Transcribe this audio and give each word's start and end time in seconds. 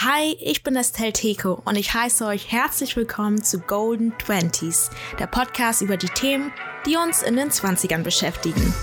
Hi, 0.00 0.36
ich 0.40 0.62
bin 0.62 0.76
Estelle 0.76 1.14
Teko 1.14 1.62
und 1.64 1.76
ich 1.76 1.94
heiße 1.94 2.26
euch 2.26 2.52
herzlich 2.52 2.94
willkommen 2.96 3.42
zu 3.42 3.60
Golden 3.60 4.12
Twenties, 4.18 4.90
der 5.18 5.26
Podcast 5.26 5.80
über 5.80 5.96
die 5.96 6.10
Themen, 6.10 6.52
die 6.84 6.96
uns 6.96 7.22
in 7.22 7.34
den 7.34 7.48
20ern 7.48 8.02
beschäftigen. 8.02 8.74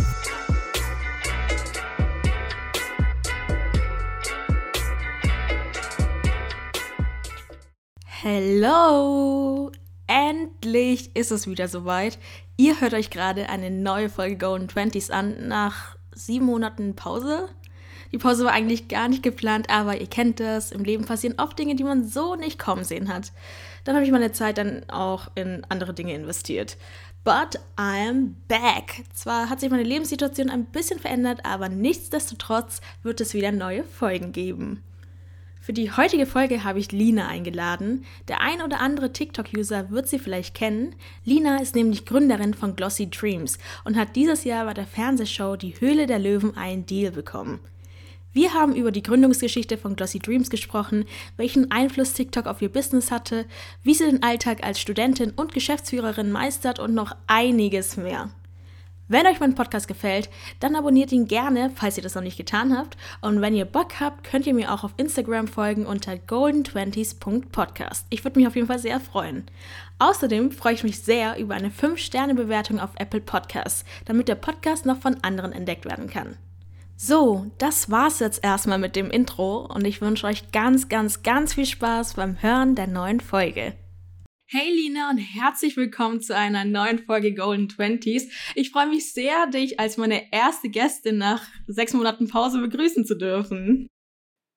Hello! 8.08 9.72
Endlich 10.08 11.16
ist 11.16 11.32
es 11.32 11.46
wieder 11.46 11.68
soweit. 11.68 12.18
Ihr 12.58 12.82
hört 12.82 12.96
euch 12.96 13.12
gerade 13.12 13.50
eine 13.50 13.70
neue 13.70 14.10
Folge 14.10 14.40
Golden 14.40 14.68
Twenties 14.68 15.12
an 15.12 15.48
nach 15.48 15.96
sieben 16.16 16.48
Monaten 16.48 16.96
Pause. 16.96 17.50
Die 18.14 18.20
Pause 18.20 18.46
war 18.46 18.54
eigentlich 18.54 18.88
gar 18.88 19.08
nicht 19.08 19.24
geplant, 19.24 19.72
aber 19.72 20.00
ihr 20.00 20.08
kennt 20.08 20.40
das. 20.40 20.72
Im 20.72 20.84
Leben 20.84 21.06
passieren 21.06 21.40
oft 21.40 21.58
Dinge, 21.58 21.76
die 21.76 21.84
man 21.84 22.08
so 22.08 22.36
nicht 22.36 22.60
kommen 22.60 22.84
sehen 22.84 23.12
hat. 23.12 23.32
Dann 23.84 23.96
habe 23.96 24.06
ich 24.06 24.12
meine 24.12 24.32
Zeit 24.32 24.60
dann 24.60 24.88
auch 24.88 25.32
in 25.34 25.66
andere 25.70 25.96
Dinge 25.96 26.14
investiert. 26.14 26.78
But 27.24 27.60
I'm 27.76 28.34
back. 28.48 29.04
Zwar 29.14 29.50
hat 29.50 29.60
sich 29.60 29.72
meine 29.72 29.84
Lebenssituation 29.84 30.52
ein 30.52 30.66
bisschen 30.66 31.00
verändert, 31.00 31.40
aber 31.44 31.70
nichtsdestotrotz 31.70 32.82
wird 33.02 33.20
es 33.20 33.34
wieder 33.34 33.52
neue 33.52 33.84
Folgen 33.84 34.32
geben. 34.32 34.84
Für 35.60 35.74
die 35.74 35.92
heutige 35.92 36.28
Folge 36.28 36.64
habe 36.66 36.78
ich 36.78 36.92
Lina 36.92 37.30
eingeladen. 37.30 38.06
Der 38.28 38.42
ein 38.42 38.62
oder 38.62 38.80
andere 38.80 39.12
TikTok-User 39.12 39.90
wird 39.90 40.08
sie 40.08 40.20
vielleicht 40.20 40.54
kennen. 40.54 40.94
Lina 41.24 41.62
ist 41.62 41.74
nämlich 41.74 42.06
Gründerin 42.06 42.54
von 42.54 42.76
Glossy 42.76 43.10
Dreams 43.10 43.58
und 43.86 43.96
hat 43.96 44.16
dieses 44.16 44.44
Jahr 44.44 44.66
bei 44.66 44.74
der 44.76 44.86
Fernsehshow 44.86 45.56
Die 45.56 45.80
Höhle 45.80 46.06
der 46.06 46.20
Löwen 46.20 46.56
einen 46.58 46.86
Deal 46.86 47.12
bekommen. 47.12 47.62
Wir 48.34 48.56
haben 48.56 48.76
über 48.76 48.92
die 48.92 49.04
Gründungsgeschichte 49.04 49.78
von 49.78 49.96
Glossy 49.96 50.18
Dreams 50.18 50.50
gesprochen, 50.50 51.06
welchen 51.38 51.70
Einfluss 51.70 52.14
TikTok 52.14 52.48
auf 52.48 52.64
ihr 52.64 52.70
Business 52.70 53.12
hatte, 53.12 53.46
wie 53.84 53.94
sie 53.94 54.06
den 54.06 54.24
Alltag 54.24 54.64
als 54.66 54.82
Studentin 54.82 55.30
und 55.30 55.54
Geschäftsführerin 55.54 56.32
meistert 56.32 56.80
und 56.80 56.96
noch 56.96 57.16
einiges 57.28 57.96
mehr. 57.96 58.32
Wenn 59.08 59.28
euch 59.28 59.40
mein 59.40 59.54
Podcast 59.54 59.88
gefällt, 59.88 60.30
dann 60.60 60.76
abonniert 60.76 61.12
ihn 61.12 61.28
gerne, 61.28 61.70
falls 61.76 61.98
ihr 61.98 62.04
das 62.04 62.16
noch 62.16 62.24
nicht 62.24 62.38
getan 62.38 62.76
habt. 62.76 62.98
Und 63.22 63.42
wenn 63.42 63.54
ihr 63.54 63.66
Bock 63.66 64.00
habt, 64.00 64.24
könnt 64.24 64.48
ihr 64.48 64.56
mir 64.56 64.74
auch 64.74 64.84
auf 64.84 64.94
Instagram 64.98 65.48
folgen 65.48 65.86
unter 65.86 66.14
golden20s.podcast. 66.14 68.08
Ich 68.10 68.24
würde 68.24 68.40
mich 68.40 68.48
auf 68.48 68.56
jeden 68.56 68.66
Fall 68.66 68.80
sehr 68.80 69.00
freuen. 69.00 69.44
Außerdem 70.00 70.52
freue 70.52 70.74
ich 70.74 70.84
mich 70.84 71.02
sehr 71.02 71.38
über 71.38 71.54
eine 71.54 71.70
5-Sterne-Bewertung 71.70 72.80
auf 72.80 72.92
Apple 72.96 73.22
Podcasts, 73.22 73.86
damit 74.06 74.28
der 74.28 74.36
Podcast 74.36 74.88
noch 74.88 74.98
von 74.98 75.18
anderen 75.22 75.52
entdeckt 75.52 75.86
werden 75.86 76.10
kann. 76.10 76.38
So, 77.06 77.52
das 77.58 77.92
war's 77.92 78.20
jetzt 78.20 78.46
erstmal 78.46 78.80
mit 78.80 78.96
dem 78.96 79.12
Intro 79.12 79.66
und 79.66 79.84
ich 79.84 80.00
wünsche 80.00 80.26
euch 80.26 80.54
ganz, 80.54 80.88
ganz, 80.88 81.22
ganz 81.22 81.54
viel 81.54 81.66
Spaß 81.66 82.14
beim 82.14 82.42
Hören 82.42 82.76
der 82.76 82.88
neuen 82.88 83.20
Folge. 83.20 83.74
Hey 84.48 84.72
Lina 84.72 85.10
und 85.10 85.18
herzlich 85.18 85.76
willkommen 85.76 86.22
zu 86.22 86.34
einer 86.34 86.64
neuen 86.64 87.00
Folge 87.00 87.34
Golden 87.34 87.68
Twenties. 87.68 88.32
Ich 88.56 88.72
freue 88.72 88.88
mich 88.88 89.12
sehr, 89.12 89.48
dich 89.48 89.82
als 89.82 89.98
meine 89.98 90.32
erste 90.32 90.70
Gästin 90.70 91.18
nach 91.18 91.46
sechs 91.68 91.92
Monaten 91.92 92.30
Pause 92.30 92.62
begrüßen 92.62 93.06
zu 93.06 93.16
dürfen. 93.16 93.90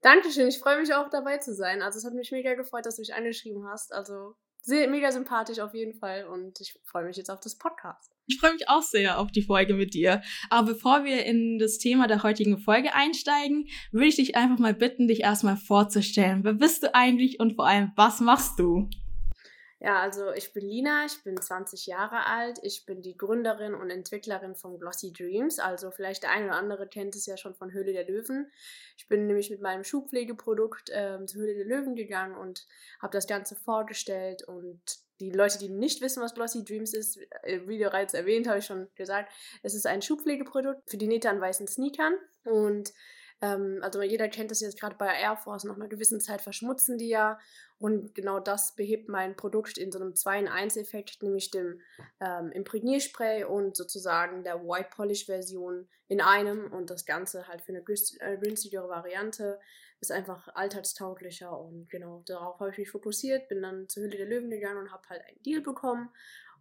Dankeschön, 0.02 0.46
ich 0.46 0.60
freue 0.60 0.80
mich 0.80 0.94
auch 0.94 1.10
dabei 1.10 1.38
zu 1.38 1.52
sein. 1.52 1.82
Also 1.82 1.98
es 1.98 2.04
hat 2.04 2.14
mich 2.14 2.30
mega 2.30 2.54
gefreut, 2.54 2.86
dass 2.86 2.94
du 2.94 3.02
mich 3.02 3.12
angeschrieben 3.12 3.66
hast. 3.66 3.92
Also 3.92 4.36
sehr, 4.60 4.88
mega 4.88 5.10
sympathisch 5.10 5.58
auf 5.58 5.74
jeden 5.74 5.98
Fall 5.98 6.28
und 6.28 6.60
ich 6.60 6.78
freue 6.84 7.06
mich 7.06 7.16
jetzt 7.16 7.30
auf 7.32 7.40
das 7.40 7.58
Podcast. 7.58 8.15
Ich 8.28 8.38
freue 8.40 8.54
mich 8.54 8.68
auch 8.68 8.82
sehr 8.82 9.18
auf 9.18 9.30
die 9.30 9.42
Folge 9.42 9.74
mit 9.74 9.94
dir. 9.94 10.22
Aber 10.50 10.72
bevor 10.72 11.04
wir 11.04 11.24
in 11.24 11.58
das 11.58 11.78
Thema 11.78 12.08
der 12.08 12.22
heutigen 12.22 12.58
Folge 12.58 12.92
einsteigen, 12.92 13.68
würde 13.92 14.08
ich 14.08 14.16
dich 14.16 14.36
einfach 14.36 14.58
mal 14.58 14.74
bitten, 14.74 15.06
dich 15.06 15.20
erstmal 15.20 15.56
vorzustellen. 15.56 16.42
Wer 16.42 16.54
bist 16.54 16.82
du 16.82 16.94
eigentlich 16.94 17.38
und 17.38 17.54
vor 17.54 17.66
allem, 17.66 17.92
was 17.94 18.20
machst 18.20 18.58
du? 18.58 18.88
Ja, 19.78 20.00
also 20.00 20.32
ich 20.32 20.54
bin 20.54 20.66
Lina, 20.66 21.04
ich 21.04 21.22
bin 21.22 21.40
20 21.40 21.86
Jahre 21.86 22.24
alt, 22.24 22.58
ich 22.62 22.86
bin 22.86 23.02
die 23.02 23.16
Gründerin 23.16 23.74
und 23.74 23.90
Entwicklerin 23.90 24.54
von 24.54 24.78
Glossy 24.78 25.12
Dreams. 25.12 25.58
Also 25.58 25.90
vielleicht 25.90 26.22
der 26.22 26.30
eine 26.30 26.46
oder 26.46 26.56
andere 26.56 26.88
kennt 26.88 27.14
es 27.14 27.26
ja 27.26 27.36
schon 27.36 27.54
von 27.54 27.72
Höhle 27.72 27.92
der 27.92 28.06
Löwen. 28.06 28.50
Ich 28.96 29.06
bin 29.06 29.26
nämlich 29.26 29.50
mit 29.50 29.60
meinem 29.60 29.84
Schuhpflegeprodukt 29.84 30.90
ähm, 30.92 31.28
zur 31.28 31.42
Höhle 31.42 31.54
der 31.54 31.66
Löwen 31.66 31.94
gegangen 31.94 32.36
und 32.36 32.66
habe 33.02 33.12
das 33.12 33.26
Ganze 33.26 33.54
vorgestellt 33.54 34.42
und 34.48 34.80
die 35.20 35.30
Leute, 35.30 35.58
die 35.58 35.68
nicht 35.68 36.00
wissen, 36.00 36.22
was 36.22 36.34
Glossy 36.34 36.64
Dreams 36.64 36.92
ist, 36.94 37.18
äh, 37.42 37.60
wie 37.66 37.78
bereits 37.78 38.14
erwähnt, 38.14 38.48
habe 38.48 38.58
ich 38.58 38.66
schon 38.66 38.88
gesagt, 38.94 39.32
es 39.62 39.74
ist 39.74 39.86
ein 39.86 40.02
Schuhpflegeprodukt 40.02 40.88
für 40.88 40.96
die 40.96 41.08
Nähte 41.08 41.30
an 41.30 41.40
weißen 41.40 41.66
Sneakern 41.66 42.14
und 42.44 42.92
ähm, 43.42 43.80
also 43.82 44.02
jeder 44.02 44.28
kennt 44.28 44.50
das 44.50 44.60
jetzt 44.60 44.80
gerade 44.80 44.96
bei 44.96 45.08
Air 45.20 45.36
Force, 45.36 45.64
nach 45.64 45.76
einer 45.76 45.88
gewissen 45.88 46.20
Zeit 46.20 46.40
verschmutzen 46.40 46.98
die 46.98 47.08
ja. 47.08 47.38
Und 47.78 48.14
genau 48.14 48.40
das 48.40 48.74
behebt 48.74 49.10
mein 49.10 49.36
Produkt 49.36 49.76
in 49.76 49.92
so 49.92 50.00
einem 50.00 50.14
2 50.14 50.38
in 50.38 50.48
1 50.48 50.76
Effekt, 50.78 51.22
nämlich 51.22 51.50
dem 51.50 51.80
ähm, 52.20 52.50
Imprägnierspray 52.52 53.44
und 53.44 53.76
sozusagen 53.76 54.42
der 54.44 54.62
White 54.62 54.88
Polish 54.94 55.26
Version 55.26 55.86
in 56.08 56.22
einem. 56.22 56.72
Und 56.72 56.88
das 56.88 57.04
Ganze 57.04 57.46
halt 57.48 57.60
für 57.60 57.72
eine 57.72 57.84
äh, 58.20 58.38
günstigere 58.38 58.88
Variante 58.88 59.60
ist 60.00 60.12
einfach 60.12 60.48
alltagstauglicher. 60.54 61.58
Und 61.58 61.88
genau 61.88 62.22
darauf 62.26 62.60
habe 62.60 62.70
ich 62.70 62.78
mich 62.78 62.90
fokussiert, 62.90 63.48
bin 63.48 63.62
dann 63.62 63.88
zur 63.88 64.04
Hülle 64.04 64.16
der 64.16 64.26
Löwen 64.26 64.50
gegangen 64.50 64.78
und 64.78 64.92
habe 64.92 65.08
halt 65.08 65.22
einen 65.26 65.42
Deal 65.42 65.60
bekommen. 65.60 66.10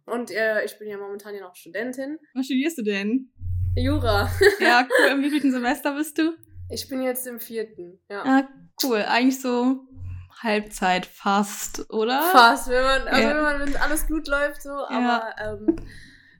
Und 0.06 0.30
äh, 0.30 0.64
ich 0.64 0.78
bin 0.78 0.88
ja 0.88 0.98
momentan 0.98 1.34
ja 1.34 1.40
noch 1.40 1.56
Studentin. 1.56 2.18
Was 2.34 2.46
studierst 2.46 2.78
du 2.78 2.82
denn? 2.82 3.30
Jura. 3.74 4.30
Ja, 4.60 4.86
cool. 4.88 5.12
Im 5.12 5.22
wievielten 5.22 5.52
Semester 5.52 5.94
bist 5.94 6.18
du? 6.18 6.36
Ich 6.70 6.88
bin 6.88 7.02
jetzt 7.02 7.26
im 7.26 7.40
vierten, 7.40 7.98
ja. 8.08 8.22
Ah, 8.24 8.48
cool. 8.82 9.04
Eigentlich 9.06 9.40
so 9.40 9.86
Halbzeit 10.42 11.06
fast, 11.06 11.90
oder? 11.90 12.22
Fast, 12.32 12.68
wenn 12.68 12.82
man, 12.82 13.08
also 13.08 13.22
ja. 13.22 13.36
wenn 13.36 13.42
man, 13.42 13.60
wenn 13.60 13.76
alles 13.76 14.06
gut 14.06 14.26
läuft, 14.28 14.62
so, 14.62 14.70
aber 14.70 15.34
ja. 15.38 15.52
ähm, 15.52 15.76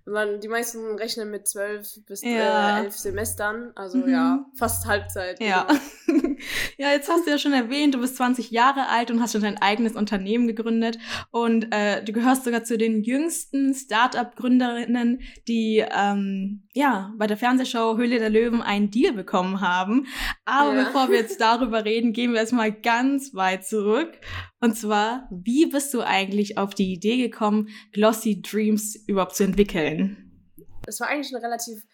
man, 0.07 0.41
die 0.41 0.49
meisten 0.49 0.97
rechnen 0.97 1.31
mit 1.31 1.49
zwölf 1.49 1.89
bis 2.07 2.23
ja. 2.23 2.79
äh, 2.79 2.85
elf 2.85 2.97
Semestern, 2.97 3.73
also 3.75 3.99
mhm. 3.99 4.09
ja, 4.09 4.47
fast 4.55 4.87
Halbzeit. 4.87 5.41
Ja. 5.41 5.67
Genau. 6.07 6.29
ja, 6.79 6.91
jetzt 6.93 7.11
hast 7.11 7.27
du 7.27 7.31
ja 7.31 7.39
schon 7.39 7.53
erwähnt, 7.53 7.95
du 7.95 8.01
bist 8.01 8.17
20 8.17 8.51
Jahre 8.51 8.89
alt 8.89 9.11
und 9.11 9.21
hast 9.21 9.33
schon 9.33 9.43
dein 9.43 9.61
eigenes 9.61 9.95
Unternehmen 9.95 10.47
gegründet 10.47 10.99
und 11.31 11.75
äh, 11.75 12.05
du 12.05 12.13
gehörst 12.13 12.45
sogar 12.45 12.65
zu 12.65 12.79
den 12.79 13.03
jüngsten 13.03 13.75
Startup-Gründerinnen, 13.75 15.21
die 15.49 15.85
ähm, 15.91 16.63
ja 16.73 17.13
bei 17.17 17.27
der 17.27 17.37
Fernsehshow 17.37 17.97
Höhle 17.97 18.19
der 18.19 18.31
Löwen 18.31 18.63
einen 18.63 18.91
Deal 18.91 19.13
bekommen 19.13 19.61
haben. 19.61 20.07
Aber 20.45 20.75
ja. 20.75 20.85
bevor 20.85 21.09
wir 21.09 21.17
jetzt 21.19 21.41
darüber 21.41 21.85
reden, 21.85 22.13
gehen 22.13 22.33
wir 22.33 22.41
erstmal 22.41 22.73
ganz 22.73 23.35
weit 23.35 23.67
zurück. 23.67 24.13
Und 24.61 24.77
zwar, 24.77 25.29
wie 25.31 25.67
bist 25.67 25.93
du 25.93 26.01
eigentlich 26.01 26.57
auf 26.59 26.75
die 26.75 26.93
Idee 26.93 27.19
gekommen, 27.19 27.69
Glossy 27.93 28.41
Dreams 28.41 28.97
überhaupt 29.07 29.37
zu 29.37 29.45
entwickeln? 29.45 30.27
Es 30.87 31.01
war 31.01 31.09
eigentlich 31.09 31.35
eine 31.35 31.45
relativ 31.45 31.85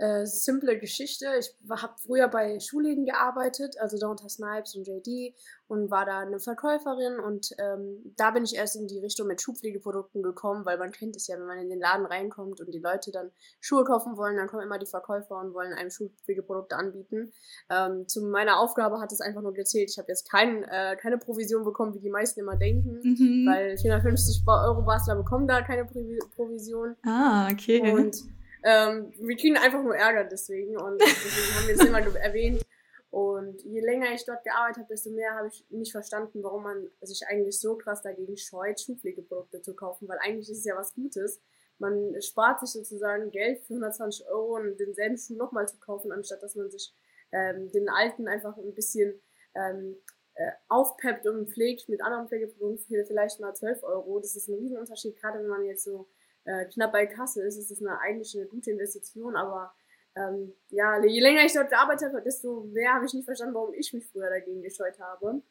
äh, 0.00 0.26
simple 0.26 0.78
Geschichte. 0.78 1.26
Ich 1.38 1.54
habe 1.70 1.94
früher 1.98 2.28
bei 2.28 2.58
Schulläden 2.58 3.04
gearbeitet, 3.04 3.76
also 3.78 3.98
Donta 3.98 4.28
Snipes 4.28 4.74
und 4.74 4.86
JD 4.86 5.34
und 5.68 5.90
war 5.90 6.06
da 6.06 6.20
eine 6.20 6.40
Verkäuferin 6.40 7.20
und 7.20 7.50
ähm, 7.58 8.14
da 8.16 8.32
bin 8.32 8.42
ich 8.42 8.56
erst 8.56 8.76
in 8.76 8.88
die 8.88 8.98
Richtung 8.98 9.28
mit 9.28 9.40
Schuhpflegeprodukten 9.40 10.22
gekommen, 10.22 10.64
weil 10.64 10.78
man 10.78 10.90
kennt 10.90 11.16
es 11.16 11.28
ja, 11.28 11.38
wenn 11.38 11.46
man 11.46 11.58
in 11.58 11.68
den 11.68 11.78
Laden 11.78 12.06
reinkommt 12.06 12.60
und 12.60 12.74
die 12.74 12.80
Leute 12.80 13.12
dann 13.12 13.30
Schuhe 13.60 13.84
kaufen 13.84 14.16
wollen, 14.16 14.36
dann 14.36 14.48
kommen 14.48 14.62
immer 14.62 14.78
die 14.78 14.86
Verkäufer 14.86 15.38
und 15.38 15.54
wollen 15.54 15.72
einem 15.72 15.90
Schuhpflegeprodukte 15.90 16.76
anbieten. 16.76 17.32
Ähm, 17.68 18.08
zu 18.08 18.22
meiner 18.22 18.58
Aufgabe 18.58 19.00
hat 19.00 19.12
es 19.12 19.20
einfach 19.20 19.42
nur 19.42 19.54
gezählt. 19.54 19.90
Ich 19.90 19.98
habe 19.98 20.08
jetzt 20.08 20.28
kein, 20.30 20.64
äh, 20.64 20.96
keine 20.96 21.18
Provision 21.18 21.62
bekommen, 21.62 21.94
wie 21.94 22.00
die 22.00 22.10
meisten 22.10 22.40
immer 22.40 22.56
denken, 22.56 23.00
mhm. 23.02 23.46
weil 23.46 23.76
450 23.76 24.42
Euro 24.46 24.82
Basler 24.82 25.14
bekommen 25.14 25.46
da 25.46 25.62
keine 25.62 25.84
Provision. 25.84 26.96
Ah, 27.04 27.48
okay. 27.52 27.92
Und 27.92 28.24
ähm, 28.62 29.12
wir 29.18 29.36
kriegen 29.36 29.56
einfach 29.56 29.82
nur 29.82 29.96
Ärger 29.96 30.24
deswegen 30.24 30.76
und 30.76 31.00
deswegen 31.00 31.54
haben 31.54 31.66
wir 31.66 31.74
es 31.74 31.84
immer 31.84 32.16
erwähnt. 32.16 32.62
Und 33.10 33.62
je 33.64 33.80
länger 33.80 34.12
ich 34.14 34.24
dort 34.24 34.44
gearbeitet 34.44 34.78
habe, 34.82 34.88
desto 34.88 35.10
mehr 35.10 35.34
habe 35.34 35.48
ich 35.48 35.64
nicht 35.70 35.90
verstanden, 35.90 36.44
warum 36.44 36.62
man 36.62 36.88
sich 37.00 37.26
eigentlich 37.26 37.58
so 37.58 37.76
krass 37.76 38.02
dagegen 38.02 38.36
scheut, 38.36 38.80
Schuhpflegeprodukte 38.80 39.62
zu 39.62 39.74
kaufen, 39.74 40.08
weil 40.08 40.18
eigentlich 40.18 40.48
ist 40.48 40.58
es 40.58 40.64
ja 40.64 40.76
was 40.76 40.94
Gutes. 40.94 41.40
Man 41.78 42.14
spart 42.20 42.60
sich 42.60 42.70
sozusagen 42.70 43.30
Geld 43.32 43.62
für 43.62 43.74
120 43.74 44.28
Euro 44.28 44.56
und 44.56 44.78
denselben 44.78 45.16
Schuh 45.16 45.34
nochmal 45.34 45.66
zu 45.66 45.78
kaufen, 45.78 46.12
anstatt 46.12 46.42
dass 46.42 46.54
man 46.54 46.70
sich 46.70 46.94
ähm, 47.32 47.70
den 47.72 47.88
alten 47.88 48.28
einfach 48.28 48.56
ein 48.56 48.74
bisschen 48.74 49.20
ähm, 49.56 49.96
äh, 50.34 50.52
aufpeppt 50.68 51.26
und 51.26 51.50
pflegt 51.50 51.88
mit 51.88 52.02
anderen 52.02 52.28
Pflegeprodukten 52.28 52.78
für 52.78 53.04
vielleicht 53.04 53.40
mal 53.40 53.54
12 53.54 53.82
Euro. 53.82 54.20
Das 54.20 54.36
ist 54.36 54.48
ein 54.48 54.54
Riesenunterschied, 54.54 55.16
gerade 55.16 55.40
wenn 55.40 55.48
man 55.48 55.64
jetzt 55.64 55.82
so 55.82 56.06
äh, 56.44 56.66
knapp 56.66 56.92
bei 56.92 57.06
Kasse 57.06 57.42
ist, 57.42 57.56
ist 57.56 57.70
es 57.70 57.82
eigentlich 57.84 58.36
eine 58.36 58.46
gute 58.46 58.70
Investition, 58.70 59.36
aber 59.36 59.72
ähm, 60.16 60.54
ja, 60.70 61.02
je 61.04 61.20
länger 61.20 61.44
ich 61.44 61.52
dort 61.52 61.70
gearbeitet 61.70 62.12
habe, 62.12 62.22
desto 62.22 62.62
mehr 62.62 62.94
habe 62.94 63.06
ich 63.06 63.14
nicht 63.14 63.24
verstanden, 63.24 63.54
warum 63.54 63.74
ich 63.74 63.92
mich 63.92 64.06
früher 64.06 64.28
dagegen 64.28 64.62
gescheut 64.62 64.98
habe. 64.98 65.42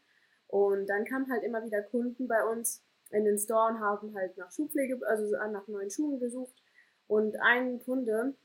Und 0.48 0.88
dann 0.88 1.06
kamen 1.06 1.32
halt 1.32 1.44
immer 1.44 1.64
wieder 1.64 1.82
Kunden 1.84 2.28
bei 2.28 2.44
uns 2.44 2.84
in 3.12 3.24
den 3.24 3.38
Store 3.38 3.72
und 3.72 3.80
haben 3.80 4.16
halt 4.16 4.38
nach 4.38 4.52
Schuhpflege, 4.52 5.00
also 5.08 5.36
nach 5.52 5.68
neuen 5.68 5.90
Schuhen 5.90 6.20
gesucht. 6.20 6.56
Und 7.08 7.36
ein 7.42 7.80
Kunde 7.80 8.36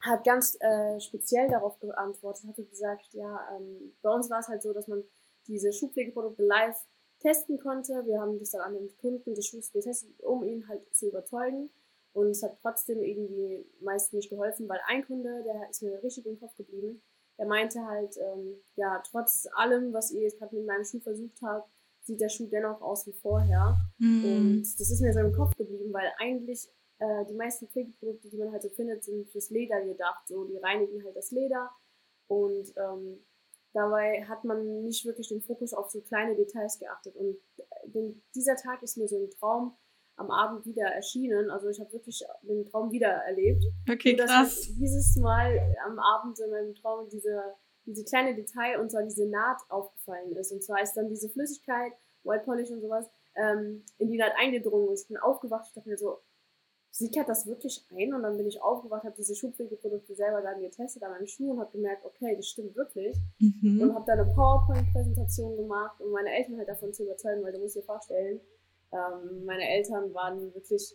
hat 0.00 0.24
ganz 0.24 0.56
äh, 0.60 0.98
speziell 1.00 1.48
darauf 1.48 1.78
geantwortet, 1.78 2.46
hatte 2.48 2.64
gesagt, 2.64 3.12
ja, 3.12 3.56
ähm, 3.56 3.94
bei 4.02 4.10
uns 4.10 4.30
war 4.30 4.40
es 4.40 4.48
halt 4.48 4.62
so, 4.62 4.72
dass 4.72 4.88
man 4.88 5.04
diese 5.46 5.72
Schuhpflegeprodukte 5.72 6.42
live 6.42 6.76
testen 7.20 7.58
konnte. 7.58 8.04
Wir 8.06 8.20
haben 8.20 8.38
das 8.38 8.50
dann 8.50 8.62
an 8.62 8.74
den 8.74 8.96
Kunden 8.96 9.34
des 9.34 9.46
Schuhs 9.46 9.72
getestet, 9.72 10.20
um 10.22 10.42
ihn 10.42 10.66
halt 10.68 10.82
zu 10.94 11.08
überzeugen. 11.08 11.70
Und 12.12 12.30
es 12.30 12.42
hat 12.42 12.58
trotzdem 12.60 13.02
irgendwie 13.02 13.64
meist 13.80 14.12
nicht 14.12 14.30
geholfen, 14.30 14.68
weil 14.68 14.80
ein 14.88 15.06
Kunde, 15.06 15.42
der 15.44 15.70
ist 15.70 15.82
mir 15.82 16.02
richtig 16.02 16.26
im 16.26 16.40
Kopf 16.40 16.56
geblieben, 16.56 17.02
der 17.38 17.46
meinte 17.46 17.86
halt, 17.86 18.16
ähm, 18.18 18.60
ja, 18.76 19.02
trotz 19.10 19.48
allem, 19.54 19.92
was 19.92 20.10
ihr 20.10 20.22
jetzt 20.22 20.38
gerade 20.38 20.54
mit 20.56 20.66
meinem 20.66 20.84
Schuh 20.84 21.00
versucht 21.00 21.40
habt, 21.42 21.70
sieht 22.02 22.20
der 22.20 22.28
Schuh 22.28 22.46
dennoch 22.46 22.80
aus 22.82 23.06
wie 23.06 23.12
vorher. 23.12 23.76
Mm. 23.98 24.24
Und 24.24 24.62
das 24.62 24.90
ist 24.90 25.00
mir 25.00 25.12
so 25.12 25.20
im 25.20 25.32
Kopf 25.32 25.56
geblieben, 25.56 25.92
weil 25.92 26.10
eigentlich 26.18 26.68
äh, 26.98 27.24
die 27.26 27.34
meisten 27.34 27.68
Pflegeprodukte, 27.68 28.28
die 28.28 28.36
man 28.36 28.52
halt 28.52 28.62
so 28.62 28.68
findet, 28.70 29.04
sind 29.04 29.28
fürs 29.30 29.50
Leder 29.50 29.80
gedacht. 29.82 30.26
So, 30.26 30.44
die 30.44 30.58
reinigen 30.58 31.04
halt 31.04 31.16
das 31.16 31.30
Leder 31.30 31.70
und 32.26 32.72
ähm, 32.76 33.24
dabei 33.72 34.24
hat 34.26 34.44
man 34.44 34.82
nicht 34.84 35.04
wirklich 35.04 35.28
den 35.28 35.42
Fokus 35.42 35.72
auf 35.72 35.90
so 35.90 36.00
kleine 36.00 36.36
Details 36.36 36.78
geachtet. 36.78 37.16
Und 37.16 37.38
äh, 37.56 38.12
dieser 38.34 38.56
Tag 38.56 38.82
ist 38.82 38.96
mir 38.96 39.08
so 39.08 39.16
ein 39.16 39.30
Traum 39.30 39.76
am 40.20 40.30
Abend 40.30 40.66
wieder 40.66 40.86
erschienen. 40.86 41.50
Also 41.50 41.68
ich 41.68 41.80
habe 41.80 41.92
wirklich 41.92 42.22
den 42.42 42.64
Traum 42.66 42.92
wieder 42.92 43.08
erlebt. 43.08 43.64
Okay, 43.90 44.16
Nur, 44.16 44.26
krass. 44.26 44.68
dieses 44.78 45.16
Mal 45.16 45.58
am 45.86 45.98
Abend 45.98 46.38
in 46.38 46.50
meinem 46.50 46.74
Traum 46.74 47.08
diese, 47.08 47.42
diese 47.86 48.04
kleine 48.04 48.34
Detail 48.34 48.78
und 48.80 48.90
zwar 48.90 49.02
diese 49.02 49.26
Naht 49.26 49.62
aufgefallen 49.70 50.36
ist. 50.36 50.52
Und 50.52 50.62
zwar 50.62 50.82
ist 50.82 50.94
dann 50.94 51.08
diese 51.08 51.30
Flüssigkeit, 51.30 51.92
White 52.22 52.44
Polish 52.44 52.70
und 52.70 52.82
sowas, 52.82 53.08
ähm, 53.34 53.82
in 53.98 54.10
die 54.10 54.18
Naht 54.18 54.32
eingedrungen. 54.38 54.88
Und 54.88 55.00
ich 55.00 55.08
bin 55.08 55.16
aufgewacht, 55.16 55.66
ich 55.68 55.72
dachte 55.72 55.88
mir 55.88 55.96
so, 55.96 56.18
sickert 56.90 57.28
das 57.28 57.46
wirklich 57.46 57.86
ein? 57.90 58.12
Und 58.12 58.22
dann 58.22 58.36
bin 58.36 58.46
ich 58.46 58.62
aufgewacht, 58.62 59.04
habe 59.04 59.14
diese 59.16 59.34
Schuhpflegeprodukte 59.34 60.14
selber 60.14 60.42
dann 60.42 60.60
getestet 60.60 61.02
an 61.02 61.12
meinen 61.12 61.28
Schuhen 61.28 61.52
und 61.52 61.60
habe 61.60 61.72
gemerkt, 61.72 62.04
okay, 62.04 62.36
das 62.36 62.46
stimmt 62.46 62.76
wirklich. 62.76 63.16
Mhm. 63.38 63.80
Und 63.80 63.94
habe 63.94 64.04
dann 64.06 64.20
eine 64.20 64.34
PowerPoint-Präsentation 64.34 65.56
gemacht, 65.56 65.98
um 66.00 66.10
meine 66.10 66.30
Eltern 66.30 66.58
halt 66.58 66.68
davon 66.68 66.92
zu 66.92 67.04
überzeugen, 67.04 67.42
weil 67.42 67.52
du 67.52 67.60
musst 67.60 67.76
dir 67.76 67.82
vorstellen, 67.82 68.40
ähm, 68.92 69.44
meine 69.44 69.68
Eltern 69.68 70.12
waren 70.14 70.52
wirklich, 70.54 70.94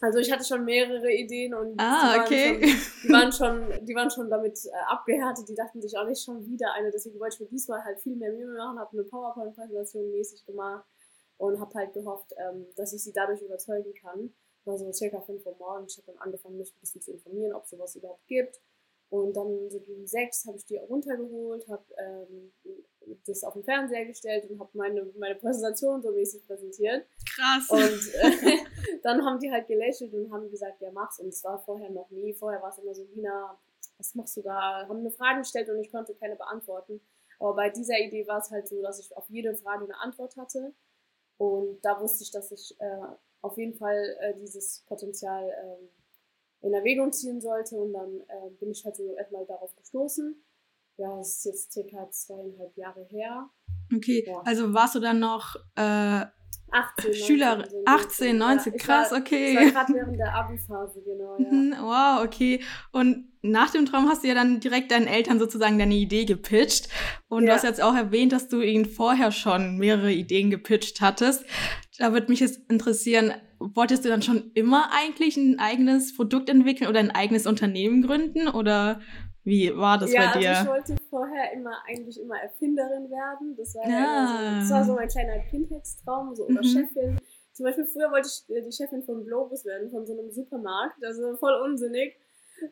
also 0.00 0.18
ich 0.18 0.32
hatte 0.32 0.44
schon 0.44 0.64
mehrere 0.64 1.12
Ideen 1.12 1.54
und 1.54 1.78
ah, 1.78 2.12
die, 2.12 2.18
waren 2.18 2.20
okay. 2.26 2.68
schon, 2.68 3.02
die 3.02 3.12
waren 3.12 3.32
schon, 3.32 3.86
die 3.86 3.94
waren 3.94 4.10
schon 4.10 4.30
damit 4.30 4.58
äh, 4.66 4.70
abgehärtet, 4.88 5.48
die 5.48 5.54
dachten 5.54 5.82
sich 5.82 5.96
auch 5.96 6.06
nicht 6.06 6.22
schon 6.22 6.46
wieder 6.46 6.72
eine, 6.74 6.90
deswegen 6.90 7.18
wollte 7.20 7.34
ich 7.34 7.40
mir 7.40 7.48
diesmal 7.48 7.84
halt 7.84 8.00
viel 8.00 8.16
mehr 8.16 8.32
Mühe 8.32 8.46
machen, 8.56 8.78
habe 8.78 8.92
eine 8.92 9.04
PowerPoint-Präsentation 9.04 10.10
mäßig 10.10 10.46
gemacht 10.46 10.86
und 11.36 11.60
habe 11.60 11.74
halt 11.74 11.92
gehofft, 11.92 12.32
ähm, 12.38 12.66
dass 12.76 12.92
ich 12.92 13.02
sie 13.02 13.12
dadurch 13.12 13.42
überzeugen 13.42 13.94
kann. 13.94 14.32
War 14.64 14.76
so 14.76 14.92
circa 14.92 15.20
5 15.20 15.44
Uhr 15.46 15.56
morgens, 15.58 15.92
ich 15.92 15.98
habe 15.98 16.12
dann 16.12 16.22
angefangen, 16.22 16.58
mich 16.58 16.72
ein 16.74 16.80
bisschen 16.80 17.00
zu 17.00 17.12
informieren, 17.12 17.54
ob 17.54 17.66
sowas 17.66 17.96
überhaupt 17.96 18.26
gibt. 18.26 18.60
Und 19.08 19.34
dann 19.34 19.68
so 19.70 19.80
gegen 19.80 20.06
sechs 20.06 20.46
habe 20.46 20.56
ich 20.56 20.66
die 20.66 20.76
runtergeholt, 20.76 21.66
habe 21.68 21.84
ähm, 21.98 22.52
das 23.26 23.44
auf 23.44 23.54
den 23.54 23.64
Fernseher 23.64 24.04
gestellt 24.06 24.48
und 24.50 24.58
habe 24.60 24.70
meine, 24.74 25.04
meine 25.18 25.34
Präsentation 25.34 26.02
so 26.02 26.10
mäßig 26.12 26.46
präsentiert. 26.46 27.06
Krass. 27.34 27.68
Und 27.70 28.14
äh, 28.22 28.58
dann 29.02 29.24
haben 29.24 29.38
die 29.38 29.50
halt 29.50 29.66
gelächelt 29.66 30.12
und 30.14 30.32
haben 30.32 30.50
gesagt, 30.50 30.80
ja, 30.80 30.90
mach's. 30.92 31.18
Und 31.18 31.28
es 31.28 31.44
war 31.44 31.58
vorher 31.58 31.90
noch 31.90 32.10
nie. 32.10 32.32
Vorher 32.32 32.62
war 32.62 32.70
es 32.70 32.78
immer 32.78 32.94
so, 32.94 33.04
Lina, 33.14 33.58
was 33.98 34.14
machst 34.14 34.36
du 34.36 34.42
da? 34.42 34.86
Haben 34.88 34.98
eine 34.98 35.10
Frage 35.10 35.40
gestellt 35.40 35.68
und 35.68 35.80
ich 35.80 35.90
konnte 35.90 36.14
keine 36.14 36.36
beantworten. 36.36 37.00
Aber 37.38 37.54
bei 37.54 37.70
dieser 37.70 37.98
Idee 37.98 38.26
war 38.26 38.38
es 38.38 38.50
halt 38.50 38.68
so, 38.68 38.82
dass 38.82 39.00
ich 39.00 39.16
auf 39.16 39.28
jede 39.28 39.54
Frage 39.54 39.84
eine 39.84 39.98
Antwort 39.98 40.36
hatte. 40.36 40.74
Und 41.38 41.80
da 41.82 42.00
wusste 42.00 42.22
ich, 42.22 42.30
dass 42.30 42.52
ich 42.52 42.78
äh, 42.80 43.06
auf 43.40 43.56
jeden 43.56 43.74
Fall 43.74 44.16
äh, 44.20 44.34
dieses 44.34 44.84
Potenzial 44.86 45.48
äh, 45.48 46.66
in 46.66 46.74
Erwägung 46.74 47.12
ziehen 47.12 47.40
sollte. 47.40 47.76
Und 47.76 47.94
dann 47.94 48.20
äh, 48.20 48.50
bin 48.58 48.70
ich 48.70 48.84
halt 48.84 48.96
so 48.96 49.14
erstmal 49.14 49.46
darauf 49.46 49.74
gestoßen. 49.76 50.42
Ja, 51.00 51.16
das 51.16 51.36
ist 51.36 51.44
jetzt 51.46 51.72
circa 51.72 52.10
zweieinhalb 52.10 52.76
Jahre 52.76 53.06
her. 53.08 53.48
Okay, 53.94 54.22
ja. 54.26 54.42
also 54.44 54.74
warst 54.74 54.94
du 54.94 55.00
dann 55.00 55.18
noch 55.18 55.56
äh, 55.74 56.26
18, 56.72 57.14
Schüler, 57.14 57.66
18, 57.86 58.36
19, 58.36 58.76
krass, 58.76 59.10
war, 59.10 59.18
okay. 59.18 59.52
Ich 59.52 59.56
war 59.56 59.84
gerade 59.84 59.94
während 59.94 60.18
der 60.18 60.34
Abi-Phase, 60.34 61.02
genau, 61.02 61.38
ja. 61.38 61.50
Mhm, 61.50 61.74
wow, 61.80 62.24
okay. 62.24 62.60
Und 62.92 63.30
nach 63.40 63.70
dem 63.70 63.86
Traum 63.86 64.08
hast 64.08 64.22
du 64.22 64.28
ja 64.28 64.34
dann 64.34 64.60
direkt 64.60 64.92
deinen 64.92 65.06
Eltern 65.06 65.38
sozusagen 65.38 65.78
deine 65.78 65.94
Idee 65.94 66.26
gepitcht. 66.26 66.88
Und 67.28 67.44
ja. 67.44 67.48
du 67.48 67.54
hast 67.54 67.64
jetzt 67.64 67.82
auch 67.82 67.94
erwähnt, 67.94 68.32
dass 68.32 68.48
du 68.48 68.60
ihnen 68.60 68.84
vorher 68.84 69.32
schon 69.32 69.78
mehrere 69.78 70.12
Ideen 70.12 70.50
gepitcht 70.50 71.00
hattest. 71.00 71.44
Da 71.98 72.12
würde 72.12 72.28
mich 72.28 72.40
jetzt 72.40 72.70
interessieren, 72.70 73.32
wolltest 73.58 74.04
du 74.04 74.10
dann 74.10 74.22
schon 74.22 74.50
immer 74.54 74.90
eigentlich 74.92 75.36
ein 75.38 75.58
eigenes 75.58 76.14
Produkt 76.14 76.50
entwickeln 76.50 76.88
oder 76.88 77.00
ein 77.00 77.10
eigenes 77.10 77.46
Unternehmen 77.46 78.02
gründen? 78.02 78.48
Oder 78.48 79.00
wie 79.44 79.76
war 79.76 79.98
das 79.98 80.12
ja, 80.12 80.32
bei 80.32 80.40
dir? 80.40 80.50
Also 80.50 80.62
ich 80.62 80.68
wollte 80.68 80.96
vorher 81.08 81.52
immer 81.52 81.72
eigentlich 81.88 82.20
immer 82.20 82.38
Erfinderin 82.38 83.10
werden. 83.10 83.56
Das 83.56 83.74
war, 83.74 83.88
ja. 83.88 84.38
so, 84.38 84.60
das 84.60 84.70
war 84.70 84.84
so 84.84 84.94
mein 84.94 85.08
kleiner 85.08 85.38
Kindheitstraum, 85.38 86.34
so 86.34 86.44
oder 86.44 86.62
mhm. 86.62 86.64
Chefin. 86.64 87.20
Zum 87.52 87.64
Beispiel 87.64 87.86
früher 87.86 88.10
wollte 88.10 88.28
ich 88.28 88.64
die 88.64 88.72
Chefin 88.72 89.02
von 89.02 89.24
Globus 89.24 89.64
werden, 89.64 89.90
von 89.90 90.06
so 90.06 90.12
einem 90.12 90.30
Supermarkt. 90.30 91.04
Also 91.04 91.36
voll 91.36 91.54
unsinnig. 91.64 92.16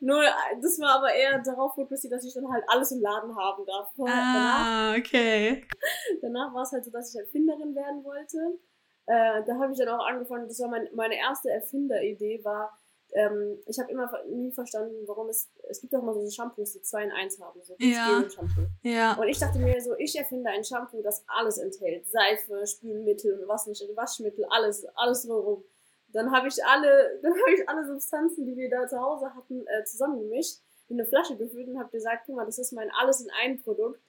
Nur, 0.00 0.22
das 0.60 0.78
war 0.80 0.96
aber 0.96 1.12
eher 1.14 1.38
darauf 1.38 1.74
fokussiert, 1.74 2.12
dass 2.12 2.24
ich 2.24 2.34
dann 2.34 2.50
halt 2.50 2.64
alles 2.68 2.92
im 2.92 3.00
Laden 3.00 3.34
haben 3.34 3.64
darf. 3.64 3.90
Vorher, 3.96 4.16
ah, 4.16 4.92
danach, 4.92 4.98
okay. 4.98 5.64
Danach 6.22 6.52
war 6.54 6.62
es 6.62 6.72
halt 6.72 6.84
so, 6.84 6.90
dass 6.90 7.14
ich 7.14 7.20
Erfinderin 7.20 7.74
werden 7.74 8.04
wollte. 8.04 8.58
Äh, 9.06 9.42
da 9.46 9.58
habe 9.58 9.72
ich 9.72 9.78
dann 9.78 9.88
auch 9.88 10.06
angefangen, 10.06 10.46
das 10.46 10.60
war 10.60 10.68
mein, 10.68 10.88
meine 10.94 11.16
erste 11.16 11.50
Erfinderidee, 11.50 12.44
war, 12.44 12.78
ähm, 13.12 13.58
ich 13.66 13.78
habe 13.78 13.90
immer 13.90 14.10
nie 14.28 14.52
verstanden, 14.52 15.06
warum 15.06 15.28
es, 15.28 15.50
es 15.68 15.80
gibt 15.80 15.94
auch 15.94 16.02
mal 16.02 16.14
so 16.14 16.28
Shampoos, 16.30 16.72
die 16.72 16.82
2 16.82 17.04
in 17.04 17.10
1 17.10 17.40
haben, 17.40 17.62
so 17.62 17.74
ja. 17.78 18.22
Shampoo. 18.28 18.66
Ja. 18.82 19.14
Und 19.14 19.28
ich 19.28 19.38
dachte 19.38 19.58
mir 19.58 19.80
so, 19.80 19.94
ich 19.96 20.16
erfinde 20.16 20.50
ein 20.50 20.64
Shampoo, 20.64 21.02
das 21.02 21.24
alles 21.26 21.58
enthält. 21.58 22.06
Seife, 22.06 22.66
Spülmittel 22.66 23.40
und 23.40 23.48
was 23.48 23.66
nicht, 23.66 23.82
Waschmittel, 23.96 24.44
alles, 24.50 24.84
alles 24.94 25.22
drumherum. 25.22 25.64
Dann 26.08 26.32
habe 26.32 26.48
ich 26.48 26.62
alle, 26.64 27.18
dann 27.22 27.32
habe 27.32 27.54
ich 27.54 27.68
alle 27.68 27.86
Substanzen, 27.86 28.46
die 28.46 28.56
wir 28.56 28.70
da 28.70 28.86
zu 28.86 29.00
Hause 29.00 29.34
hatten, 29.34 29.66
äh, 29.66 29.84
zusammengemischt, 29.84 30.60
in 30.88 30.98
eine 30.98 31.08
Flasche 31.08 31.36
gefüllt 31.36 31.68
und 31.68 31.78
habe 31.78 31.90
gesagt, 31.90 32.24
guck 32.26 32.36
mal, 32.36 32.46
das 32.46 32.58
ist 32.58 32.72
mein 32.72 32.90
alles 32.90 33.20
in 33.20 33.30
ein 33.42 33.62
Produkt. 33.62 34.00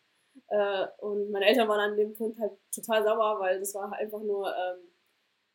Äh, 0.48 0.88
und 1.00 1.32
meine 1.32 1.46
Eltern 1.46 1.68
waren 1.68 1.92
an 1.92 1.98
dem 1.98 2.14
Punkt 2.14 2.40
halt 2.40 2.54
total 2.74 3.04
sauer, 3.04 3.40
weil 3.40 3.60
das 3.60 3.74
war 3.76 3.92
einfach 3.94 4.22
nur 4.22 4.48
ähm, 4.48 4.90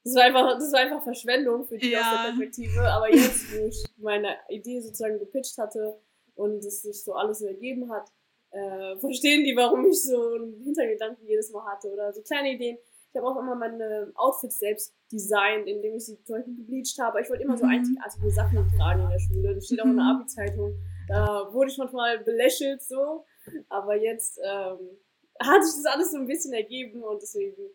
das 0.05 0.15
war 0.15 0.23
einfach, 0.25 0.59
das 0.59 0.73
war 0.73 0.81
einfach 0.81 1.03
Verschwendung 1.03 1.65
für 1.65 1.79
die 1.79 1.91
ja. 1.91 2.01
aus 2.01 2.06
der 2.11 2.29
Perspektive. 2.29 2.83
Aber 2.83 3.11
jetzt, 3.11 3.53
wo 3.53 3.67
ich 3.67 3.85
meine 3.97 4.37
Idee 4.51 4.81
sozusagen 4.81 5.19
gepitcht 5.19 5.56
hatte 5.56 5.99
und 6.35 6.62
es 6.65 6.83
sich 6.83 7.03
so 7.03 7.15
alles 7.15 7.41
ergeben 7.41 7.91
hat, 7.91 8.11
äh, 8.51 8.97
verstehen 8.99 9.45
die, 9.45 9.56
warum 9.56 9.87
ich 9.87 10.03
so 10.03 10.35
einen 10.35 10.62
Hintergedanken 10.62 11.27
jedes 11.27 11.51
Mal 11.51 11.65
hatte 11.65 11.91
oder 11.91 12.12
so 12.12 12.21
kleine 12.23 12.53
Ideen. 12.53 12.77
Ich 13.11 13.17
habe 13.17 13.29
auch 13.29 13.39
immer 13.39 13.55
meine 13.55 14.12
Outfits 14.17 14.58
selbst 14.58 14.94
designt, 15.11 15.67
indem 15.69 15.94
ich 15.94 16.05
sie 16.05 16.23
zum 16.25 16.37
Beispiel 16.37 16.56
gebleached 16.56 16.99
habe. 16.99 17.20
Ich 17.23 17.31
wollte 17.31 17.44
immer 17.44 17.56
so 17.56 17.65
mhm. 17.65 17.70
einzigartige 17.70 18.31
Sachen 18.31 18.69
tragen 18.77 19.03
in 19.03 19.08
der 19.08 19.19
Schule. 19.19 19.55
Das 19.55 19.67
steht 19.67 19.81
auch 19.81 19.87
in 19.87 19.96
der 19.96 20.05
mhm. 20.05 20.17
Abi-Zeitung. 20.17 20.77
Da 21.08 21.49
wurde 21.53 21.70
ich 21.70 21.79
manchmal 21.79 22.19
belächelt 22.19 22.82
so. 22.82 23.25
Aber 23.69 23.96
jetzt 23.96 24.39
ähm, 24.44 24.99
hat 25.41 25.65
sich 25.65 25.82
das 25.82 25.93
alles 25.93 26.13
so 26.13 26.19
ein 26.19 26.27
bisschen 26.27 26.53
ergeben 26.53 27.03
und 27.03 27.23
deswegen 27.23 27.70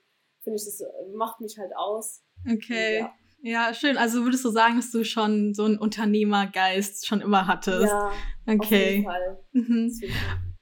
finde 0.49 0.57
ich, 0.57 0.65
das 0.65 0.83
macht 1.13 1.41
mich 1.41 1.57
halt 1.57 1.75
aus. 1.75 2.23
Okay. 2.45 2.99
Ja. 2.99 3.13
Ja, 3.41 3.73
schön. 3.73 3.97
Also 3.97 4.23
würdest 4.23 4.43
du 4.43 4.49
sagen, 4.49 4.75
dass 4.75 4.91
du 4.91 5.05
schon 5.05 5.53
so 5.53 5.63
einen 5.63 5.77
Unternehmergeist 5.77 7.07
schon 7.07 7.21
immer 7.21 7.47
hattest? 7.47 7.87
Ja, 7.87 8.11
okay. 8.45 8.57
auf 8.59 8.71
jeden 8.71 9.03
Fall. 9.05 9.39
Mhm. 9.53 10.01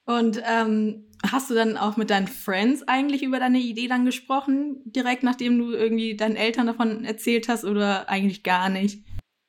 Und 0.05 0.43
ähm, 0.45 1.11
hast 1.25 1.49
du 1.49 1.55
dann 1.55 1.75
auch 1.75 1.97
mit 1.97 2.11
deinen 2.11 2.27
Friends 2.27 2.87
eigentlich 2.87 3.23
über 3.23 3.39
deine 3.39 3.57
Idee 3.57 3.87
dann 3.87 4.05
gesprochen, 4.05 4.81
direkt 4.85 5.23
nachdem 5.23 5.57
du 5.57 5.71
irgendwie 5.71 6.15
deinen 6.15 6.35
Eltern 6.35 6.67
davon 6.67 7.03
erzählt 7.03 7.49
hast 7.49 7.65
oder 7.65 8.09
eigentlich 8.09 8.43
gar 8.43 8.69
nicht? 8.69 9.03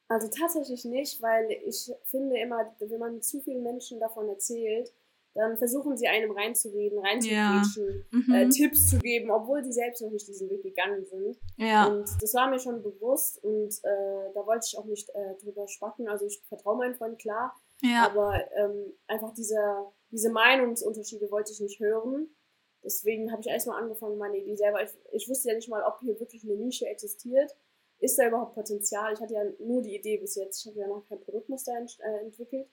Also 0.09 0.29
tatsächlich 0.29 0.87
nicht, 0.87 1.21
weil 1.21 1.51
ich 1.67 1.91
finde 2.05 2.39
immer, 2.41 2.75
wenn 2.81 2.99
man 2.99 3.21
zu 3.21 3.41
vielen 3.41 3.63
Menschen 3.63 4.01
davon 4.01 4.27
erzählt, 4.27 4.91
dann 5.39 5.57
versuchen 5.57 5.97
sie 5.97 6.09
einem 6.09 6.33
reinzureden, 6.33 6.99
reinzuquetschen, 6.99 8.07
ja. 8.11 8.19
mhm. 8.19 8.35
äh, 8.35 8.49
Tipps 8.49 8.91
zu 8.91 8.99
geben, 8.99 9.31
obwohl 9.31 9.63
sie 9.63 9.73
selbst 9.73 10.03
noch 10.03 10.11
nicht 10.11 10.27
diesen 10.27 10.51
Weg 10.51 10.63
gegangen 10.63 11.05
sind. 11.05 11.39
Ja. 11.57 11.87
Und 11.87 12.09
das 12.21 12.35
war 12.35 12.51
mir 12.51 12.59
schon 12.59 12.83
bewusst 12.83 13.43
und 13.45 13.73
äh, 13.85 14.33
da 14.35 14.45
wollte 14.47 14.67
ich 14.69 14.77
auch 14.77 14.85
nicht 14.87 15.09
äh, 15.11 15.37
drüber 15.41 15.69
spacken. 15.69 16.09
Also 16.09 16.27
ich 16.27 16.43
vertraue 16.49 16.79
meinen 16.79 16.97
Freund 16.97 17.21
klar, 17.21 17.55
ja. 17.83 18.07
aber 18.07 18.35
ähm, 18.57 18.93
einfach 19.07 19.33
diese, 19.33 19.87
diese 20.11 20.31
Meinungsunterschiede 20.31 21.31
wollte 21.31 21.53
ich 21.53 21.61
nicht 21.61 21.79
hören. 21.79 22.35
Deswegen 22.83 23.31
habe 23.31 23.41
ich 23.41 23.47
erstmal 23.47 23.81
angefangen, 23.81 24.19
meine 24.19 24.39
Idee 24.39 24.57
selber. 24.57 24.83
Ich, 24.83 24.91
ich 25.13 25.29
wusste 25.29 25.51
ja 25.51 25.55
nicht 25.55 25.69
mal, 25.69 25.85
ob 25.85 26.01
hier 26.01 26.19
wirklich 26.19 26.43
eine 26.43 26.57
Nische 26.57 26.87
existiert. 26.87 27.57
Ist 28.01 28.19
da 28.19 28.27
überhaupt 28.27 28.55
Potenzial? 28.55 29.13
Ich 29.13 29.21
hatte 29.21 29.35
ja 29.35 29.45
nur 29.61 29.83
die 29.83 29.95
Idee 29.95 30.19
bis 30.19 30.35
jetzt. 30.35 30.61
Ich 30.61 30.67
habe 30.67 30.81
ja 30.81 30.89
noch 30.89 31.05
kein 31.09 31.21
Produktmuster 31.21 31.77
ent 31.77 31.97
äh, 32.01 32.25
entwickelt. 32.25 32.69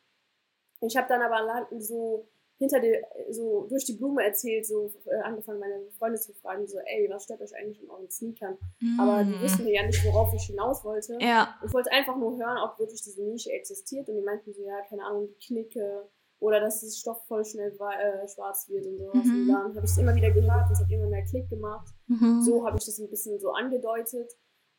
Ich 0.81 0.97
habe 0.97 1.07
dann 1.07 1.21
aber 1.21 1.67
so 1.79 2.27
hinter 2.57 2.79
der, 2.79 3.01
so 3.29 3.67
durch 3.67 3.85
die 3.85 3.93
Blume 3.93 4.23
erzählt, 4.23 4.65
so 4.65 4.91
äh, 5.05 5.21
angefangen, 5.23 5.59
meine 5.59 5.89
Freunde 5.97 6.19
zu 6.19 6.33
fragen, 6.33 6.65
so, 6.67 6.77
ey, 6.79 7.07
was 7.09 7.23
stört 7.25 7.41
euch 7.41 7.55
eigentlich 7.55 7.81
in 7.83 7.89
euren 7.89 8.09
Sneakern? 8.09 8.57
Mm. 8.79 8.99
Aber 8.99 9.23
die 9.23 9.41
wussten 9.41 9.67
ja 9.67 9.85
nicht, 9.85 10.05
worauf 10.05 10.33
ich 10.33 10.43
hinaus 10.43 10.83
wollte. 10.85 11.17
Ja. 11.19 11.55
Ich 11.65 11.73
wollte 11.73 11.91
einfach 11.91 12.15
nur 12.15 12.37
hören, 12.37 12.57
ob 12.63 12.79
wirklich 12.79 13.01
diese 13.01 13.23
Nische 13.23 13.51
existiert. 13.51 14.07
Und 14.07 14.15
die 14.15 14.21
meinten 14.21 14.53
so, 14.53 14.63
ja, 14.63 14.81
keine 14.89 15.03
Ahnung, 15.03 15.27
die 15.27 15.47
Knicke 15.47 16.07
oder 16.39 16.59
dass 16.59 16.81
das 16.81 16.97
Stoff 16.97 17.25
voll 17.27 17.43
schnell 17.43 17.71
äh, 17.71 18.27
schwarz 18.27 18.69
wird 18.69 18.85
und 18.85 18.97
sowas. 18.97 19.25
Mhm. 19.25 19.41
Und 19.41 19.47
dann 19.47 19.75
habe 19.75 19.85
ich 19.85 19.91
es 19.91 19.97
immer 19.97 20.15
wieder 20.15 20.31
gehört 20.31 20.67
und 20.67 20.73
es 20.73 20.79
hat 20.79 20.91
immer 20.91 21.07
mehr 21.07 21.23
Klick 21.23 21.49
gemacht. 21.49 21.87
Mhm. 22.07 22.41
So 22.41 22.65
habe 22.65 22.77
ich 22.77 22.85
das 22.85 22.99
ein 22.99 23.09
bisschen 23.09 23.39
so 23.39 23.51
angedeutet. 23.51 24.31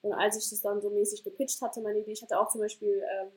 Und 0.02 0.12
als 0.12 0.36
ich 0.36 0.48
das 0.50 0.60
dann 0.60 0.80
so 0.80 0.90
mäßig 0.90 1.24
gepitcht 1.24 1.60
hatte, 1.60 1.80
meine 1.80 1.98
Idee, 1.98 2.12
ich 2.12 2.22
hatte 2.22 2.38
auch 2.38 2.48
zum 2.48 2.60
Beispiel 2.60 3.02
ähm, 3.20 3.32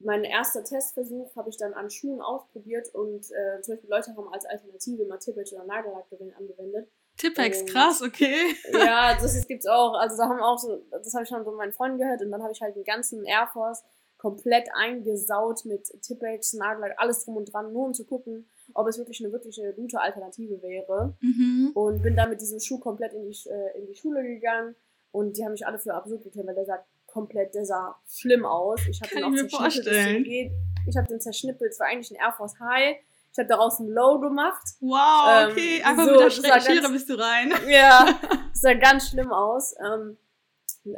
mein 0.00 0.24
erster 0.24 0.64
Testversuch 0.64 1.34
habe 1.36 1.50
ich 1.50 1.56
dann 1.56 1.74
an 1.74 1.90
Schuhen 1.90 2.20
ausprobiert 2.20 2.88
und 2.94 3.30
äh, 3.30 3.60
zum 3.60 3.74
Beispiel 3.74 3.90
Leute 3.90 4.16
haben 4.16 4.32
als 4.32 4.46
Alternative 4.46 5.04
mal 5.04 5.18
Tippage 5.18 5.54
oder 5.54 5.64
Nagellack 5.64 6.06
angewendet. 6.38 6.88
Tippex, 7.16 7.66
krass, 7.66 8.02
okay. 8.02 8.54
ja, 8.72 9.14
das, 9.20 9.34
das 9.34 9.46
gibt's 9.46 9.66
auch. 9.66 9.94
Also 9.94 10.16
da 10.16 10.28
haben 10.28 10.40
auch 10.40 10.58
so, 10.58 10.82
das 10.90 11.12
habe 11.12 11.24
ich 11.24 11.28
schon 11.28 11.44
von 11.44 11.54
meinen 11.54 11.72
Freunden 11.72 11.98
gehört 11.98 12.22
und 12.22 12.30
dann 12.30 12.42
habe 12.42 12.52
ich 12.52 12.60
halt 12.62 12.76
den 12.76 12.84
ganzen 12.84 13.24
Air 13.24 13.48
Force 13.52 13.82
komplett 14.16 14.68
eingesaut 14.74 15.64
mit 15.64 15.86
Tippex, 16.02 16.52
Nagellack, 16.54 16.94
alles 16.98 17.24
drum 17.24 17.36
und 17.36 17.52
dran, 17.52 17.72
nur 17.72 17.86
um 17.86 17.94
zu 17.94 18.04
gucken, 18.04 18.48
ob 18.74 18.86
es 18.86 18.98
wirklich 18.98 19.22
eine 19.22 19.32
wirkliche 19.32 19.72
gute 19.74 20.00
Alternative 20.00 20.62
wäre. 20.62 21.14
Mhm. 21.20 21.70
Und 21.74 22.02
bin 22.02 22.16
dann 22.16 22.30
mit 22.30 22.40
diesem 22.40 22.60
Schuh 22.60 22.78
komplett 22.78 23.12
in 23.12 23.24
die, 23.24 23.36
äh, 23.48 23.78
in 23.78 23.86
die 23.86 23.94
Schule 23.94 24.22
gegangen 24.22 24.76
und 25.12 25.36
die 25.36 25.44
haben 25.44 25.52
mich 25.52 25.66
alle 25.66 25.78
für 25.78 25.94
absurd 25.94 26.22
gekannt, 26.22 26.46
weil 26.46 26.54
der 26.54 26.66
sagt, 26.66 26.86
komplett, 27.10 27.54
der 27.54 27.64
sah 27.64 27.96
schlimm 28.08 28.44
aus. 28.44 28.80
Ich 28.88 29.00
habe 29.00 29.14
ihn 29.14 29.24
auch 29.24 29.48
zerschnippelt. 29.48 30.52
Ich 30.86 30.96
habe 30.96 31.06
den 31.08 31.20
zerschnippelt. 31.20 31.72
Es 31.72 31.80
war 31.80 31.88
eigentlich 31.88 32.10
ein 32.10 32.16
Air 32.16 32.32
Force 32.32 32.58
High. 32.60 32.96
Ich 33.32 33.38
habe 33.38 33.48
daraus 33.48 33.78
ein 33.78 33.88
Low 33.88 34.18
gemacht. 34.18 34.66
Wow, 34.80 35.44
ähm, 35.44 35.50
okay. 35.50 35.78
Ähm, 35.78 35.86
Einfach 35.86 36.04
so, 36.04 36.42
mit 36.42 36.44
der 36.44 36.60
Schere 36.60 36.90
bist 36.90 37.08
du 37.08 37.14
rein. 37.14 37.52
Ja, 37.68 38.18
das 38.50 38.60
sah 38.60 38.74
ganz 38.74 39.10
schlimm 39.10 39.32
aus. 39.32 39.74
Ähm, 39.78 40.16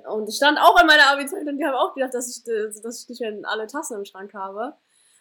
und 0.09 0.29
es 0.29 0.37
stand 0.37 0.59
auch 0.59 0.81
in 0.81 0.87
meiner 0.87 1.11
Abi-Zeit 1.13 1.47
und 1.47 1.59
die 1.59 1.65
haben 1.65 1.75
auch 1.75 1.95
gedacht, 1.95 2.15
dass 2.15 2.35
ich, 2.35 2.45
dass 2.45 3.03
ich 3.03 3.09
nicht 3.09 3.21
in 3.21 3.45
alle 3.45 3.67
Tassen 3.67 3.99
im 3.99 4.05
Schrank 4.05 4.33
habe. 4.33 4.75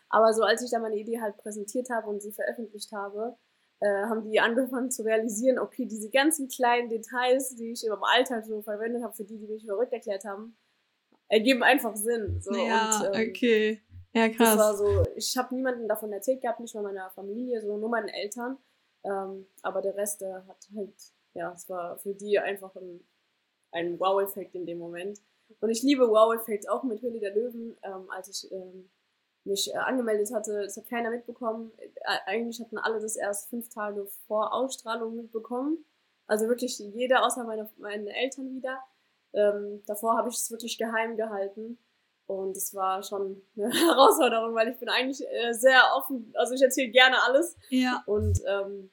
Aber 0.09 0.33
so 0.33 0.43
als 0.43 0.61
ich 0.61 0.71
dann 0.71 0.81
meine 0.81 0.97
Idee 0.97 1.19
halt 1.19 1.37
präsentiert 1.37 1.89
habe 1.89 2.07
und 2.07 2.21
sie 2.21 2.31
veröffentlicht 2.31 2.91
habe, 2.91 3.37
äh, 3.79 4.05
haben 4.05 4.29
die 4.29 4.39
angefangen 4.39 4.91
zu 4.91 5.03
realisieren, 5.03 5.57
okay, 5.57 5.85
diese 5.85 6.09
ganzen 6.09 6.47
kleinen 6.47 6.89
Details, 6.89 7.55
die 7.55 7.71
ich 7.71 7.83
im 7.85 8.03
Alltag 8.03 8.45
so 8.45 8.61
verwendet 8.61 9.03
habe, 9.03 9.13
für 9.13 9.23
die, 9.23 9.37
die 9.37 9.47
mich 9.47 9.65
verrückt 9.65 9.93
erklärt 9.93 10.23
haben, 10.23 10.55
ergeben 11.31 11.63
einfach 11.63 11.95
Sinn. 11.95 12.41
So. 12.41 12.53
Ja, 12.53 12.99
und, 12.99 13.15
ähm, 13.15 13.29
okay. 13.29 13.81
Ja, 14.13 14.27
krass. 14.29 14.55
Das 14.55 14.57
war 14.57 14.75
so, 14.75 15.03
ich 15.15 15.37
habe 15.37 15.55
niemanden 15.55 15.87
davon 15.87 16.11
erzählt 16.11 16.41
gehabt, 16.41 16.59
nicht 16.59 16.75
mal 16.75 16.83
meiner 16.83 17.09
Familie, 17.11 17.61
sondern 17.61 17.79
nur 17.79 17.89
meinen 17.89 18.09
Eltern. 18.09 18.57
Ähm, 19.03 19.47
aber 19.61 19.81
der 19.81 19.95
Rest, 19.95 20.21
der 20.21 20.45
hat 20.47 20.67
halt, 20.75 20.93
ja, 21.33 21.53
es 21.53 21.69
war 21.69 21.97
für 21.97 22.13
die 22.13 22.37
einfach 22.37 22.75
ein, 22.75 22.99
ein 23.71 23.99
Wow-Effekt 23.99 24.53
in 24.55 24.65
dem 24.65 24.77
Moment. 24.77 25.21
Und 25.61 25.69
ich 25.69 25.81
liebe 25.81 26.09
Wow-Effekt 26.09 26.69
auch 26.69 26.83
mit 26.83 27.01
Höhle 27.01 27.19
der 27.19 27.33
Löwen. 27.33 27.77
Ähm, 27.83 28.09
als 28.09 28.27
ich 28.27 28.51
ähm, 28.51 28.89
mich 29.45 29.73
äh, 29.73 29.77
angemeldet 29.77 30.33
hatte, 30.33 30.63
das 30.63 30.75
hat 30.75 30.89
keiner 30.89 31.09
mitbekommen. 31.09 31.71
Äh, 31.77 32.17
eigentlich 32.25 32.59
hatten 32.59 32.77
alle 32.77 32.99
das 32.99 33.15
erst 33.15 33.49
fünf 33.49 33.69
Tage 33.69 34.05
vor 34.27 34.53
Ausstrahlung 34.53 35.15
mitbekommen. 35.15 35.85
Also 36.27 36.47
wirklich 36.47 36.77
jeder 36.79 37.25
außer 37.25 37.45
meine, 37.45 37.69
meine 37.77 38.13
Eltern 38.13 38.53
wieder. 38.53 38.83
Ähm, 39.33 39.83
davor 39.85 40.17
habe 40.17 40.29
ich 40.29 40.35
es 40.35 40.51
wirklich 40.51 40.77
geheim 40.77 41.15
gehalten. 41.15 41.77
Und 42.27 42.55
es 42.55 42.73
war 42.73 43.03
schon 43.03 43.41
eine 43.57 43.69
Herausforderung, 43.73 44.55
weil 44.55 44.69
ich 44.69 44.79
bin 44.79 44.89
eigentlich 44.89 45.21
äh, 45.27 45.53
sehr 45.53 45.81
offen, 45.95 46.33
also 46.35 46.53
ich 46.53 46.61
erzähle 46.61 46.89
gerne 46.89 47.21
alles. 47.23 47.57
Ja. 47.69 48.03
Und 48.05 48.39
ähm, 48.47 48.89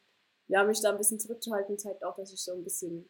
ja, 0.49 0.65
mich 0.65 0.81
da 0.81 0.91
ein 0.91 0.99
bisschen 0.99 1.21
zurückzuhalten, 1.21 1.79
zeigt 1.79 2.05
auch, 2.05 2.17
dass 2.17 2.33
ich 2.33 2.43
so 2.43 2.53
ein 2.53 2.65
bisschen 2.65 3.09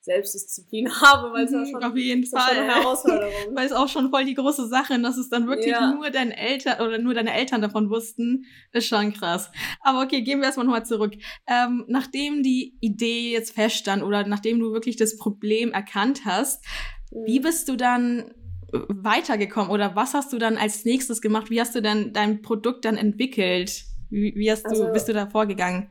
Selbstdisziplin 0.00 0.88
habe, 1.00 1.32
weil 1.32 1.44
es 1.44 1.50
mhm, 1.50 1.66
schon, 1.66 1.84
auf 1.84 1.96
jeden 1.96 2.24
Fall. 2.24 2.56
Eine 2.56 2.74
Herausforderung. 2.74 3.32
weil 3.54 3.66
es 3.66 3.72
auch 3.72 3.88
schon 3.88 4.10
voll 4.10 4.24
die 4.24 4.34
große 4.34 4.68
Sache, 4.68 5.00
dass 5.00 5.16
es 5.16 5.28
dann 5.28 5.48
wirklich 5.48 5.72
ja. 5.72 5.92
nur 5.92 6.10
deine 6.10 6.36
Eltern 6.36 6.86
oder 6.86 6.98
nur 6.98 7.14
deine 7.14 7.34
Eltern 7.34 7.60
davon 7.60 7.90
wussten, 7.90 8.46
ist 8.72 8.86
schon 8.86 9.12
krass. 9.12 9.50
Aber 9.80 10.02
okay, 10.02 10.22
gehen 10.22 10.38
wir 10.38 10.46
erstmal 10.46 10.66
nochmal 10.66 10.86
zurück. 10.86 11.14
Ähm, 11.46 11.84
nachdem 11.88 12.42
die 12.42 12.76
Idee 12.80 13.32
jetzt 13.32 13.52
feststand 13.52 14.02
oder 14.02 14.26
nachdem 14.26 14.60
du 14.60 14.72
wirklich 14.72 14.96
das 14.96 15.16
Problem 15.16 15.72
erkannt 15.72 16.22
hast, 16.24 16.64
mhm. 17.10 17.26
wie 17.26 17.40
bist 17.40 17.68
du 17.68 17.76
dann 17.76 18.32
weitergekommen 18.72 19.70
oder 19.70 19.94
was 19.96 20.14
hast 20.14 20.32
du 20.32 20.38
dann 20.38 20.56
als 20.56 20.84
nächstes 20.84 21.20
gemacht? 21.20 21.50
Wie 21.50 21.60
hast 21.60 21.74
du 21.74 21.82
dann 21.82 22.12
dein 22.12 22.42
Produkt 22.42 22.84
dann 22.84 22.96
entwickelt? 22.96 23.84
Wie, 24.10 24.34
wie 24.36 24.50
hast 24.50 24.64
du, 24.64 24.70
also, 24.70 24.92
bist 24.92 25.08
du 25.08 25.12
da 25.12 25.28
vorgegangen? 25.28 25.90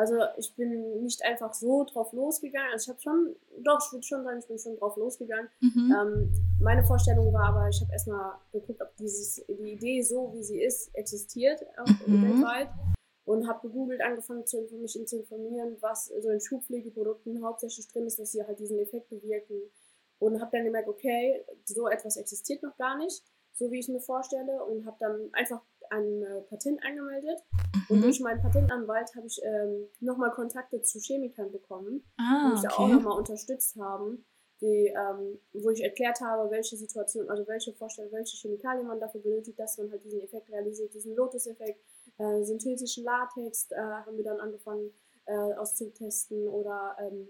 Also 0.00 0.14
ich 0.38 0.56
bin 0.56 1.02
nicht 1.02 1.22
einfach 1.26 1.52
so 1.52 1.84
drauf 1.84 2.14
losgegangen. 2.14 2.70
Also 2.72 2.84
ich 2.84 2.88
habe 2.88 3.02
schon, 3.02 3.36
doch, 3.58 3.78
ich 3.84 3.92
würde 3.92 4.06
schon 4.06 4.24
sagen, 4.24 4.38
ich 4.38 4.48
bin 4.48 4.58
schon 4.58 4.78
drauf 4.78 4.96
losgegangen. 4.96 5.50
Mhm. 5.60 5.94
Ähm, 5.94 6.32
meine 6.58 6.82
Vorstellung 6.82 7.30
war 7.34 7.50
aber, 7.50 7.68
ich 7.68 7.78
habe 7.82 7.92
erstmal 7.92 8.32
geguckt, 8.50 8.80
ob 8.80 8.96
dieses, 8.96 9.44
die 9.46 9.72
Idee 9.72 10.00
so, 10.00 10.32
wie 10.32 10.42
sie 10.42 10.62
ist, 10.62 10.88
existiert, 10.94 11.60
auch 11.76 12.06
mhm. 12.06 12.22
weltweit. 12.22 12.70
Und 13.26 13.46
habe 13.46 13.68
gegoogelt, 13.68 14.00
angefangen 14.00 14.46
zu 14.46 14.66
mich 14.80 14.98
zu 15.06 15.18
informieren, 15.18 15.76
was 15.80 16.06
so 16.06 16.30
in 16.30 16.40
Schuhpflegeprodukten 16.40 17.44
hauptsächlich 17.44 17.86
drin 17.88 18.06
ist, 18.06 18.18
dass 18.18 18.32
sie 18.32 18.42
halt 18.42 18.58
diesen 18.58 18.78
Effekt 18.78 19.10
bewirken. 19.10 19.60
Und 20.18 20.40
habe 20.40 20.50
dann 20.50 20.64
gemerkt, 20.64 20.88
okay, 20.88 21.44
so 21.66 21.88
etwas 21.88 22.16
existiert 22.16 22.62
noch 22.62 22.76
gar 22.78 22.96
nicht, 22.96 23.22
so 23.52 23.70
wie 23.70 23.80
ich 23.80 23.84
es 23.84 23.92
mir 23.92 24.00
vorstelle. 24.00 24.64
Und 24.64 24.86
habe 24.86 24.96
dann 24.98 25.28
einfach 25.32 25.60
ein 25.90 26.22
äh, 26.22 26.40
Patent 26.42 26.82
angemeldet 26.84 27.38
mhm. 27.52 27.96
und 27.96 28.02
durch 28.02 28.20
meinen 28.20 28.40
Patentanwalt 28.40 29.14
habe 29.14 29.26
ich 29.26 29.40
ähm, 29.42 29.88
nochmal 30.00 30.30
Kontakte 30.30 30.82
zu 30.82 30.98
Chemikern 30.98 31.50
bekommen, 31.50 32.04
ah, 32.18 32.46
die 32.46 32.52
mich 32.54 32.64
okay. 32.64 32.68
da 32.68 32.82
auch 32.82 32.88
nochmal 32.88 33.18
unterstützt 33.18 33.76
haben, 33.76 34.24
die, 34.60 34.94
ähm, 34.94 35.38
wo 35.54 35.70
ich 35.70 35.82
erklärt 35.82 36.20
habe, 36.20 36.50
welche 36.50 36.76
Situation, 36.76 37.28
also 37.30 37.46
welche 37.48 37.72
Vorstellung, 37.72 38.12
welche 38.12 38.36
Chemikalien 38.36 38.86
man 38.86 39.00
dafür 39.00 39.20
benötigt, 39.20 39.58
dass 39.58 39.78
man 39.78 39.90
halt 39.90 40.04
diesen 40.04 40.20
Effekt 40.20 40.50
realisiert, 40.50 40.92
diesen 40.92 41.16
Lotus-Effekt, 41.16 41.80
äh, 42.18 42.42
synthetischen 42.42 43.04
Latex 43.04 43.70
äh, 43.70 43.80
haben 43.80 44.16
wir 44.16 44.24
dann 44.24 44.40
angefangen 44.40 44.92
äh, 45.26 45.54
auszutesten 45.54 46.46
oder 46.48 46.96
ähm, 47.00 47.28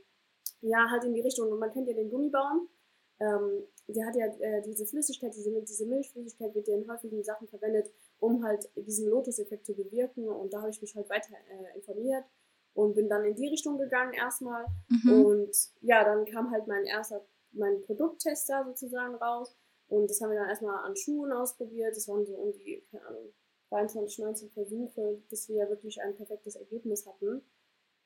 ja, 0.63 0.91
halt 0.91 1.05
in 1.05 1.15
die 1.15 1.21
Richtung. 1.21 1.51
Und 1.51 1.59
man 1.59 1.71
kennt 1.71 1.89
ja 1.89 1.95
den 1.95 2.11
Gummibaum. 2.11 2.69
Ähm, 3.21 3.65
der 3.87 4.07
hat 4.07 4.17
ja 4.17 4.27
äh, 4.27 4.63
diese 4.63 4.87
Flüssigkeit, 4.87 5.35
diese, 5.35 5.51
diese 5.63 5.87
Milchflüssigkeit 5.87 6.55
wird 6.55 6.69
ja 6.69 6.75
in 6.75 6.91
häufigen 6.91 7.23
Sachen 7.23 7.47
verwendet, 7.49 7.91
um 8.21 8.45
halt 8.45 8.71
diesen 8.77 9.09
Lotus-Effekt 9.09 9.67
zu 9.67 9.75
bewirken. 9.75 10.29
Und 10.29 10.53
da 10.53 10.61
habe 10.61 10.71
ich 10.71 10.81
mich 10.81 10.95
halt 10.95 11.09
weiter 11.11 11.35
äh, 11.35 11.77
informiert 11.77 12.25
und 12.75 12.95
bin 12.95 13.09
dann 13.09 13.25
in 13.25 13.35
die 13.35 13.49
Richtung 13.49 13.79
gegangen 13.79 14.13
erstmal. 14.13 14.67
Mhm. 14.89 15.25
Und 15.25 15.57
ja, 15.81 16.05
dann 16.05 16.25
kam 16.27 16.51
halt 16.51 16.67
mein 16.67 16.85
erster, 16.85 17.25
mein 17.53 17.81
Produkttester 17.83 18.65
sozusagen 18.65 19.17
raus. 19.17 19.57
Und 19.89 20.09
das 20.09 20.21
haben 20.21 20.31
wir 20.31 20.39
dann 20.39 20.49
erstmal 20.49 20.85
an 20.85 20.95
Schuhen 20.95 21.33
ausprobiert. 21.33 21.97
Das 21.97 22.07
waren 22.07 22.25
so 22.25 22.35
um 22.35 22.53
die, 22.53 22.85
keine 22.91 23.07
Ahnung, 23.07 23.33
23, 23.71 24.19
19 24.19 24.51
Versuche, 24.51 25.23
bis 25.29 25.49
wir 25.49 25.69
wirklich 25.69 26.01
ein 26.01 26.15
perfektes 26.15 26.57
Ergebnis 26.57 27.07
hatten. 27.07 27.43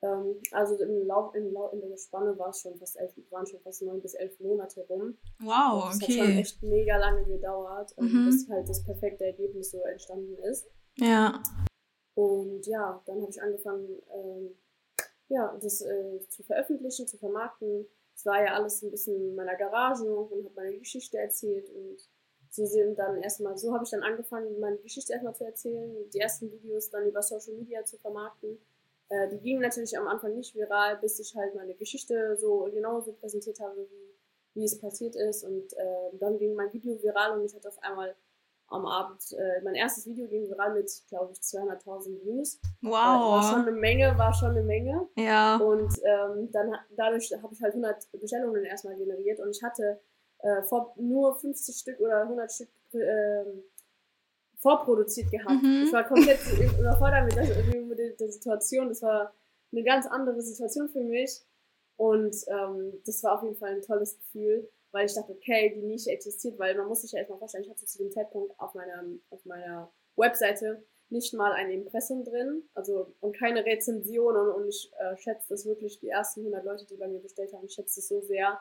Ähm, 0.04 0.40
also 0.52 0.76
im 0.76 1.06
Lauf, 1.06 1.34
im 1.34 1.52
Lauf, 1.52 1.72
in 1.72 1.80
der 1.80 1.96
Spanne 1.96 2.38
war 2.38 2.50
es 2.50 2.60
schon 2.60 2.76
fast 2.76 2.98
elf, 2.98 3.12
waren 3.30 3.46
schon 3.46 3.60
fast 3.60 3.82
neun 3.82 4.02
bis 4.02 4.14
elf 4.14 4.38
Monate 4.38 4.82
rum. 4.88 5.16
Wow, 5.40 5.86
das 5.88 6.02
okay. 6.02 6.16
Das 6.16 6.18
hat 6.18 6.26
schon 6.26 6.38
echt 6.38 6.62
mega 6.62 6.96
lange 6.98 7.24
gedauert, 7.24 7.94
ähm, 7.96 8.12
mhm. 8.12 8.26
bis 8.26 8.48
halt 8.50 8.68
das 8.68 8.84
perfekte 8.84 9.24
Ergebnis 9.24 9.70
so 9.70 9.80
entstanden 9.82 10.36
ist. 10.50 10.66
Ja. 10.96 11.42
Und 12.14 12.66
ja, 12.66 13.02
dann 13.06 13.22
habe 13.22 13.30
ich 13.30 13.40
angefangen, 13.40 13.88
ähm, 14.14 14.56
ja, 15.28 15.56
das 15.60 15.80
äh, 15.80 16.20
zu 16.28 16.42
veröffentlichen, 16.42 17.08
zu 17.08 17.16
vermarkten. 17.16 17.86
Es 18.14 18.26
war 18.26 18.44
ja 18.44 18.52
alles 18.54 18.82
ein 18.82 18.90
bisschen 18.90 19.16
in 19.16 19.34
meiner 19.34 19.56
Garage 19.56 20.04
und 20.04 20.44
habe 20.44 20.54
meine 20.54 20.78
Geschichte 20.78 21.18
erzählt 21.18 21.70
und 21.70 21.96
so 22.50 22.64
sind 22.66 22.96
dann 22.96 23.20
erstmal, 23.20 23.56
so 23.56 23.72
habe 23.72 23.82
ich 23.82 23.90
dann 23.90 24.04
angefangen, 24.04 24.60
meine 24.60 24.76
Geschichte 24.78 25.14
erstmal 25.14 25.34
zu 25.34 25.44
erzählen, 25.44 26.08
die 26.10 26.20
ersten 26.20 26.52
Videos 26.52 26.90
dann 26.90 27.08
über 27.08 27.20
Social 27.20 27.54
Media 27.54 27.84
zu 27.84 27.98
vermarkten 27.98 28.58
äh, 29.08 29.28
die 29.28 29.40
gingen 29.40 29.60
natürlich 29.60 29.98
am 29.98 30.06
Anfang 30.06 30.34
nicht 30.34 30.54
viral, 30.54 30.96
bis 30.98 31.18
ich 31.18 31.34
halt 31.36 31.54
meine 31.54 31.74
Geschichte 31.74 32.36
so 32.36 32.68
genauso 32.72 33.12
präsentiert 33.12 33.60
habe, 33.60 33.86
wie, 33.90 34.60
wie 34.60 34.64
es 34.64 34.80
passiert 34.80 35.16
ist. 35.16 35.44
Und 35.44 35.72
äh, 35.74 36.16
dann 36.18 36.38
ging 36.38 36.54
mein 36.54 36.72
Video 36.72 37.00
viral 37.02 37.38
und 37.38 37.44
ich 37.44 37.54
hatte 37.54 37.68
auf 37.68 37.82
einmal 37.82 38.14
am 38.68 38.86
Abend, 38.86 39.22
äh, 39.32 39.60
mein 39.62 39.74
erstes 39.74 40.06
Video 40.06 40.26
ging 40.26 40.48
viral 40.48 40.74
mit, 40.74 40.90
glaube 41.08 41.32
ich, 41.32 41.38
200.000 41.38 42.24
Views. 42.24 42.58
Wow. 42.80 42.92
War, 42.92 43.42
schon 43.42 43.62
eine 43.62 43.72
Menge, 43.72 44.16
war 44.16 44.32
schon 44.32 44.50
eine 44.50 44.62
Menge. 44.62 45.06
Ja. 45.16 45.56
Und 45.58 45.92
ähm, 46.02 46.50
dann 46.50 46.74
dadurch 46.96 47.30
habe 47.42 47.52
ich 47.52 47.62
halt 47.62 47.74
100 47.74 48.10
Bestellungen 48.20 48.64
erstmal 48.64 48.96
generiert 48.96 49.38
und 49.40 49.50
ich 49.50 49.62
hatte 49.62 50.00
äh, 50.38 50.62
vor, 50.62 50.94
nur 50.96 51.38
50 51.38 51.76
Stück 51.76 52.00
oder 52.00 52.22
100 52.22 52.50
Stück 52.50 52.68
äh, 52.92 53.44
vorproduziert 54.64 55.30
gehabt. 55.30 55.62
Mhm. 55.62 55.84
Ich 55.86 55.92
war 55.92 56.04
komplett 56.04 56.40
überfordert 56.80 57.26
mit 57.26 57.36
der, 57.36 57.82
mit 57.82 58.18
der 58.18 58.32
Situation. 58.32 58.88
Das 58.88 59.02
war 59.02 59.34
eine 59.70 59.84
ganz 59.84 60.06
andere 60.06 60.40
Situation 60.40 60.88
für 60.88 61.04
mich. 61.04 61.42
Und 61.96 62.34
ähm, 62.48 62.94
das 63.04 63.22
war 63.22 63.34
auf 63.34 63.42
jeden 63.42 63.56
Fall 63.56 63.74
ein 63.74 63.82
tolles 63.82 64.16
Gefühl, 64.16 64.68
weil 64.90 65.04
ich 65.04 65.14
dachte, 65.14 65.32
okay, 65.32 65.74
die 65.76 65.82
Nische 65.82 66.10
existiert, 66.10 66.58
weil 66.58 66.74
man 66.76 66.88
muss 66.88 67.02
sich 67.02 67.12
ja 67.12 67.18
erstmal 67.18 67.38
vorstellen, 67.38 67.64
ich 67.64 67.70
hatte 67.70 67.84
zu 67.84 67.98
dem 67.98 68.10
Zeitpunkt 68.10 68.58
auf 68.58 68.74
meiner, 68.74 69.04
auf 69.28 69.44
meiner 69.44 69.92
Webseite 70.16 70.82
nicht 71.10 71.34
mal 71.34 71.52
ein 71.52 71.70
Impressum 71.70 72.24
drin, 72.24 72.62
also 72.72 73.14
und 73.20 73.36
keine 73.36 73.64
Rezension 73.66 74.34
und, 74.34 74.66
ich 74.66 74.90
äh, 74.98 75.16
schätze 75.18 75.50
das 75.50 75.66
wirklich, 75.66 76.00
die 76.00 76.08
ersten 76.08 76.40
100 76.40 76.64
Leute, 76.64 76.86
die 76.86 76.96
bei 76.96 77.06
mir 77.06 77.20
bestellt 77.20 77.52
haben, 77.52 77.66
ich 77.66 77.74
schätze 77.74 78.00
es 78.00 78.08
so 78.08 78.22
sehr, 78.22 78.58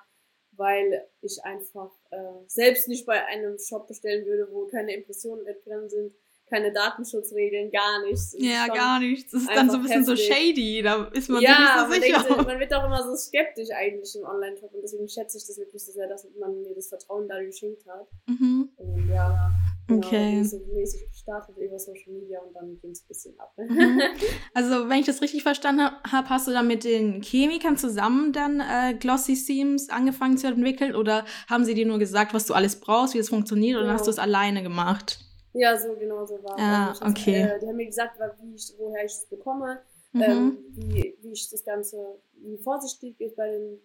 weil 0.57 1.07
ich 1.22 1.43
einfach 1.43 1.91
äh, 2.12 2.17
selbst 2.48 2.88
nicht 2.88 3.05
bei 3.05 3.25
einem 3.25 3.57
Shop 3.57 3.88
bestellen 3.88 4.25
würde, 4.25 4.48
wo 4.51 4.67
keine 4.67 4.93
Impressionen 4.93 5.45
drin 5.65 5.89
sind. 5.89 6.13
keine 6.50 6.72
Datenschutzregeln, 6.72 7.72
gar 7.72 8.03
nichts. 8.05 8.36
Ja, 8.38 8.67
gar 8.67 9.00
nichts. 9.00 9.31
Das 9.31 9.41
ist 9.41 9.50
dann 9.55 9.69
so 9.69 9.77
ein 9.77 9.83
bisschen 9.83 10.05
heftig. 10.05 10.27
so 10.27 10.33
shady, 10.33 10.81
da 10.83 11.05
ist 11.05 11.29
man 11.29 11.41
ja, 11.41 11.88
sich 11.89 12.00
nicht 12.00 12.13
so 12.13 12.19
sicher. 12.19 12.36
Man, 12.36 12.45
man 12.45 12.60
wird 12.60 12.74
auch 12.74 12.86
immer 12.86 13.01
so 13.03 13.15
skeptisch 13.15 13.69
eigentlich 13.72 14.15
im 14.15 14.24
Online-Shop 14.24 14.72
und 14.74 14.81
deswegen 14.83 15.07
schätze 15.10 15.38
ich 15.38 15.48
das 15.48 15.57
wirklich 15.57 15.83
so 15.83 15.91
sehr, 15.91 16.07
dass 16.07 16.27
man 16.39 16.62
mir 16.62 16.75
das 16.75 16.89
Vertrauen 16.89 17.27
da 17.27 17.41
geschenkt 17.41 17.86
hat. 17.88 18.07
Mhm. 18.27 18.69
Und 18.77 19.10
ja, 19.10 19.51
genau, 19.88 20.08
okay. 20.08 20.44
so 20.44 20.60
mäßig 20.74 21.10
gestartet 21.10 21.58
über 21.58 21.78
Social 21.78 22.13
Media 22.13 22.40
und 22.40 22.54
dann 22.54 22.80
ging 22.80 22.92
es 22.92 23.04
ein 23.04 23.08
bisschen 23.08 23.40
ab. 23.40 23.54
Mhm. 23.58 24.02
Also, 24.54 24.90
wenn 24.90 25.00
ich 25.00 25.06
das 25.06 25.22
richtig 25.22 25.44
verstanden 25.44 25.82
habe, 25.82 26.30
hast 26.30 26.48
du 26.48 26.52
dann 26.52 26.68
mit 26.68 26.84
den 26.84 27.22
Chemikern 27.22 27.78
zusammen 27.78 28.34
dann 28.34 28.60
äh, 28.60 28.94
Glossy 28.98 29.36
Seams 29.36 29.90
angefangen 29.90 30.38
zu 30.38 30.48
entwickeln 30.48 30.96
oder 30.96 31.25
haben 31.50 31.66
sie 31.66 31.74
dir 31.74 31.86
nur 31.86 32.00
gesagt, 32.00 32.34
was 32.34 32.46
du 32.46 32.54
alles 32.54 32.80
brauchst, 32.80 33.13
wie 33.13 33.20
es 33.20 33.30
funktioniert, 33.30 33.78
oder 33.78 33.88
genau. 33.88 33.98
hast 33.98 34.08
du 34.08 34.12
es 34.12 34.20
alleine 34.20 34.63
gemacht? 34.63 35.20
Ja, 35.54 35.78
so 35.78 35.96
genau 35.96 36.25
so 36.25 36.44
war 36.44 36.58
ah, 36.58 36.92
es. 36.92 37.02
okay. 37.02 37.42
Äh, 37.42 37.60
die 37.60 37.68
haben 37.68 37.75
mir 37.75 37.86
gesagt, 37.86 38.20
wie 38.42 38.56
ich, 38.56 38.74
woher 38.78 39.06
ich 39.06 39.12
es 39.12 39.28
bekomme, 39.30 39.82
mhm. 40.12 40.22
ähm, 40.22 40.58
wie, 40.72 41.18
wie 41.22 41.32
ich 41.32 41.50
das 41.50 41.63
Ganze, 41.63 42.20
wie 42.34 42.58
vorsichtig 42.58 43.16
ich 43.20 43.36
bei 43.36 43.50
den 43.50 43.80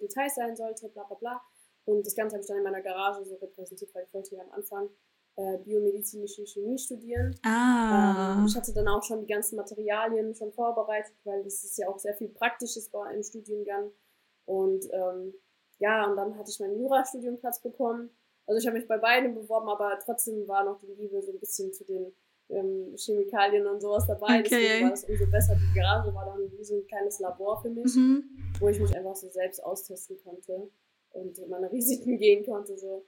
Details 0.00 0.34
sein 0.34 0.56
sollte, 0.56 0.88
bla 0.88 1.04
bla 1.04 1.16
bla. 1.16 1.40
Und 1.84 2.06
das 2.06 2.14
Ganze 2.14 2.34
habe 2.34 2.42
ich 2.42 2.48
dann 2.48 2.58
in 2.58 2.64
meiner 2.64 2.80
Garage 2.80 3.24
so 3.24 3.36
repräsentiert, 3.36 3.94
weil 3.94 4.04
ich 4.06 4.14
wollte 4.14 4.34
ja 4.34 4.42
am 4.42 4.52
Anfang 4.52 4.88
äh, 5.36 5.58
biomedizinische 5.58 6.46
Chemie 6.46 6.78
studieren. 6.78 7.34
Ah. 7.44 8.36
Ähm, 8.38 8.46
ich 8.46 8.56
hatte 8.56 8.72
dann 8.72 8.88
auch 8.88 9.02
schon 9.02 9.20
die 9.20 9.32
ganzen 9.32 9.56
Materialien 9.56 10.34
schon 10.34 10.52
vorbereitet, 10.52 11.14
weil 11.24 11.42
das 11.42 11.64
ist 11.64 11.78
ja 11.78 11.88
auch 11.88 11.98
sehr 11.98 12.14
viel 12.14 12.28
Praktisches 12.28 12.88
bei 12.88 13.14
im 13.14 13.22
Studiengang. 13.22 13.90
Und 14.44 14.84
ähm, 14.92 15.34
ja, 15.78 16.06
und 16.08 16.16
dann 16.16 16.36
hatte 16.36 16.50
ich 16.50 16.60
meinen 16.60 16.78
Jurastudienplatz 16.78 17.60
bekommen 17.62 18.10
also 18.46 18.58
ich 18.58 18.66
habe 18.66 18.78
mich 18.78 18.88
bei 18.88 18.98
beiden 18.98 19.34
beworben, 19.34 19.68
aber 19.68 19.98
trotzdem 20.04 20.46
war 20.48 20.64
noch 20.64 20.80
die 20.80 20.92
Liebe 20.92 21.22
so 21.22 21.32
ein 21.32 21.38
bisschen 21.38 21.72
zu 21.72 21.84
den 21.84 22.12
ähm, 22.48 22.94
Chemikalien 22.96 23.66
und 23.66 23.80
sowas 23.80 24.06
dabei. 24.06 24.40
Okay. 24.40 24.48
Deswegen 24.50 24.86
war 24.86 24.92
es 24.92 25.04
umso 25.04 25.26
besser. 25.30 25.54
Die 25.54 25.78
Garage 25.78 26.14
war 26.14 26.26
dann 26.26 26.50
wie 26.58 26.64
so 26.64 26.76
ein 26.76 26.86
kleines 26.86 27.20
Labor 27.20 27.60
für 27.62 27.70
mich, 27.70 27.94
mhm. 27.94 28.24
wo 28.58 28.68
ich 28.68 28.80
mich 28.80 28.94
einfach 28.96 29.14
so 29.14 29.28
selbst 29.28 29.62
austesten 29.62 30.18
konnte 30.22 30.70
und 31.10 31.48
meine 31.48 31.70
Risiken 31.70 32.18
gehen 32.18 32.44
konnte. 32.44 32.76
So. 32.76 33.06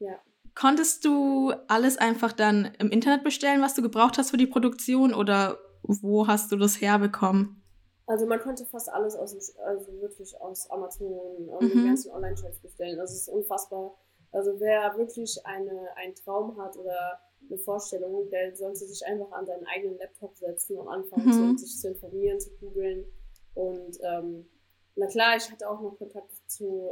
Ja. 0.00 0.20
Konntest 0.54 1.04
du 1.04 1.52
alles 1.68 1.96
einfach 1.98 2.32
dann 2.32 2.72
im 2.78 2.90
Internet 2.90 3.24
bestellen, 3.24 3.62
was 3.62 3.74
du 3.74 3.82
gebraucht 3.82 4.18
hast 4.18 4.30
für 4.30 4.36
die 4.36 4.46
Produktion 4.46 5.14
oder 5.14 5.58
wo 5.82 6.26
hast 6.26 6.52
du 6.52 6.56
das 6.56 6.80
herbekommen? 6.80 7.62
Also 8.06 8.26
man 8.26 8.40
konnte 8.40 8.64
fast 8.64 8.88
alles 8.90 9.14
aus 9.16 9.34
also 9.58 9.92
wirklich 10.00 10.40
aus 10.40 10.70
Amazon 10.70 11.48
und 11.48 11.62
mhm. 11.62 11.70
den 11.70 11.86
ganzen 11.86 12.10
Online-Shops 12.10 12.60
bestellen. 12.60 12.98
Es 13.00 13.12
ist 13.12 13.28
unfassbar 13.28 13.94
also 14.32 14.58
wer 14.60 14.96
wirklich 14.96 15.38
eine, 15.44 15.96
einen 15.96 16.14
Traum 16.14 16.60
hat 16.60 16.76
oder 16.76 17.20
eine 17.48 17.58
Vorstellung, 17.58 18.28
der 18.30 18.54
sollte 18.54 18.86
sich 18.86 19.04
einfach 19.06 19.30
an 19.32 19.46
seinen 19.46 19.66
eigenen 19.66 19.98
Laptop 19.98 20.36
setzen 20.36 20.76
und 20.78 20.88
anfangen, 20.88 21.26
mhm. 21.26 21.56
zu, 21.56 21.64
sich 21.64 21.80
zu 21.80 21.88
informieren, 21.88 22.38
zu 22.38 22.50
googeln. 22.58 23.06
Und 23.54 23.98
ähm, 24.02 24.48
na 24.96 25.06
klar, 25.06 25.36
ich 25.36 25.50
hatte 25.50 25.68
auch 25.68 25.80
noch 25.80 25.96
Kontakt 25.96 26.32
zu 26.46 26.90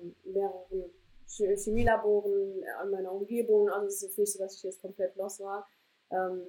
ähm, 0.00 0.16
mehreren 0.24 0.90
Chemielaboren 1.36 2.62
in 2.84 2.90
meiner 2.90 3.12
Umgebung. 3.12 3.68
Also 3.68 3.86
es 3.86 3.94
ist 3.96 4.02
jetzt 4.02 4.18
nicht 4.18 4.32
so, 4.32 4.38
dass 4.38 4.56
ich 4.56 4.62
jetzt 4.62 4.80
komplett 4.80 5.16
los 5.16 5.40
war. 5.40 5.68
Ähm, 6.10 6.46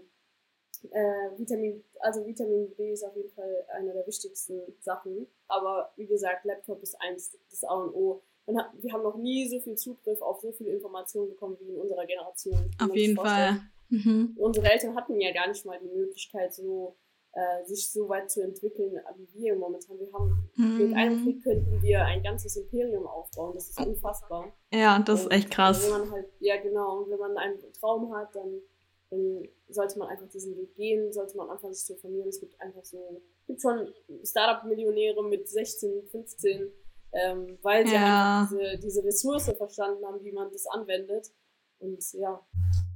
äh, 0.91 1.37
Vitamin, 1.37 1.83
also 1.99 2.25
Vitamin 2.25 2.73
B 2.75 2.91
ist 2.91 3.03
auf 3.03 3.15
jeden 3.15 3.29
Fall 3.31 3.65
eine 3.69 3.93
der 3.93 4.05
wichtigsten 4.05 4.61
Sachen. 4.81 5.27
Aber 5.47 5.91
wie 5.95 6.07
gesagt, 6.07 6.45
Laptop 6.45 6.81
ist 6.83 6.95
eins, 7.01 7.37
das 7.49 7.63
A 7.63 7.75
und 7.75 7.93
O 7.93 8.21
hat, 8.47 8.71
wir 8.81 8.91
haben 8.91 9.03
noch 9.03 9.17
nie 9.17 9.47
so 9.47 9.59
viel 9.59 9.75
Zugriff 9.75 10.21
auf 10.21 10.41
so 10.41 10.51
viele 10.51 10.71
Informationen 10.71 11.29
bekommen 11.29 11.57
wie 11.59 11.69
in 11.69 11.79
unserer 11.79 12.05
Generation. 12.05 12.71
Auf 12.81 12.95
jeden 12.95 13.15
Fall. 13.15 13.61
Mhm. 13.89 14.35
Unsere 14.37 14.69
Eltern 14.69 14.95
hatten 14.95 15.19
ja 15.21 15.31
gar 15.31 15.47
nicht 15.47 15.65
mal 15.65 15.79
die 15.79 15.87
Möglichkeit, 15.87 16.53
so 16.53 16.95
äh, 17.33 17.65
sich 17.65 17.91
so 17.91 18.07
weit 18.09 18.29
zu 18.29 18.41
entwickeln, 18.41 18.99
wie 19.15 19.41
wir 19.41 19.55
momentan. 19.55 19.99
Wir 19.99 20.11
haben 20.13 20.49
mhm. 20.55 20.77
mit 20.77 20.95
einem 20.95 21.23
Krieg 21.23 21.43
könnten 21.43 21.81
wir 21.81 22.05
ein 22.05 22.23
ganzes 22.23 22.55
Imperium 22.55 23.07
aufbauen. 23.07 23.53
Das 23.55 23.69
ist 23.69 23.79
unfassbar. 23.79 24.53
Ja, 24.71 24.99
das 24.99 25.21
ist 25.21 25.31
echt 25.31 25.51
krass. 25.51 25.83
wenn 25.83 25.99
man 25.99 26.11
halt, 26.11 26.27
ja 26.39 26.61
genau, 26.61 26.99
und 26.99 27.09
wenn 27.09 27.19
man 27.19 27.37
einen 27.37 27.59
Traum 27.79 28.13
hat, 28.15 28.35
dann, 28.35 28.61
dann 29.09 29.47
sollte 29.69 29.99
man 29.99 30.09
einfach 30.09 30.27
diesen 30.29 30.55
Weg 30.57 30.75
gehen, 30.75 31.11
sollte 31.11 31.37
man 31.37 31.49
anfangen, 31.49 31.73
sich 31.73 31.85
zu 31.85 31.93
informieren. 31.93 32.29
Es 32.29 32.39
gibt 32.39 32.59
einfach 32.61 32.83
so, 32.83 33.21
es 33.41 33.47
gibt 33.47 33.61
schon 33.61 33.93
Startup-Millionäre 34.23 35.23
mit 35.23 35.47
16, 35.49 36.07
15 36.07 36.71
ähm, 37.13 37.59
weil 37.61 37.87
sie 37.87 37.93
ja. 37.93 38.41
einfach 38.41 38.57
diese, 38.57 38.79
diese 38.79 39.03
Ressource 39.03 39.51
verstanden 39.55 40.03
haben, 40.05 40.23
wie 40.23 40.31
man 40.31 40.51
das 40.51 40.65
anwendet. 40.67 41.31
Und 41.79 42.03
ja. 42.13 42.41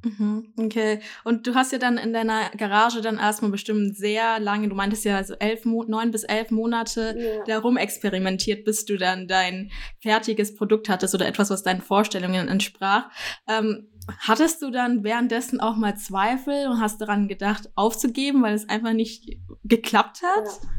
Mhm, 0.07 0.53
okay. 0.57 0.99
Und 1.23 1.47
du 1.47 1.55
hast 1.55 1.71
ja 1.71 1.77
dann 1.77 1.97
in 1.97 2.13
deiner 2.13 2.49
Garage 2.51 3.01
dann 3.01 3.17
erstmal 3.17 3.51
bestimmt 3.51 3.97
sehr 3.97 4.39
lange, 4.39 4.69
du 4.69 4.75
meintest 4.75 5.05
ja 5.05 5.21
so 5.23 5.33
elf, 5.35 5.65
neun 5.65 6.11
bis 6.11 6.23
elf 6.23 6.51
Monate 6.51 7.15
ja. 7.17 7.43
darum 7.45 7.77
experimentiert, 7.77 8.63
bis 8.63 8.85
du 8.85 8.97
dann 8.97 9.27
dein 9.27 9.71
fertiges 10.01 10.55
Produkt 10.55 10.89
hattest 10.89 11.13
oder 11.13 11.27
etwas, 11.27 11.49
was 11.49 11.63
deinen 11.63 11.81
Vorstellungen 11.81 12.47
entsprach. 12.47 13.09
Ähm, 13.47 13.89
hattest 14.19 14.61
du 14.61 14.71
dann 14.71 15.03
währenddessen 15.03 15.59
auch 15.59 15.75
mal 15.75 15.97
Zweifel 15.97 16.67
und 16.67 16.79
hast 16.79 17.01
daran 17.01 17.27
gedacht, 17.27 17.69
aufzugeben, 17.75 18.41
weil 18.43 18.53
es 18.53 18.69
einfach 18.69 18.93
nicht 18.93 19.37
geklappt 19.63 20.21
hat? 20.23 20.45
Ja. 20.45 20.69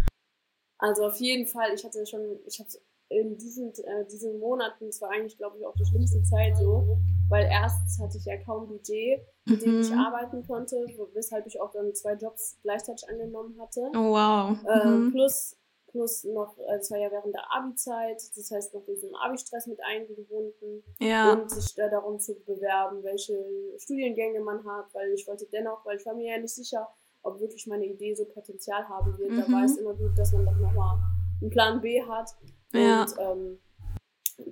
Also 0.79 1.07
auf 1.07 1.19
jeden 1.19 1.47
Fall, 1.47 1.75
ich 1.75 1.85
hatte 1.85 2.07
schon, 2.07 2.39
ich 2.47 2.61
habe 2.61 2.71
in 3.11 3.39
diesen, 3.39 3.73
äh, 3.73 4.05
diesen 4.11 4.39
Monaten, 4.39 4.89
es 4.89 5.01
war 5.01 5.11
eigentlich, 5.11 5.37
glaube 5.39 5.59
ich, 5.59 5.67
auch 5.67 5.75
die 5.75 5.85
schlimmste 5.87 6.23
Zeit 6.23 6.57
so, 6.57 6.99
weil 7.29 7.47
erst 7.47 7.99
hatte 8.01 8.19
ich 8.19 8.25
ja 8.25 8.37
kaum 8.37 8.69
Budget, 8.69 9.23
mit 9.47 9.63
dem 9.63 9.81
ich 9.81 9.91
mhm. 9.91 9.99
arbeiten 9.99 10.47
konnte, 10.47 10.77
weshalb 11.15 11.47
ich 11.47 11.61
auch 11.61 11.71
dann 11.71 11.95
zwei 11.95 12.15
Jobs 12.15 12.59
gleichzeitig 12.63 13.09
angenommen 13.09 13.59
hatte. 13.61 13.81
Oh, 13.95 14.13
wow. 14.13 14.57
Äh, 14.67 14.87
mhm. 14.87 15.13
plus, 15.13 15.57
plus 15.91 16.25
noch, 16.25 16.59
äh, 16.59 16.77
es 16.77 16.91
war 16.91 16.99
ja 16.99 17.11
während 17.11 17.35
der 17.35 17.51
Abi-Zeit, 17.51 18.23
das 18.37 18.51
heißt 18.51 18.75
noch 18.75 18.85
diesen 18.85 19.15
Abi-Stress 19.15 19.67
mit 19.67 19.79
eingebunden 19.83 20.83
ja. 21.01 21.33
und 21.33 21.51
sich 21.51 21.79
äh, 21.79 21.89
darum 21.91 22.19
zu 22.19 22.35
bewerben, 22.45 23.03
welche 23.03 23.43
Studiengänge 23.79 24.41
man 24.41 24.65
hat, 24.67 24.93
weil 24.93 25.13
ich 25.13 25.27
wollte 25.27 25.47
dennoch, 25.51 25.85
weil 25.87 25.97
ich 25.97 26.05
war 26.05 26.15
mir 26.15 26.35
ja 26.35 26.39
nicht 26.39 26.55
sicher, 26.55 26.89
ob 27.23 27.41
wirklich 27.41 27.67
meine 27.67 27.87
Idee 27.87 28.15
so 28.15 28.27
Potenzial 28.27 28.87
haben 28.89 29.17
wird. 29.19 29.31
Mhm. 29.31 29.41
Da 29.41 29.53
war 29.53 29.65
es 29.65 29.77
immer 29.79 29.95
gut, 29.95 30.17
dass 30.17 30.33
man 30.33 30.45
doch 30.45 30.57
nochmal 30.57 30.99
einen 31.41 31.51
Plan 31.51 31.81
B 31.81 32.03
hat. 32.03 32.35
Ja. 32.73 33.03
Und 33.03 33.15
ähm, 33.19 33.61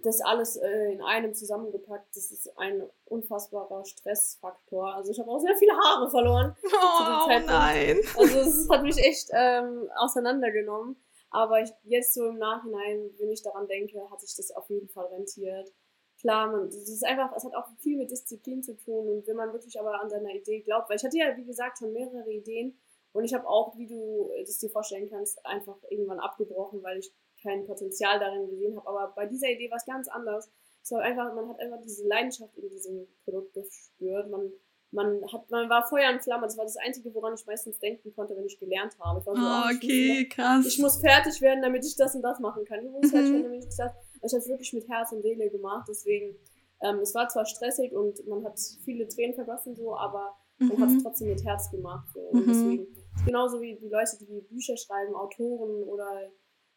das 0.02 0.20
alles 0.20 0.56
äh, 0.56 0.92
in 0.92 1.02
einem 1.02 1.34
zusammengepackt, 1.34 2.16
das 2.16 2.32
ist 2.32 2.58
ein 2.58 2.82
unfassbarer 3.04 3.84
Stressfaktor. 3.84 4.94
Also 4.94 5.12
ich 5.12 5.20
habe 5.20 5.30
auch 5.30 5.38
sehr 5.38 5.56
viele 5.56 5.72
Haare 5.72 6.10
verloren. 6.10 6.56
Oh 6.72 7.28
nein. 7.28 7.98
Also 8.16 8.38
es 8.38 8.68
hat 8.68 8.82
mich 8.82 8.98
echt 8.98 9.30
ähm, 9.32 9.88
auseinandergenommen. 9.96 10.96
Aber 11.30 11.60
ich, 11.60 11.70
jetzt 11.84 12.14
so 12.14 12.28
im 12.28 12.38
Nachhinein, 12.38 13.10
wenn 13.18 13.30
ich 13.30 13.42
daran 13.42 13.66
denke, 13.66 13.98
hat 14.10 14.20
sich 14.20 14.36
das 14.36 14.50
auf 14.52 14.68
jeden 14.70 14.88
Fall 14.88 15.06
rentiert. 15.06 15.72
Klar, 16.20 16.50
man, 16.50 16.66
das 16.66 16.88
ist 16.88 17.04
einfach, 17.04 17.34
es 17.36 17.44
hat 17.44 17.54
auch 17.54 17.66
viel 17.78 17.98
mit 17.98 18.10
Disziplin 18.10 18.62
zu 18.62 18.76
tun 18.76 19.08
und 19.08 19.26
wenn 19.26 19.36
man 19.36 19.52
wirklich 19.52 19.78
aber 19.78 20.00
an 20.00 20.08
seiner 20.08 20.30
Idee 20.30 20.60
glaubt, 20.60 20.88
weil 20.88 20.96
ich 20.96 21.04
hatte 21.04 21.18
ja, 21.18 21.36
wie 21.36 21.44
gesagt, 21.44 21.78
schon 21.78 21.92
mehrere 21.92 22.30
Ideen 22.30 22.78
und 23.12 23.24
ich 23.24 23.34
habe 23.34 23.46
auch, 23.46 23.76
wie 23.76 23.86
du 23.86 24.30
es 24.42 24.58
dir 24.58 24.70
vorstellen 24.70 25.10
kannst, 25.10 25.44
einfach 25.44 25.76
irgendwann 25.90 26.20
abgebrochen, 26.20 26.82
weil 26.82 26.98
ich 26.98 27.12
kein 27.46 27.66
Potenzial 27.66 28.18
darin 28.18 28.50
gesehen 28.50 28.76
habe. 28.76 28.88
Aber 28.88 29.12
bei 29.14 29.26
dieser 29.26 29.48
Idee 29.48 29.70
war 29.70 29.76
es 29.76 29.86
ganz 29.86 30.08
anders. 30.08 30.50
Es 30.82 30.90
war 30.90 31.00
einfach, 31.00 31.34
man 31.34 31.48
hat 31.48 31.60
einfach 31.60 31.80
diese 31.82 32.06
Leidenschaft 32.06 32.56
in 32.56 32.68
diesem 32.68 33.06
Produkt 33.24 33.54
gespürt. 33.54 34.30
Man, 34.30 34.52
man 34.90 35.20
hat, 35.32 35.50
man 35.50 35.68
war 35.68 35.86
Feuer 35.86 36.12
und 36.12 36.22
Flamme. 36.22 36.46
Das 36.46 36.56
war 36.56 36.64
das 36.64 36.76
Einzige, 36.76 37.12
woran 37.14 37.34
ich 37.34 37.46
meistens 37.46 37.78
denken 37.78 38.12
konnte, 38.14 38.36
wenn 38.36 38.46
ich 38.46 38.58
gelernt 38.58 38.96
habe. 39.00 39.20
Ich 39.20 39.26
war 39.26 39.36
so, 39.36 39.42
oh, 39.42 39.70
oh 39.70 39.76
okay, 39.76 40.20
ich 40.22 40.30
krass. 40.30 40.66
Ich 40.66 40.78
muss 40.78 41.00
fertig 41.00 41.40
werden, 41.40 41.62
damit 41.62 41.84
ich 41.84 41.96
das 41.96 42.14
und 42.14 42.22
das 42.22 42.38
machen 42.40 42.64
kann. 42.64 42.84
Ich 42.84 42.90
muss 42.90 43.06
mhm. 43.06 43.08
fertig 43.08 43.32
werden, 43.32 43.42
damit 43.44 43.64
ich 43.64 43.76
das. 43.76 43.92
Ich 44.22 44.32
habe 44.32 44.42
es 44.42 44.48
wirklich 44.48 44.72
mit 44.72 44.88
Herz 44.88 45.12
und 45.12 45.22
Seele 45.22 45.50
gemacht. 45.50 45.86
Deswegen, 45.88 46.36
ähm, 46.82 46.98
es 47.00 47.14
war 47.14 47.28
zwar 47.28 47.46
stressig 47.46 47.92
und 47.92 48.26
man 48.26 48.44
hat 48.44 48.58
viele 48.84 49.08
Tränen 49.08 49.34
vergossen, 49.34 49.74
so, 49.74 49.96
aber 49.96 50.36
mhm. 50.58 50.68
man 50.68 50.80
hat 50.82 50.90
es 50.90 51.02
trotzdem 51.02 51.28
mit 51.28 51.44
Herz 51.44 51.70
gemacht. 51.70 52.08
So. 52.14 52.20
Und 52.20 52.46
mhm. 52.46 52.48
deswegen, 52.48 52.86
genauso 53.24 53.60
wie 53.60 53.76
die 53.76 53.88
Leute, 53.88 54.16
die 54.20 54.40
Bücher 54.48 54.76
schreiben, 54.76 55.14
Autoren 55.14 55.82
oder 55.84 56.30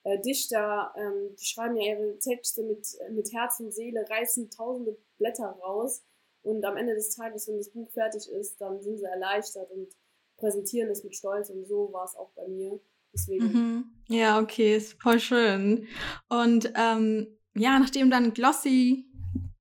äh, 0.10 0.22
Dichter, 0.22 0.94
ähm, 0.98 1.36
die 1.40 1.46
schreiben 1.46 1.76
ja 1.78 1.94
ihre 1.94 2.18
Texte 2.20 2.64
mit, 2.64 2.88
mit 3.12 3.32
Herz 3.32 3.60
und 3.60 3.74
Seele, 3.74 4.06
reißen 4.10 4.50
tausende 4.50 4.98
Blätter 5.18 5.58
raus 5.64 6.04
und 6.42 6.64
am 6.66 6.78
Ende 6.78 6.96
des 6.96 7.16
Tages, 7.16 7.48
wenn 7.48 7.58
das 7.58 7.72
Buch 7.72 7.90
fertig 7.92 8.30
ist, 8.30 8.60
dann 8.62 8.82
sind 8.82 8.98
sie 8.98 9.06
erleichtert 9.06 9.70
und 9.72 9.90
präsentieren 10.38 10.90
es 10.90 11.04
mit 11.04 11.16
Stolz 11.16 11.50
und 11.50 11.66
so 11.68 11.92
war 11.92 12.06
es 12.06 12.16
auch 12.16 12.32
bei 12.36 12.48
mir. 12.48 12.80
Deswegen. 13.14 13.46
Mhm. 13.46 13.86
Ja, 14.08 14.40
okay, 14.40 14.78
ist 14.78 15.02
voll 15.02 15.20
schön. 15.20 15.88
Und 16.30 16.72
ähm, 16.76 17.28
ja, 17.56 17.80
nachdem 17.80 18.10
dann 18.10 18.34
Glossy 18.34 19.09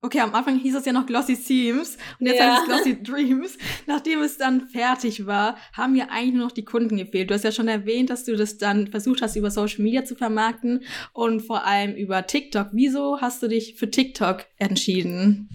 Okay, 0.01 0.21
am 0.21 0.33
Anfang 0.33 0.57
hieß 0.57 0.77
es 0.77 0.85
ja 0.85 0.93
noch 0.93 1.07
Glossy 1.07 1.37
Themes 1.37 1.99
und 2.21 2.27
jetzt 2.27 2.39
ja. 2.39 2.53
heißt 2.53 2.63
es 2.63 2.69
Glossy 2.69 3.03
Dreams. 3.03 3.59
Nachdem 3.87 4.21
es 4.21 4.39
dann 4.39 4.69
fertig 4.69 5.27
war, 5.27 5.57
haben 5.73 5.95
mir 5.95 6.11
eigentlich 6.11 6.35
nur 6.35 6.45
noch 6.45 6.53
die 6.53 6.65
Kunden 6.65 6.97
gefehlt. 6.97 7.31
Du 7.31 7.35
hast 7.35 7.43
ja 7.43 7.51
schon 7.51 7.67
erwähnt, 7.67 8.09
dass 8.09 8.25
du 8.25 8.37
das 8.37 8.59
dann 8.59 8.87
versucht 8.87 9.23
hast, 9.23 9.35
über 9.35 9.51
Social 9.51 9.83
Media 9.83 10.05
zu 10.05 10.15
vermarkten 10.15 10.85
und 11.13 11.41
vor 11.41 11.65
allem 11.65 11.97
über 11.97 12.27
TikTok. 12.27 12.69
Wieso 12.73 13.21
hast 13.21 13.43
du 13.43 13.49
dich 13.49 13.75
für 13.75 13.91
TikTok 13.91 14.45
entschieden? 14.59 15.49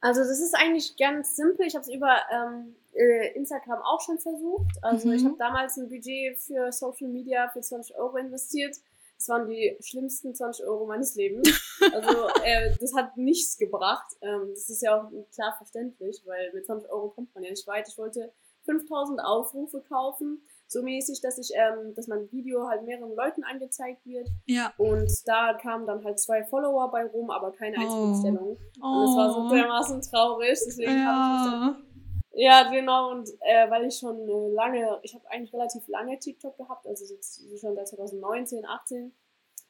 Also 0.00 0.20
das 0.20 0.40
ist 0.40 0.54
eigentlich 0.56 0.96
ganz 0.98 1.36
simpel. 1.36 1.66
Ich 1.66 1.76
habe 1.76 1.82
es 1.82 1.94
über, 1.94 2.16
ähm, 2.32 2.74
äh, 2.92 3.34
Instagram 3.34 3.80
auch 3.82 4.00
schon 4.00 4.18
versucht. 4.18 4.72
Also 4.82 5.08
mhm. 5.08 5.14
ich 5.14 5.24
habe 5.24 5.36
damals 5.38 5.76
ein 5.76 5.88
Budget 5.88 6.38
für 6.38 6.72
Social 6.72 7.08
Media 7.08 7.48
für 7.52 7.60
20 7.60 7.96
Euro 7.96 8.16
investiert. 8.16 8.76
Das 9.20 9.28
waren 9.28 9.48
die 9.48 9.76
schlimmsten 9.80 10.34
20 10.34 10.64
Euro 10.64 10.86
meines 10.86 11.14
Lebens. 11.14 11.48
Also 11.92 12.28
äh, 12.44 12.76
das 12.78 12.94
hat 12.94 13.16
nichts 13.16 13.56
gebracht. 13.56 14.06
Ähm, 14.20 14.50
das 14.50 14.68
ist 14.68 14.82
ja 14.82 15.00
auch 15.00 15.10
klar 15.34 15.54
verständlich, 15.56 16.20
weil 16.26 16.52
mit 16.52 16.66
20 16.66 16.90
Euro 16.90 17.08
kommt 17.08 17.34
man 17.34 17.42
ja 17.42 17.50
nicht 17.50 17.66
weit. 17.66 17.88
Ich 17.88 17.96
wollte 17.96 18.32
5000 18.66 19.18
Aufrufe 19.24 19.82
kaufen, 19.88 20.42
so 20.66 20.82
mäßig, 20.82 21.22
dass 21.22 21.38
ich, 21.38 21.50
ähm, 21.54 21.94
dass 21.94 22.06
mein 22.06 22.30
Video 22.30 22.68
halt 22.68 22.84
mehreren 22.84 23.14
Leuten 23.16 23.44
angezeigt 23.44 24.04
wird. 24.04 24.28
Ja. 24.44 24.74
Und 24.76 25.10
da 25.26 25.54
kamen 25.54 25.86
dann 25.86 26.04
halt 26.04 26.20
zwei 26.20 26.44
Follower 26.44 26.90
bei 26.90 27.06
rum, 27.06 27.30
aber 27.30 27.50
keine 27.50 27.78
Einzelbestellung. 27.78 28.58
Oh. 28.82 28.86
Und 28.86 29.06
das 29.06 29.16
war 29.16 29.32
so 29.32 29.40
oh. 29.40 29.48
dermaßen 29.48 30.02
traurig, 30.02 30.58
deswegen 30.66 30.92
ja. 30.92 31.04
habe 31.06 31.18
ich 31.18 31.42
mich 31.42 31.50
dann 31.50 31.89
ja, 32.32 32.70
genau, 32.70 33.10
und 33.10 33.28
äh, 33.40 33.70
weil 33.70 33.86
ich 33.86 33.98
schon 33.98 34.28
äh, 34.28 34.54
lange, 34.54 35.00
ich 35.02 35.14
habe 35.14 35.28
eigentlich 35.30 35.52
relativ 35.52 35.86
lange 35.88 36.18
TikTok 36.18 36.56
gehabt, 36.56 36.86
also 36.86 37.04
jetzt 37.12 37.42
schon 37.60 37.74
seit 37.74 37.88
2019, 37.88 38.64
18, 38.64 39.12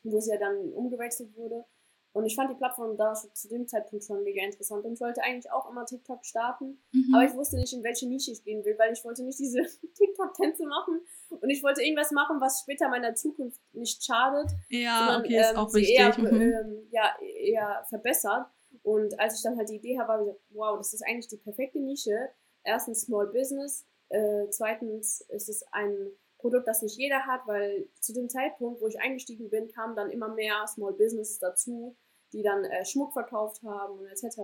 wo 0.05 0.19
es 0.19 0.27
ja 0.27 0.37
dann 0.37 0.73
umgewechselt 0.73 1.37
wurde. 1.37 1.65
Und 2.13 2.27
ich 2.27 2.35
fand 2.35 2.51
die 2.51 2.57
Plattform 2.57 2.97
da 2.97 3.15
zu 3.15 3.49
dem 3.49 3.69
Zeitpunkt 3.69 4.05
schon 4.05 4.25
mega 4.25 4.43
interessant 4.43 4.85
und 4.85 4.95
ich 4.95 5.01
wollte 5.01 5.23
eigentlich 5.23 5.51
auch 5.53 5.71
immer 5.71 5.87
TikTok 5.87 6.25
starten, 6.27 6.83
mhm. 6.91 7.15
aber 7.15 7.25
ich 7.25 7.35
wusste 7.35 7.57
nicht, 7.57 7.73
in 7.73 7.85
welche 7.85 8.09
Nische 8.09 8.33
ich 8.33 8.43
gehen 8.43 8.65
will, 8.65 8.77
weil 8.79 8.93
ich 8.93 9.05
wollte 9.05 9.23
nicht 9.23 9.39
diese 9.39 9.61
TikTok-Tänze 9.95 10.67
machen 10.67 11.01
und 11.29 11.51
ich 11.51 11.63
wollte 11.63 11.83
irgendwas 11.83 12.11
machen, 12.11 12.41
was 12.41 12.63
später 12.63 12.89
meiner 12.89 13.15
Zukunft 13.15 13.61
nicht 13.73 14.05
schadet, 14.05 14.51
ja, 14.69 14.99
sondern 14.99 15.21
okay, 15.21 15.41
ist 15.41 15.51
ähm, 15.53 15.57
auch 15.57 15.73
wichtig. 15.73 15.99
Eher, 15.99 16.19
mhm. 16.19 16.41
ähm, 16.41 16.89
ja, 16.91 17.17
eher 17.21 17.87
verbessert. 17.89 18.47
Und 18.83 19.19
als 19.21 19.37
ich 19.37 19.43
dann 19.43 19.57
halt 19.57 19.69
die 19.69 19.77
Idee 19.77 19.99
habe, 19.99 20.13
habe 20.13 20.23
ich 20.23 20.29
gesagt, 20.29 20.45
wow, 20.51 20.79
das 20.79 20.93
ist 20.93 21.03
eigentlich 21.03 21.29
die 21.29 21.37
perfekte 21.37 21.79
Nische, 21.79 22.31
erstens 22.65 23.03
Small 23.03 23.27
Business, 23.29 23.87
äh, 24.09 24.49
zweitens 24.51 25.21
ist 25.29 25.49
es 25.49 25.65
ein 25.73 26.11
Produkt, 26.39 26.67
das 26.67 26.83
nicht 26.83 26.97
jeder 26.97 27.27
hat, 27.27 27.47
weil 27.47 27.89
zu 28.01 28.13
dem 28.13 28.29
Zeitpunkt, 28.29 28.81
wo 28.81 28.89
ich 28.89 29.01
eingestiegen 29.01 29.51
bin, 29.51 29.69
kamen 29.69 29.95
dann 29.95 30.11
immer 30.11 30.29
mehr 30.29 30.67
Small 30.67 30.95
Businesses 30.95 31.39
dazu, 31.39 31.97
die 32.33 32.43
dann 32.43 32.65
äh, 32.65 32.85
Schmuck 32.85 33.13
verkauft 33.13 33.63
haben 33.63 33.99
und 33.99 34.07
etc. 34.07 34.39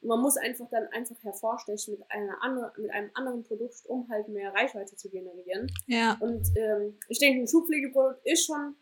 Und 0.00 0.08
man 0.08 0.20
muss 0.20 0.36
einfach 0.36 0.68
dann 0.70 0.86
einfach 0.88 1.16
hervorstechen 1.22 1.94
mit 1.94 2.10
einer 2.10 2.42
andere, 2.42 2.72
mit 2.78 2.90
einem 2.90 3.10
anderen 3.14 3.44
Produkt, 3.44 3.84
um 3.86 4.08
halt 4.10 4.28
mehr 4.28 4.52
Reichweite 4.52 4.96
zu 4.96 5.08
generieren. 5.10 5.66
Ja. 5.86 6.16
Und 6.20 6.48
ähm, 6.56 6.98
ich 7.08 7.18
denke, 7.18 7.40
ein 7.40 7.48
Schuhpflegeprodukt 7.48 8.20
ist 8.24 8.46
schon 8.46 8.76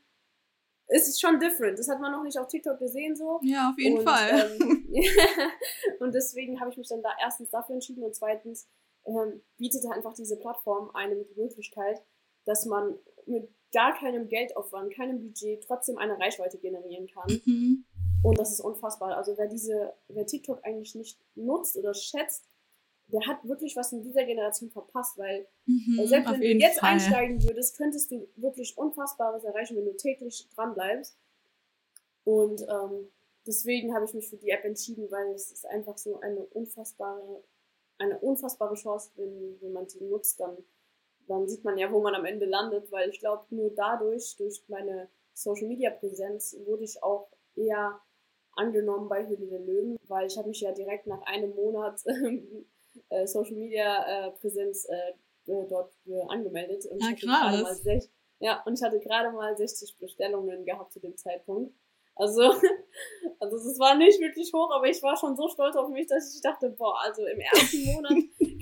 ist 0.88 1.20
schon 1.20 1.38
different. 1.38 1.78
Das 1.78 1.88
hat 1.88 2.00
man 2.00 2.12
noch 2.12 2.22
nicht 2.22 2.38
auf 2.38 2.48
TikTok 2.48 2.78
gesehen 2.78 3.14
so. 3.14 3.40
Ja, 3.42 3.70
auf 3.70 3.78
jeden 3.78 3.98
und, 3.98 4.04
Fall. 4.04 4.50
Ähm, 4.60 4.86
und 6.00 6.14
deswegen 6.14 6.60
habe 6.60 6.70
ich 6.70 6.78
mich 6.78 6.88
dann 6.88 7.02
da 7.02 7.10
erstens 7.20 7.50
dafür 7.50 7.74
entschieden 7.74 8.02
und 8.02 8.14
zweitens 8.14 8.66
ähm, 9.04 9.42
bietet 9.58 9.84
einfach 9.86 10.14
diese 10.14 10.38
Plattform 10.38 10.90
einem 10.94 11.24
die 11.24 11.40
Möglichkeit, 11.40 12.02
dass 12.44 12.64
man 12.64 12.98
mit 13.26 13.50
gar 13.72 13.94
keinem 13.94 14.28
Geldaufwand, 14.28 14.94
keinem 14.94 15.20
Budget 15.20 15.62
trotzdem 15.64 15.98
eine 15.98 16.18
Reichweite 16.18 16.58
generieren 16.58 17.06
kann. 17.06 17.40
Mhm. 17.44 17.84
Und 18.22 18.38
das 18.38 18.50
ist 18.50 18.60
unfassbar. 18.60 19.16
Also 19.16 19.36
wer 19.36 19.46
diese, 19.46 19.92
wer 20.08 20.26
TikTok 20.26 20.64
eigentlich 20.64 20.94
nicht 20.94 21.20
nutzt 21.34 21.76
oder 21.76 21.94
schätzt, 21.94 22.46
der 23.08 23.26
hat 23.26 23.46
wirklich 23.48 23.74
was 23.74 23.92
in 23.92 24.02
dieser 24.02 24.24
Generation 24.24 24.70
verpasst, 24.70 25.16
weil 25.18 25.46
mhm, 25.66 26.06
selbst 26.06 26.30
wenn 26.30 26.40
du 26.40 26.46
jetzt 26.46 26.80
Fall. 26.80 26.92
einsteigen 26.92 27.42
würdest, 27.42 27.76
könntest 27.76 28.10
du 28.10 28.28
wirklich 28.36 28.76
Unfassbares 28.76 29.44
erreichen, 29.44 29.76
wenn 29.76 29.86
du 29.86 29.96
täglich 29.96 30.48
dran 30.54 30.74
bleibst. 30.74 31.18
Und 32.24 32.60
ähm, 32.68 33.10
deswegen 33.46 33.94
habe 33.94 34.04
ich 34.04 34.12
mich 34.12 34.28
für 34.28 34.36
die 34.36 34.50
App 34.50 34.64
entschieden, 34.64 35.10
weil 35.10 35.32
es 35.34 35.50
ist 35.50 35.66
einfach 35.66 35.96
so 35.96 36.20
eine 36.20 36.44
unfassbare, 36.44 37.42
eine 37.96 38.18
unfassbare 38.18 38.74
Chance, 38.74 39.10
wenn, 39.16 39.58
wenn 39.62 39.72
man 39.72 39.88
sie 39.88 40.04
nutzt, 40.04 40.38
dann, 40.40 40.58
dann 41.26 41.48
sieht 41.48 41.64
man 41.64 41.78
ja, 41.78 41.90
wo 41.90 42.00
man 42.00 42.14
am 42.14 42.26
Ende 42.26 42.44
landet, 42.44 42.92
weil 42.92 43.08
ich 43.08 43.20
glaube, 43.20 43.46
nur 43.50 43.70
dadurch, 43.74 44.36
durch 44.36 44.62
meine 44.68 45.08
Social 45.32 45.68
Media 45.68 45.90
Präsenz, 45.90 46.54
wurde 46.66 46.84
ich 46.84 47.02
auch 47.02 47.30
eher 47.56 47.98
angenommen 48.52 49.08
bei 49.08 49.26
Höhle 49.26 49.46
der 49.46 49.60
Löwen, 49.60 49.98
weil 50.08 50.26
ich 50.26 50.36
habe 50.36 50.48
mich 50.48 50.60
ja 50.60 50.72
direkt 50.72 51.06
nach 51.06 51.22
einem 51.22 51.54
Monat 51.54 52.02
äh, 53.08 53.26
Social 53.26 53.54
Media 53.54 54.26
äh, 54.26 54.30
Präsenz 54.32 54.86
äh, 54.86 55.12
dort 55.68 55.94
angemeldet. 56.28 56.84
Und 56.86 57.02
ja, 57.02 57.08
ich 57.08 57.26
hatte 57.26 57.26
krass. 57.26 57.84
Mal 57.84 58.00
ja, 58.40 58.62
und 58.64 58.74
ich 58.74 58.82
hatte 58.82 59.00
gerade 59.00 59.32
mal 59.32 59.56
60 59.56 59.96
Bestellungen 59.98 60.64
gehabt 60.64 60.92
zu 60.92 61.00
dem 61.00 61.16
Zeitpunkt. 61.16 61.74
Also, 62.14 62.42
also 63.40 63.56
es 63.56 63.78
war 63.78 63.96
nicht 63.96 64.20
wirklich 64.20 64.52
hoch, 64.52 64.70
aber 64.72 64.86
ich 64.86 65.02
war 65.02 65.16
schon 65.16 65.36
so 65.36 65.48
stolz 65.48 65.76
auf 65.76 65.88
mich, 65.88 66.06
dass 66.06 66.34
ich 66.34 66.40
dachte, 66.40 66.70
boah, 66.70 67.00
also 67.02 67.24
im 67.26 67.40
ersten 67.40 67.84
Monat 67.92 68.12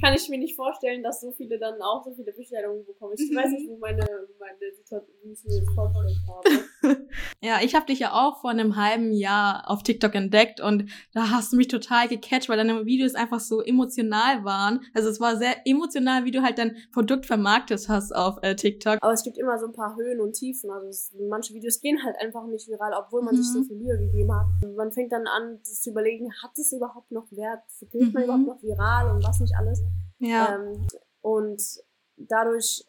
kann 0.01 0.15
ich 0.15 0.29
mir 0.29 0.39
nicht 0.39 0.57
vorstellen, 0.57 1.03
dass 1.03 1.21
so 1.21 1.33
viele 1.33 1.59
dann 1.59 1.81
auch 1.83 2.05
so 2.05 2.13
viele 2.15 2.33
Bestellungen 2.33 2.85
bekommen. 2.85 3.15
Ich 3.17 3.35
weiß 3.35 3.51
nicht, 3.51 3.69
wo 3.69 3.79
meine, 3.79 4.05
meine 4.39 4.73
Situation, 4.75 5.67
vorgestellt 5.75 6.19
habe. 6.29 7.07
Ja, 7.43 7.61
ich 7.63 7.75
habe 7.75 7.87
dich 7.87 7.99
ja 7.99 8.13
auch 8.13 8.41
vor 8.41 8.51
einem 8.51 8.77
halben 8.77 9.13
Jahr 9.13 9.65
auf 9.69 9.83
TikTok 9.83 10.15
entdeckt 10.15 10.61
und 10.61 10.91
da 11.13 11.31
hast 11.31 11.53
du 11.53 11.57
mich 11.57 11.69
total 11.69 12.09
gecatcht, 12.09 12.49
weil 12.49 12.57
deine 12.57 12.87
Videos 12.87 13.15
einfach 13.15 13.41
so 13.41 13.61
emotional 13.61 14.45
waren. 14.45 14.81
Also 14.95 15.09
es 15.09 15.21
war 15.21 15.37
sehr 15.37 15.67
emotional, 15.67 16.25
wie 16.25 16.31
du 16.31 16.43
halt 16.43 16.59
dein 16.59 16.77
Produkt 16.93 17.27
vermarktet 17.27 17.89
hast 17.89 18.15
auf 18.15 18.39
äh, 18.43 18.55
TikTok. 18.57 18.99
Aber 19.03 19.13
es 19.13 19.23
gibt 19.23 19.39
immer 19.39 19.59
so 19.59 19.67
ein 19.67 19.73
paar 19.73 19.97
Höhen 19.97 20.21
und 20.21 20.35
Tiefen. 20.35 20.71
Also 20.71 20.89
es, 20.89 21.15
manche 21.29 21.55
Videos 21.55 21.81
gehen 21.81 22.03
halt 22.05 22.17
einfach 22.21 22.47
nicht 22.47 22.69
viral, 22.69 22.93
obwohl 22.99 23.23
man 23.23 23.35
mhm. 23.35 23.43
sich 23.43 23.53
so 23.53 23.63
viel 23.63 23.77
Mühe 23.77 23.99
gegeben 23.99 24.33
hat. 24.35 24.47
Man 24.77 24.93
fängt 24.93 25.13
dann 25.13 25.27
an, 25.27 25.59
das 25.61 25.83
zu 25.83 25.91
überlegen, 25.91 26.33
hat 26.43 26.57
es 26.59 26.73
überhaupt 26.73 27.11
noch 27.11 27.27
Wert? 27.31 27.63
Geht 27.91 28.13
man 28.13 28.23
mhm. 28.23 28.25
überhaupt 28.25 28.47
noch 28.47 28.63
viral 28.63 29.15
und 29.15 29.25
was 29.25 29.41
nicht 29.41 29.55
alles? 29.57 29.83
Ja. 30.19 30.55
Ähm, 30.55 30.87
und 31.21 31.63
dadurch 32.17 32.85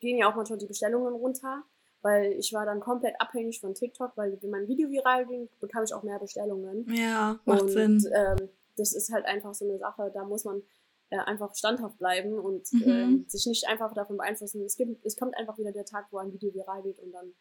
gehen 0.00 0.18
ja 0.18 0.30
auch 0.30 0.36
manchmal 0.36 0.58
die 0.58 0.66
Bestellungen 0.66 1.14
runter, 1.14 1.62
weil 2.02 2.32
ich 2.32 2.52
war 2.52 2.64
dann 2.64 2.80
komplett 2.80 3.14
abhängig 3.20 3.60
von 3.60 3.74
TikTok, 3.74 4.16
weil 4.16 4.38
wenn 4.40 4.50
mein 4.50 4.68
Video 4.68 4.88
viral 4.90 5.26
ging, 5.26 5.48
bekam 5.60 5.84
ich 5.84 5.94
auch 5.94 6.02
mehr 6.02 6.18
Bestellungen. 6.18 6.86
Ja, 6.92 7.38
macht 7.44 7.62
und, 7.62 7.68
Sinn. 7.68 8.04
Ähm, 8.14 8.48
das 8.76 8.92
ist 8.94 9.12
halt 9.12 9.26
einfach 9.26 9.54
so 9.54 9.64
eine 9.66 9.78
Sache, 9.78 10.10
da 10.12 10.24
muss 10.24 10.44
man 10.44 10.62
äh, 11.10 11.18
einfach 11.18 11.54
standhaft 11.54 11.98
bleiben 11.98 12.38
und 12.38 12.72
mhm. 12.72 13.24
äh, 13.26 13.30
sich 13.30 13.46
nicht 13.46 13.68
einfach 13.68 13.92
davon 13.94 14.16
beeinflussen. 14.16 14.62
Es, 14.64 14.76
gibt, 14.76 15.04
es 15.04 15.16
kommt 15.16 15.36
einfach 15.36 15.58
wieder 15.58 15.72
der 15.72 15.84
Tag, 15.84 16.06
wo 16.10 16.18
ein 16.18 16.32
Video 16.32 16.54
viral 16.54 16.82
geht 16.82 16.98
und 16.98 17.12
dann 17.12 17.34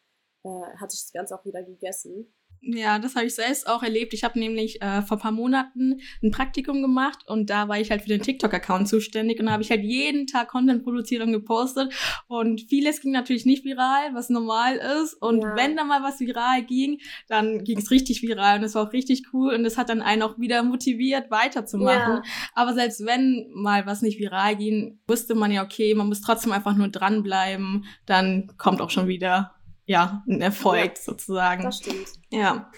äh, 0.44 0.78
hat 0.78 0.92
sich 0.92 1.02
das 1.02 1.14
Ganze 1.14 1.36
auch 1.36 1.46
wieder 1.46 1.64
gegessen. 1.64 2.34
Ja, 2.62 3.00
das 3.00 3.16
habe 3.16 3.26
ich 3.26 3.36
selbst 3.36 3.68
auch 3.68 3.84
erlebt. 3.84 4.14
Ich 4.14 4.24
habe 4.24 4.38
nämlich 4.38 4.82
äh, 4.82 5.02
vor 5.02 5.18
paar 5.18 5.32
Monaten 5.32 6.02
ein 6.22 6.32
Praktikum 6.32 6.82
gemacht 6.82 7.20
und 7.28 7.50
da 7.50 7.70
war 7.70 7.80
ich 7.80 7.90
halt 7.90 8.02
für 8.02 8.10
den 8.10 8.22
TikTok-Account 8.22 8.88
zuständig 8.88 9.40
und 9.40 9.46
da 9.46 9.54
habe 9.54 9.64
ich 9.64 9.72
halt 9.72 9.84
jeden 9.84 10.28
Tag 10.28 10.50
Content 10.50 10.84
produziert 10.84 11.24
und 11.24 11.32
gepostet 11.32 11.94
und 12.28 12.62
vieles 12.70 13.00
ging 13.02 13.12
natürlich 13.12 13.46
nicht 13.46 13.64
viral, 13.64 14.14
was 14.14 14.30
normal 14.30 14.76
ist 15.02 15.14
und 15.14 15.42
ja. 15.42 15.56
wenn 15.56 15.78
da 15.78 15.86
mal 15.86 16.04
was 16.04 16.20
viral 16.20 16.64
ging, 16.64 17.00
dann 17.28 17.64
ging 17.64 17.78
es 17.78 17.92
richtig 17.92 18.22
viral 18.22 18.60
und 18.60 18.66
es 18.66 18.76
war 18.76 18.88
auch 18.88 18.94
richtig 18.94 19.24
cool 19.34 19.54
und 19.54 19.64
es 19.64 19.78
hat 19.78 19.90
dann 19.90 20.02
einen 20.02 20.22
auch 20.22 20.38
wieder 20.38 20.62
motiviert, 20.64 21.32
weiterzumachen. 21.32 22.16
Ja. 22.16 22.24
Aber 22.56 22.74
selbst 22.74 23.06
wenn 23.06 23.50
mal 23.54 23.86
was 23.86 24.02
nicht 24.02 24.20
viral 24.20 24.58
ging, 24.58 25.00
wusste 25.08 25.34
man 25.34 25.52
ja, 25.52 25.64
okay, 25.64 25.96
man 25.96 26.08
muss 26.08 26.22
trotzdem 26.22 26.52
einfach 26.52 26.76
nur 26.76 26.90
dranbleiben, 26.90 27.86
dann 28.06 28.52
kommt 28.58 28.82
auch 28.82 28.90
schon 28.90 29.08
wieder 29.08 29.56
ja, 29.90 30.24
ein 30.28 30.40
Erfolg 30.40 30.98
ja, 30.98 31.02
sozusagen. 31.02 31.64
Das 31.64 31.78
stimmt. 31.78 32.08
Ja. 32.30 32.72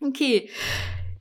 Okay. 0.00 0.50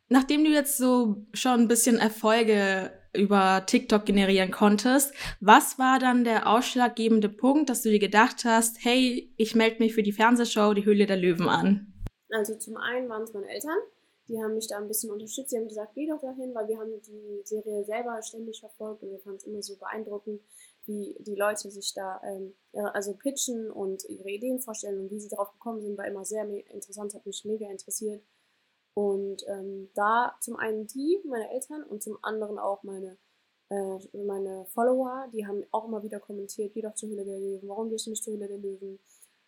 Nachdem 0.09 0.43
du 0.43 0.49
jetzt 0.49 0.77
so 0.77 1.27
schon 1.33 1.61
ein 1.61 1.67
bisschen 1.67 1.99
Erfolge 1.99 2.91
über 3.13 3.63
TikTok 3.67 4.05
generieren 4.05 4.49
konntest, 4.49 5.13
was 5.39 5.77
war 5.77 5.99
dann 5.99 6.23
der 6.23 6.47
ausschlaggebende 6.49 7.29
Punkt, 7.29 7.69
dass 7.69 7.83
du 7.83 7.91
dir 7.91 7.99
gedacht 7.99 8.43
hast, 8.43 8.83
hey, 8.83 9.31
ich 9.37 9.53
melde 9.53 9.83
mich 9.83 9.93
für 9.93 10.01
die 10.01 10.13
Fernsehshow 10.13 10.73
Die 10.73 10.83
Höhle 10.83 11.05
der 11.05 11.17
Löwen 11.17 11.47
an? 11.47 11.93
Also 12.31 12.57
zum 12.57 12.77
einen 12.77 13.07
waren 13.07 13.21
es 13.21 13.33
meine 13.33 13.47
Eltern, 13.47 13.77
die 14.27 14.41
haben 14.41 14.55
mich 14.55 14.67
da 14.67 14.77
ein 14.77 14.87
bisschen 14.87 15.11
unterstützt. 15.11 15.51
Sie 15.51 15.57
haben 15.57 15.67
gesagt, 15.67 15.93
geh 15.93 16.07
doch 16.07 16.19
dahin, 16.19 16.55
weil 16.55 16.67
wir 16.67 16.79
haben 16.79 16.89
die 17.07 17.41
Serie 17.43 17.85
selber 17.85 18.19
ständig 18.23 18.59
verfolgt 18.59 19.03
und 19.03 19.11
wir 19.11 19.19
fanden 19.19 19.37
es 19.37 19.43
immer 19.43 19.61
so 19.61 19.77
beeindruckend, 19.77 20.41
wie 20.87 21.15
die 21.19 21.35
Leute 21.35 21.69
sich 21.69 21.93
da 21.93 22.21
ähm, 22.23 22.53
also 22.73 23.13
pitchen 23.13 23.71
und 23.71 24.03
ihre 24.09 24.29
Ideen 24.29 24.59
vorstellen 24.59 24.99
und 24.99 25.11
wie 25.11 25.19
sie 25.19 25.29
darauf 25.29 25.51
gekommen 25.53 25.81
sind, 25.81 25.97
war 25.97 26.07
immer 26.07 26.25
sehr 26.25 26.47
interessant, 26.69 27.13
hat 27.13 27.25
mich 27.25 27.45
mega 27.45 27.69
interessiert. 27.69 28.23
Und 28.93 29.43
ähm, 29.47 29.89
da 29.93 30.35
zum 30.39 30.55
einen 30.55 30.87
die, 30.87 31.19
meine 31.25 31.51
Eltern, 31.51 31.83
und 31.83 32.01
zum 32.01 32.17
anderen 32.21 32.57
auch 32.57 32.83
meine, 32.83 33.17
äh, 33.69 33.99
meine 34.13 34.65
Follower, 34.67 35.27
die 35.33 35.45
haben 35.45 35.65
auch 35.71 35.85
immer 35.85 36.01
wieder 36.01 36.19
kommentiert, 36.19 36.73
geh 36.73 36.81
doch 36.81 36.95
zur 36.95 37.09
Höhle 37.09 37.25
der 37.25 37.39
Löwen, 37.39 37.67
warum 37.67 37.89
gehst 37.89 38.05
du 38.05 38.11
nicht 38.11 38.23
zur 38.23 38.33
Höhle 38.33 38.47
der 38.47 38.57
Löwen? 38.57 38.99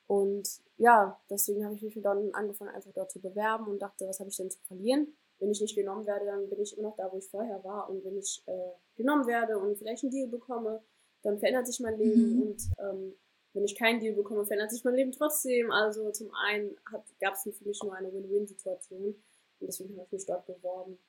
Und 0.07 0.47
ja, 0.77 1.19
deswegen 1.29 1.63
habe 1.65 1.75
ich 1.75 1.81
mich 1.81 2.01
dann 2.01 2.33
angefangen, 2.33 2.73
einfach 2.73 2.91
dort 2.93 3.11
zu 3.11 3.21
bewerben 3.21 3.67
und 3.67 3.81
dachte, 3.81 4.07
was 4.07 4.19
habe 4.19 4.29
ich 4.29 4.37
denn 4.37 4.49
zu 4.49 4.59
verlieren? 4.61 5.13
Wenn 5.39 5.51
ich 5.51 5.61
nicht 5.61 5.75
genommen 5.75 6.05
werde, 6.05 6.25
dann 6.25 6.49
bin 6.49 6.61
ich 6.61 6.77
immer 6.77 6.89
noch 6.89 6.95
da, 6.95 7.11
wo 7.11 7.17
ich 7.17 7.27
vorher 7.27 7.63
war. 7.63 7.89
Und 7.89 8.03
wenn 8.03 8.17
ich 8.17 8.41
äh, 8.47 8.71
genommen 8.95 9.27
werde 9.27 9.59
und 9.59 9.77
vielleicht 9.77 10.03
einen 10.03 10.11
Deal 10.11 10.27
bekomme, 10.27 10.81
dann 11.23 11.39
verändert 11.39 11.67
sich 11.67 11.79
mein 11.79 11.97
Leben 11.97 12.35
mhm. 12.35 12.41
und 12.41 12.61
ähm, 12.79 13.13
wenn 13.53 13.65
ich 13.65 13.75
keinen 13.75 13.99
Deal 13.99 14.15
bekomme, 14.15 14.45
verändert 14.45 14.71
sich 14.71 14.83
mein 14.83 14.95
Leben 14.95 15.11
trotzdem. 15.11 15.71
Also 15.71 16.11
zum 16.11 16.29
einen 16.47 16.75
gab 17.19 17.33
es 17.33 17.43
für 17.43 17.65
mich 17.65 17.79
nur 17.83 17.95
eine 17.95 18.13
Win-Win-Situation 18.13 19.15
und 19.59 19.67
deswegen 19.67 19.95
habe 19.95 20.05
ich 20.05 20.11
mich 20.11 20.25
dort 20.25 20.45
beworben. 20.45 20.99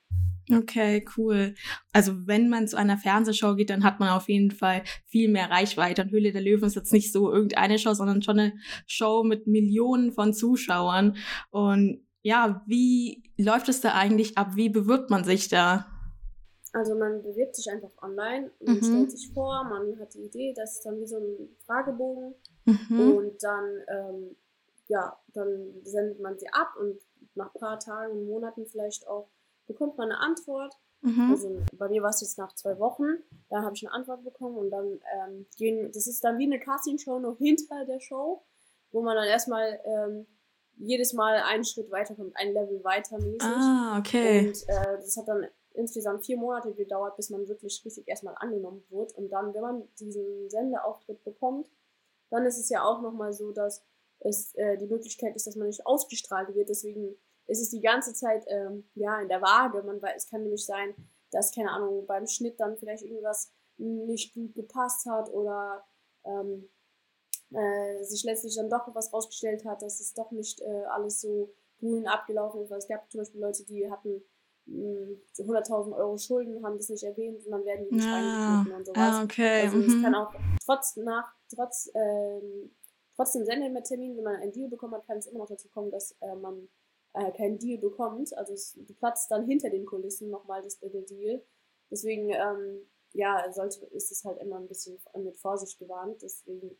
Okay, 0.51 1.05
cool. 1.15 1.53
Also 1.93 2.25
wenn 2.25 2.49
man 2.49 2.67
zu 2.67 2.75
einer 2.75 2.97
Fernsehshow 2.97 3.55
geht, 3.55 3.69
dann 3.69 3.83
hat 3.83 3.99
man 3.99 4.09
auf 4.09 4.29
jeden 4.29 4.49
Fall 4.49 4.81
viel 5.05 5.29
mehr 5.29 5.51
Reichweite. 5.51 6.01
Und 6.01 6.11
Höhle 6.11 6.31
der 6.31 6.41
Löwen 6.41 6.65
ist 6.65 6.75
jetzt 6.75 6.91
nicht 6.91 7.11
so 7.11 7.31
irgendeine 7.31 7.77
Show, 7.77 7.93
sondern 7.93 8.23
schon 8.23 8.39
eine 8.39 8.53
Show 8.87 9.23
mit 9.23 9.45
Millionen 9.45 10.11
von 10.11 10.33
Zuschauern. 10.33 11.17
Und 11.51 12.03
ja, 12.23 12.63
wie 12.65 13.31
läuft 13.37 13.69
es 13.69 13.81
da 13.81 13.93
eigentlich 13.93 14.39
ab? 14.39 14.55
Wie 14.55 14.69
bewirbt 14.69 15.11
man 15.11 15.23
sich 15.23 15.49
da? 15.49 15.85
Also 16.73 16.95
man 16.95 17.21
bewirbt 17.23 17.55
sich 17.55 17.71
einfach 17.71 17.91
online, 18.01 18.51
man 18.59 18.75
mhm. 18.75 18.83
stellt 18.83 19.11
sich 19.11 19.31
vor, 19.33 19.63
man 19.63 19.99
hat 19.99 20.13
die 20.13 20.25
Idee, 20.25 20.53
das 20.55 20.75
ist 20.75 20.85
dann 20.85 20.99
wie 20.99 21.07
so 21.07 21.17
ein 21.17 21.55
Fragebogen 21.65 22.35
mhm. 22.65 23.17
und 23.17 23.43
dann, 23.43 23.81
ähm, 23.87 24.35
ja, 24.87 25.19
dann 25.33 25.73
sendet 25.83 26.19
man 26.19 26.37
sie 26.37 26.47
ab 26.51 26.75
und 26.79 26.99
nach 27.33 27.53
ein 27.53 27.59
paar 27.59 27.79
Tagen 27.79 28.13
und 28.13 28.27
Monaten 28.27 28.67
vielleicht 28.67 29.07
auch 29.07 29.29
bekommt 29.65 29.97
man 29.97 30.11
eine 30.11 30.19
Antwort. 30.19 30.73
Mhm. 31.01 31.31
Also 31.31 31.61
bei 31.77 31.87
mir 31.87 32.03
war 32.03 32.09
es 32.09 32.21
jetzt 32.21 32.37
nach 32.37 32.53
zwei 32.53 32.77
Wochen, 32.77 33.05
da 33.49 33.61
habe 33.61 33.75
ich 33.75 33.87
eine 33.87 33.93
Antwort 33.93 34.23
bekommen 34.23 34.57
und 34.57 34.69
dann 34.69 34.99
ähm, 35.17 35.47
gehen, 35.57 35.91
das 35.93 36.07
ist 36.07 36.23
dann 36.23 36.37
wie 36.37 36.45
eine 36.45 36.59
Castingshow 36.59 37.19
noch 37.19 37.37
hinter 37.39 37.85
der 37.85 37.99
Show, 37.99 38.43
wo 38.91 39.01
man 39.01 39.15
dann 39.15 39.27
erstmal 39.27 39.79
ähm, 39.85 40.27
jedes 40.75 41.13
Mal 41.13 41.35
einen 41.37 41.63
Schritt 41.63 41.91
weiterkommt, 41.91 42.35
ein 42.35 42.53
Level 42.53 42.83
weiter 42.83 43.17
mäßig. 43.17 43.41
Ah, 43.41 43.97
okay. 43.99 44.47
Und 44.47 44.63
äh, 44.67 44.97
das 44.97 45.17
hat 45.17 45.27
dann 45.27 45.45
insgesamt 45.79 46.25
vier 46.25 46.37
Monate 46.37 46.73
gedauert, 46.73 47.15
bis 47.15 47.29
man 47.29 47.47
wirklich 47.47 47.81
richtig 47.85 48.07
erstmal 48.07 48.35
angenommen 48.37 48.83
wird. 48.89 49.13
Und 49.13 49.29
dann, 49.29 49.53
wenn 49.53 49.61
man 49.61 49.87
diesen 49.99 50.49
Sendeauftritt 50.49 51.23
bekommt, 51.23 51.69
dann 52.29 52.45
ist 52.45 52.59
es 52.59 52.69
ja 52.69 52.83
auch 52.83 53.01
nochmal 53.01 53.33
so, 53.33 53.51
dass 53.51 53.83
es 54.19 54.53
äh, 54.55 54.77
die 54.77 54.87
Möglichkeit 54.87 55.35
ist, 55.35 55.47
dass 55.47 55.55
man 55.55 55.67
nicht 55.67 55.85
ausgestrahlt 55.85 56.53
wird. 56.53 56.69
Deswegen 56.69 57.15
ist 57.47 57.61
es 57.61 57.69
die 57.69 57.81
ganze 57.81 58.13
Zeit 58.13 58.45
ähm, 58.47 58.87
ja 58.95 59.19
in 59.21 59.29
der 59.29 59.41
Waage. 59.41 59.81
Man 59.83 60.01
weiß, 60.01 60.23
es 60.23 60.29
kann 60.29 60.43
nämlich 60.43 60.65
sein, 60.65 60.93
dass, 61.31 61.53
keine 61.53 61.71
Ahnung, 61.71 62.05
beim 62.05 62.27
Schnitt 62.27 62.59
dann 62.59 62.77
vielleicht 62.77 63.03
irgendwas 63.03 63.51
nicht 63.77 64.33
gut 64.33 64.53
gepasst 64.53 65.05
hat 65.05 65.31
oder 65.31 65.85
ähm, 66.25 66.69
äh, 67.51 68.03
sich 68.03 68.23
letztlich 68.23 68.55
dann 68.55 68.69
doch 68.69 68.93
was 68.93 69.13
rausgestellt 69.13 69.65
hat, 69.65 69.81
dass 69.81 69.99
es 69.99 70.13
doch 70.13 70.31
nicht 70.31 70.61
äh, 70.61 70.83
alles 70.89 71.21
so 71.21 71.53
grün 71.79 72.07
abgelaufen 72.07 72.61
ist. 72.61 72.69
Weil 72.69 72.79
es 72.79 72.87
gab 72.87 73.09
zum 73.09 73.21
Beispiel 73.21 73.41
Leute, 73.41 73.63
die 73.65 73.89
hatten 73.89 74.21
100.000 74.69 75.95
Euro 75.95 76.17
Schulden, 76.17 76.63
haben 76.63 76.77
das 76.77 76.89
nicht 76.89 77.03
erwähnt 77.03 77.45
und 77.45 77.51
dann 77.51 77.65
werden 77.65 77.87
die 77.89 77.95
nicht 77.95 78.07
ah, 78.07 78.65
und 78.75 78.85
sowas. 78.85 79.15
Ah, 79.15 79.23
okay. 79.23 79.61
Also 79.63 79.77
mhm. 79.77 79.83
es 79.83 80.03
kann 80.03 80.15
auch 80.15 80.33
trotz 80.63 80.95
nach, 80.97 81.33
trotz, 81.53 81.91
ähm, 81.95 82.71
trotz 83.15 83.33
dem 83.33 83.45
Sendetermin, 83.45 84.17
wenn 84.17 84.23
man 84.23 84.35
einen 84.35 84.51
Deal 84.51 84.69
bekommen 84.69 84.93
hat, 84.93 85.07
kann 85.07 85.17
es 85.17 85.27
immer 85.27 85.39
noch 85.39 85.49
dazu 85.49 85.69
kommen, 85.69 85.91
dass 85.91 86.15
äh, 86.21 86.35
man 86.35 86.69
äh, 87.13 87.31
keinen 87.31 87.57
Deal 87.57 87.79
bekommt. 87.79 88.35
Also 88.37 88.53
es 88.53 88.77
platzt 88.99 89.31
dann 89.31 89.45
hinter 89.45 89.69
den 89.69 89.85
Kulissen 89.85 90.29
nochmal 90.29 90.61
das, 90.61 90.79
der 90.79 90.89
Deal. 91.01 91.43
Deswegen, 91.91 92.29
ähm, 92.29 92.87
ja, 93.13 93.51
sollte, 93.51 93.85
ist 93.87 94.11
es 94.11 94.23
halt 94.23 94.39
immer 94.39 94.57
ein 94.57 94.67
bisschen 94.67 94.99
mit 95.17 95.37
Vorsicht 95.37 95.79
gewarnt. 95.79 96.21
Deswegen 96.21 96.77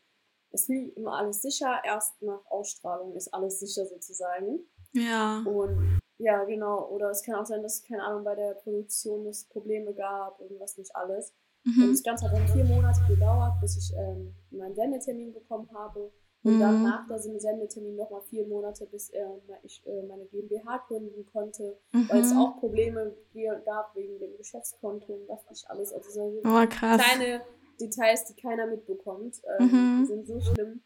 ist 0.52 0.68
nie 0.68 0.88
immer 0.90 1.14
alles 1.14 1.42
sicher. 1.42 1.80
Erst 1.84 2.22
nach 2.22 2.44
Ausstrahlung 2.46 3.14
ist 3.16 3.32
alles 3.34 3.60
sicher 3.60 3.86
sozusagen. 3.86 4.60
Ja. 4.92 5.42
Und 5.44 5.99
ja, 6.20 6.44
genau. 6.44 6.88
Oder 6.88 7.10
es 7.10 7.22
kann 7.22 7.36
auch 7.36 7.46
sein, 7.46 7.62
dass, 7.62 7.82
keine 7.82 8.04
Ahnung, 8.04 8.24
bei 8.24 8.34
der 8.34 8.54
Produktion 8.54 9.26
es 9.26 9.44
Probleme 9.44 9.94
gab, 9.94 10.38
irgendwas 10.40 10.76
nicht 10.76 10.94
alles. 10.94 11.32
Mhm. 11.64 11.84
Und 11.84 11.90
das 11.92 12.02
Ganze 12.02 12.26
hat 12.26 12.36
dann 12.36 12.46
vier 12.48 12.64
Monate 12.64 13.00
gedauert, 13.08 13.54
bis 13.60 13.76
ich 13.78 13.96
ähm, 13.96 14.34
meinen 14.50 14.74
Sendetermin 14.74 15.32
bekommen 15.32 15.68
habe. 15.72 16.12
Und 16.42 16.56
mhm. 16.56 16.60
dann 16.60 16.82
nach 16.82 17.06
diesem 17.08 17.38
Sendetermin 17.38 17.96
nochmal 17.96 18.22
vier 18.22 18.46
Monate, 18.46 18.86
bis 18.86 19.10
äh, 19.10 19.24
ich 19.62 19.82
äh, 19.86 20.02
meine 20.02 20.26
GmbH 20.26 20.84
gründen 20.88 21.24
konnte, 21.26 21.78
mhm. 21.92 22.08
weil 22.08 22.20
es 22.20 22.32
auch 22.34 22.58
Probleme 22.58 23.14
gab 23.64 23.94
wegen 23.94 24.18
dem 24.18 24.36
Geschäftskonto 24.36 25.12
und 25.12 25.28
was 25.28 25.48
nicht 25.48 25.70
alles. 25.70 25.92
Also 25.92 26.10
so 26.10 26.40
oh, 26.44 26.66
kleine 26.66 27.42
Details, 27.80 28.26
die 28.26 28.40
keiner 28.40 28.66
mitbekommt, 28.66 29.40
ähm, 29.58 30.00
mhm. 30.00 30.06
sind 30.06 30.26
so 30.26 30.40
schlimm. 30.40 30.82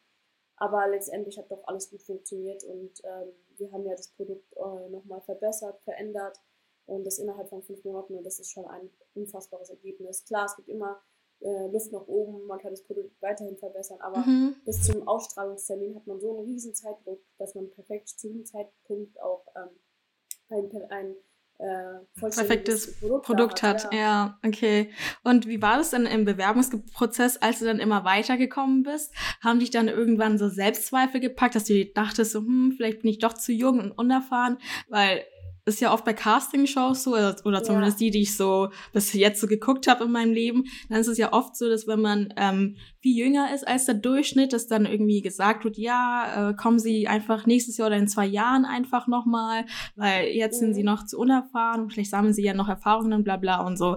Aber 0.57 0.87
letztendlich 0.89 1.37
hat 1.39 1.51
doch 1.51 1.67
alles 1.67 1.91
gut 1.91 2.03
funktioniert 2.03 2.63
und 2.65 2.93
ähm, 3.05 3.29
wir 3.59 3.73
haben 3.73 3.87
ja 3.87 3.95
das 3.95 4.09
Produkt 4.09 4.53
äh, 4.57 4.89
nochmal 4.91 5.21
verbessert, 5.23 5.81
verändert 5.83 6.41
und 6.87 7.05
das 7.05 7.19
innerhalb 7.19 7.49
von 7.49 7.63
fünf 7.63 7.85
Monaten 7.85 8.15
und 8.15 8.25
das 8.25 8.39
ist 8.39 8.51
schon 8.51 8.67
ein 8.67 8.91
unfassbares 9.15 9.71
Ergebnis. 9.71 10.25
Klar, 10.25 10.47
es 10.47 10.57
gibt 10.57 10.69
immer 10.69 11.01
äh, 11.41 11.67
Luft 11.69 11.93
nach 11.93 12.07
oben, 12.07 12.47
man 12.47 12.59
kann 12.59 12.71
das 12.71 12.83
Produkt 12.83 13.21
weiterhin 13.21 13.57
verbessern, 13.57 14.01
aber 14.01 14.19
mhm. 14.19 14.57
bis 14.65 14.83
zum 14.83 15.07
Ausstrahlungstermin 15.07 15.95
hat 15.95 16.07
man 16.07 16.21
so 16.21 16.31
einen 16.31 16.47
riesen 16.47 16.75
Zeitdruck, 16.75 17.21
dass 17.39 17.55
man 17.55 17.71
perfekt 17.71 18.09
zu 18.09 18.29
diesem 18.29 18.47
Zeitpunkt 18.47 19.21
auch 19.21 19.47
ähm, 19.57 19.71
ein, 20.49 20.91
ein 20.91 21.17
äh, 21.59 22.21
perfektes 22.21 22.99
Produkt, 22.99 23.27
Produkt 23.27 23.63
hat. 23.63 23.85
hat. 23.85 23.95
Ja. 23.95 24.39
okay. 24.45 24.91
Und 25.23 25.47
wie 25.47 25.63
war 25.63 25.79
das 25.79 25.91
dann 25.91 26.07
im 26.07 26.25
Bewerbungsprozess, 26.25 27.37
als 27.37 27.61
du 27.61 27.65
dann 27.65 27.79
immer 27.79 28.05
weitergekommen 28.05 28.83
bist? 28.83 29.15
Haben 29.43 29.61
dich 29.61 29.71
dann 29.71 29.89
irgendwann 29.89 30.37
so 30.37 30.49
Selbstzweifel 30.49 31.21
gepackt, 31.21 31.55
dass 31.55 31.65
du 31.65 31.85
dachtest, 31.85 32.33
so, 32.33 32.41
hm, 32.41 32.75
vielleicht 32.77 33.03
bin 33.03 33.11
ich 33.11 33.19
doch 33.19 33.35
zu 33.35 33.53
jung 33.53 33.79
und 33.79 33.93
unerfahren? 33.93 34.59
Weil 34.89 35.25
ist 35.67 35.81
ja 35.81 35.93
oft 35.93 36.05
bei 36.05 36.13
Castingshows 36.13 37.05
so, 37.05 37.13
oder, 37.13 37.63
zumindest 37.63 38.01
ja. 38.01 38.07
die, 38.07 38.11
die 38.11 38.23
ich 38.23 38.37
so 38.37 38.69
bis 38.93 39.13
jetzt 39.15 39.41
so 39.41 39.47
geguckt 39.47 39.87
habe 39.87 40.05
in 40.05 40.13
meinem 40.13 40.33
Leben, 40.33 40.65
dann 40.89 41.01
ist 41.01 41.09
es 41.09 41.19
ja 41.19 41.33
oft 41.33 41.57
so, 41.57 41.69
dass 41.69 41.87
wenn 41.87 42.01
man 42.01 42.35
ähm, 42.37 42.77
viel 43.01 43.17
jünger 43.17 43.55
ist 43.55 43.67
als 43.67 43.87
der 43.87 43.95
Durchschnitt, 43.95 44.53
dass 44.53 44.67
dann 44.67 44.85
irgendwie 44.85 45.23
gesagt 45.23 45.65
wird, 45.65 45.79
ja, 45.79 46.51
äh, 46.51 46.55
kommen 46.55 46.79
Sie 46.79 47.09
einfach 47.09 47.47
nächstes 47.47 47.79
Jahr 47.79 47.89
oder 47.89 47.97
in 47.97 48.09
zwei 48.09 48.27
Jahren 48.27 48.65
einfach 48.65 49.07
nochmal, 49.07 49.65
weil 49.97 50.29
jetzt 50.29 50.57
mhm. 50.57 50.67
sind 50.67 50.75
Sie 50.75 50.83
mhm. 50.83 50.87
noch 50.87 51.07
zu 51.07 51.19
unerfahren, 51.19 51.89
vielleicht 51.91 52.11
sammeln 52.11 52.35
Sie 52.35 52.45
ja 52.45 52.55
noch 52.55 52.69
Erfahrungen, 52.69 53.25
bla 53.25 53.37
bla 53.37 53.67
und 53.67 53.79
so. 53.79 53.97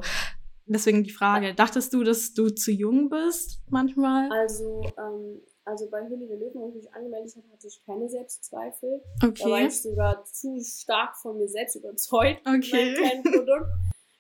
Deswegen 0.68 1.04
die 1.04 1.12
Frage, 1.12 1.54
dachtest 1.54 1.94
du, 1.94 2.04
dass 2.04 2.34
du 2.34 2.50
zu 2.50 2.72
jung 2.72 3.10
bist 3.10 3.62
manchmal? 3.70 4.30
Also, 4.32 4.82
ähm, 4.98 5.42
also 5.64 5.90
bei 5.90 6.08
Höhle 6.08 6.28
der 6.28 6.38
Löwen, 6.38 6.62
wo 6.62 6.70
ich 6.70 6.76
mich 6.76 6.94
angemeldet 6.94 7.36
habe, 7.36 7.48
hatte 7.52 7.68
ich 7.68 7.82
keine 7.86 8.10
Selbstzweifel. 8.10 9.02
Okay. 9.24 9.44
Da 9.44 9.50
war 9.50 9.62
ich 9.62 9.82
sogar 9.82 10.24
zu 10.26 10.60
stark 10.64 11.18
von 11.18 11.38
mir 11.38 11.48
selbst 11.48 11.76
überzeugt 11.76 12.42
okay. 12.46 12.92
mit 12.92 13.02
meinem 13.02 13.24
Produkt. 13.24 13.70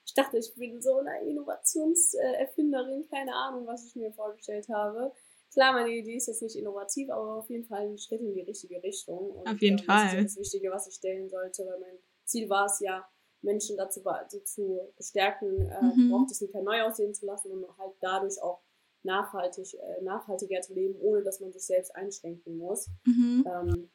Ich 0.06 0.14
dachte, 0.14 0.38
ich 0.38 0.54
bin 0.56 0.82
so 0.82 0.98
eine 0.98 1.30
Innovationserfinderin, 1.30 3.08
keine 3.10 3.36
Ahnung, 3.36 3.68
was 3.68 3.86
ich 3.86 3.96
mir 3.96 4.12
vorgestellt 4.14 4.68
habe. 4.70 5.12
Klar, 5.54 5.74
meine 5.74 5.92
Idee 5.92 6.16
ist 6.16 6.28
jetzt 6.28 6.42
nicht 6.42 6.56
innovativ, 6.56 7.10
aber 7.10 7.38
auf 7.38 7.50
jeden 7.50 7.66
Fall 7.66 7.88
ein 7.88 7.98
Schritt 7.98 8.22
in 8.22 8.34
die 8.34 8.42
richtige 8.42 8.82
Richtung. 8.84 9.32
Und, 9.32 9.48
auf 9.48 9.62
jeden 9.62 9.80
äh, 9.80 9.84
Fall. 9.84 10.06
Das 10.06 10.14
ist 10.14 10.38
das 10.38 10.38
Wichtige, 10.38 10.72
was 10.72 10.88
ich 10.88 10.96
stellen 10.96 11.30
sollte, 11.30 11.66
weil 11.66 11.80
mein 11.80 11.98
Ziel 12.26 12.50
war 12.50 12.66
es 12.66 12.80
ja, 12.80 13.08
Menschen 13.42 13.78
dazu, 13.78 14.02
dazu 14.04 14.40
zu 14.42 14.94
bestärken, 14.98 15.70
äh, 15.70 15.82
mhm. 15.82 16.12
braucht 16.12 16.32
es 16.32 16.42
nicht 16.42 16.54
neu 16.54 16.84
aussehen 16.84 17.14
zu 17.14 17.26
lassen 17.26 17.52
und 17.52 17.78
halt 17.78 17.94
dadurch 18.02 18.42
auch 18.42 18.62
nachhaltig, 19.04 19.74
äh, 19.74 20.02
nachhaltiger 20.04 20.62
zu 20.62 20.74
leben, 20.74 21.00
ohne 21.00 21.24
dass 21.24 21.40
man 21.40 21.52
sich 21.52 21.66
selbst 21.66 21.96
einschränken 21.96 22.58
muss 22.58 22.90
mhm. 23.06 23.46
ähm, 23.48 23.90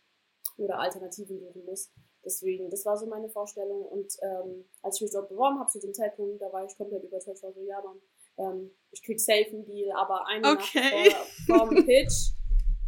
oder 0.56 0.78
Alternativen 0.78 1.38
suchen 1.38 1.64
muss. 1.64 1.90
Deswegen, 2.24 2.70
das 2.70 2.84
war 2.86 2.96
so 2.96 3.06
meine 3.06 3.28
Vorstellung. 3.28 3.84
Und 3.84 4.16
ähm, 4.22 4.64
als 4.82 4.96
ich 4.96 5.02
mich 5.02 5.12
dort 5.12 5.28
beworben 5.28 5.58
habe, 5.58 5.70
zu 5.70 5.80
dem 5.80 5.92
Zeitpunkt, 5.92 6.40
da 6.40 6.52
war 6.52 6.64
ich 6.64 6.76
komplett 6.76 7.02
überzeugt, 7.02 7.42
war 7.42 7.52
so, 7.52 7.62
ja, 7.62 7.80
Mann, 7.82 8.00
ähm, 8.38 8.70
ich 8.90 9.02
krieg 9.02 9.20
safe 9.20 9.48
einen 9.50 9.64
Deal, 9.64 9.90
aber 9.92 10.26
eine 10.26 10.52
okay. 10.52 11.08
Nacht 11.08 11.46
vor, 11.46 11.58
vor 11.58 11.68
dem 11.68 11.84
Pitch, 11.84 12.32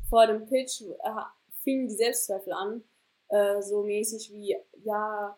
vor 0.08 0.26
dem 0.26 0.46
Pitch 0.46 0.82
äh, 0.82 1.22
fingen 1.62 1.88
die 1.88 1.94
Selbstzweifel 1.94 2.52
an, 2.52 2.84
äh, 3.28 3.60
so 3.60 3.82
mäßig 3.82 4.30
wie, 4.32 4.56
ja, 4.84 5.36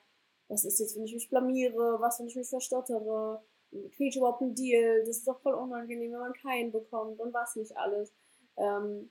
was 0.49 0.65
ist 0.65 0.79
jetzt, 0.79 0.97
wenn 0.97 1.05
ich 1.05 1.15
mich 1.15 1.29
blamiere, 1.29 1.97
was, 2.01 2.19
wenn 2.19 2.29
ich 2.29 2.37
mich 2.37 2.49
verstottere, 2.49 3.43
kriege 3.71 4.09
ich 4.09 4.17
überhaupt 4.17 4.43
einen 4.43 4.55
Deal? 4.55 5.01
Das 5.01 5.19
ist 5.19 5.29
doch 5.29 5.41
voll 5.41 5.55
unangenehm, 5.55 6.13
wenn 6.13 6.21
man 6.21 6.33
keinen 6.35 6.73
bekommt 6.73 7.21
und 7.21 7.35
was 7.35 7.57
nicht 7.57 7.77
alles. 7.77 8.13
Ähm, 8.57 9.11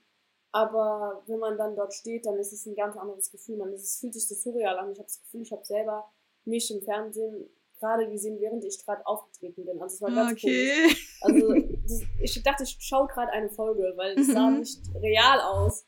aber 0.52 1.22
wenn 1.26 1.38
man 1.38 1.58
dann 1.58 1.76
dort 1.76 1.92
steht, 1.92 2.24
dann 2.24 2.38
ist 2.38 2.52
es 2.52 2.64
ein 2.66 2.74
ganz 2.74 2.96
anderes 2.96 3.30
Gefühl. 3.30 3.58
Man, 3.58 3.72
es 3.72 3.98
fühlt 3.98 4.14
sich 4.14 4.26
so 4.26 4.34
surreal 4.34 4.78
an. 4.78 4.90
Ich 4.92 4.98
habe 4.98 5.08
das 5.08 5.20
Gefühl, 5.20 5.42
ich 5.42 5.52
habe 5.52 5.64
selber 5.64 6.10
mich 6.44 6.70
im 6.70 6.80
Fernsehen 6.82 7.50
gerade 7.78 8.08
gesehen, 8.08 8.40
während 8.40 8.64
ich 8.64 8.82
gerade 8.82 9.06
aufgetreten 9.06 9.66
bin. 9.66 9.80
Also 9.82 9.96
es 9.96 10.02
war 10.02 10.10
ganz 10.12 10.32
okay. 10.32 10.72
komisch. 10.82 11.18
Also 11.20 11.54
das, 11.82 12.02
ich 12.20 12.42
dachte, 12.42 12.62
ich 12.62 12.76
schaue 12.80 13.06
gerade 13.08 13.32
eine 13.32 13.50
Folge, 13.50 13.92
weil 13.96 14.18
es 14.18 14.28
sah 14.28 14.48
mhm. 14.48 14.60
nicht 14.60 14.80
real 15.02 15.40
aus. 15.40 15.84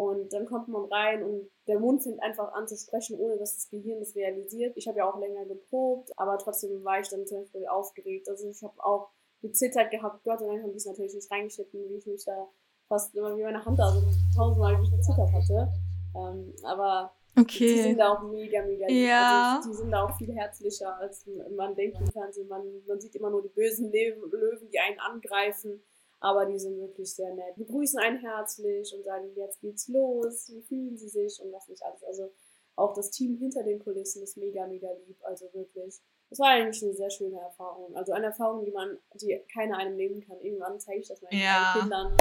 Und 0.00 0.32
dann 0.32 0.46
kommt 0.46 0.68
man 0.68 0.86
rein 0.86 1.22
und 1.22 1.50
der 1.66 1.78
Mund 1.78 2.02
fängt 2.02 2.22
einfach 2.22 2.54
an 2.54 2.66
zu 2.66 2.74
sprechen, 2.74 3.18
ohne 3.18 3.36
dass 3.36 3.56
das 3.56 3.68
Gehirn 3.68 4.00
das 4.00 4.16
realisiert. 4.16 4.74
Ich 4.78 4.88
habe 4.88 4.96
ja 4.96 5.04
auch 5.04 5.20
länger 5.20 5.44
geprobt, 5.44 6.10
aber 6.16 6.38
trotzdem 6.38 6.82
war 6.82 7.00
ich 7.00 7.10
dann 7.10 7.26
zum 7.26 7.40
Beispiel 7.40 7.66
aufgeregt. 7.66 8.26
Also 8.26 8.48
ich 8.48 8.62
habe 8.62 8.82
auch 8.82 9.10
gezittert 9.42 9.90
gehabt. 9.90 10.24
Gott 10.24 10.38
sei 10.38 10.46
Dank 10.46 10.62
haben 10.62 10.70
die 10.70 10.78
es 10.78 10.86
natürlich 10.86 11.12
nicht 11.12 11.30
reingeschnitten, 11.30 11.86
wie 11.86 11.96
ich 11.96 12.06
mich 12.06 12.24
da 12.24 12.48
fast 12.88 13.14
immer 13.14 13.36
wie 13.36 13.42
meine 13.42 13.62
Hand 13.62 13.78
da 13.78 13.92
so 13.92 14.00
tausendmal 14.34 14.78
gezittert 14.78 15.32
hatte. 15.34 15.68
Ähm, 16.16 16.54
aber 16.62 17.12
okay. 17.38 17.74
die 17.74 17.82
sind 17.82 17.98
da 17.98 18.14
auch 18.14 18.22
mega, 18.22 18.62
mega 18.62 18.86
lieb. 18.86 19.06
Ja. 19.06 19.56
Also 19.58 19.68
die 19.68 19.76
sind 19.76 19.90
da 19.90 20.04
auch 20.04 20.16
viel 20.16 20.32
herzlicher, 20.34 20.96
als 20.96 21.26
man 21.54 21.74
denkt 21.74 22.00
im 22.00 22.06
Fernsehen. 22.06 22.48
Man, 22.48 22.62
man 22.88 22.98
sieht 23.02 23.14
immer 23.16 23.28
nur 23.28 23.42
die 23.42 23.50
bösen 23.50 23.92
Löwen, 23.92 24.70
die 24.72 24.78
einen 24.78 24.98
angreifen. 24.98 25.82
Aber 26.20 26.44
die 26.46 26.58
sind 26.58 26.78
wirklich 26.78 27.14
sehr 27.14 27.34
nett. 27.34 27.56
Die 27.56 27.64
begrüßen 27.64 27.98
einen 27.98 28.18
herzlich 28.18 28.94
und 28.94 29.04
sagen, 29.04 29.30
jetzt 29.36 29.60
geht's 29.60 29.88
los, 29.88 30.50
wie 30.52 30.60
fühlen 30.62 30.96
sie 30.96 31.08
sich 31.08 31.40
und 31.42 31.52
was 31.52 31.66
nicht 31.68 31.82
alles. 31.82 32.04
Also 32.04 32.30
auch 32.76 32.92
das 32.94 33.10
Team 33.10 33.36
hinter 33.36 33.62
den 33.62 33.78
Kulissen 33.78 34.22
ist 34.22 34.36
mega, 34.36 34.66
mega 34.66 34.88
lieb. 35.06 35.16
Also 35.22 35.46
wirklich. 35.52 35.98
das 36.28 36.38
war 36.38 36.48
eigentlich 36.48 36.82
eine 36.82 36.94
sehr 36.94 37.10
schöne 37.10 37.40
Erfahrung. 37.40 37.96
Also 37.96 38.12
eine 38.12 38.26
Erfahrung, 38.26 38.64
die 38.64 38.70
man, 38.70 38.98
die 39.14 39.40
keiner 39.52 39.78
einem 39.78 39.96
nehmen 39.96 40.20
kann. 40.20 40.38
Irgendwann 40.40 40.78
zeige 40.78 41.00
ich 41.00 41.08
das 41.08 41.20
meinen 41.22 41.40
Ja. 41.40 41.76
Kindern 41.78 42.16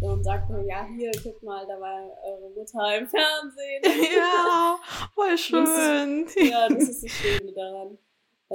und 0.00 0.22
sage 0.24 0.52
mir, 0.52 0.66
ja, 0.66 0.84
hier, 0.84 1.10
guck 1.22 1.42
mal, 1.42 1.66
da 1.66 1.80
war 1.80 2.16
eure 2.24 2.50
Mutter 2.50 2.98
im 2.98 3.06
Fernsehen. 3.06 3.82
Ja, 4.16 4.78
voll 5.14 5.38
schön. 5.38 6.26
ja, 6.36 6.68
das 6.68 6.88
ist 6.88 7.04
das 7.04 7.10
Schöne 7.10 7.52
daran. 7.52 7.98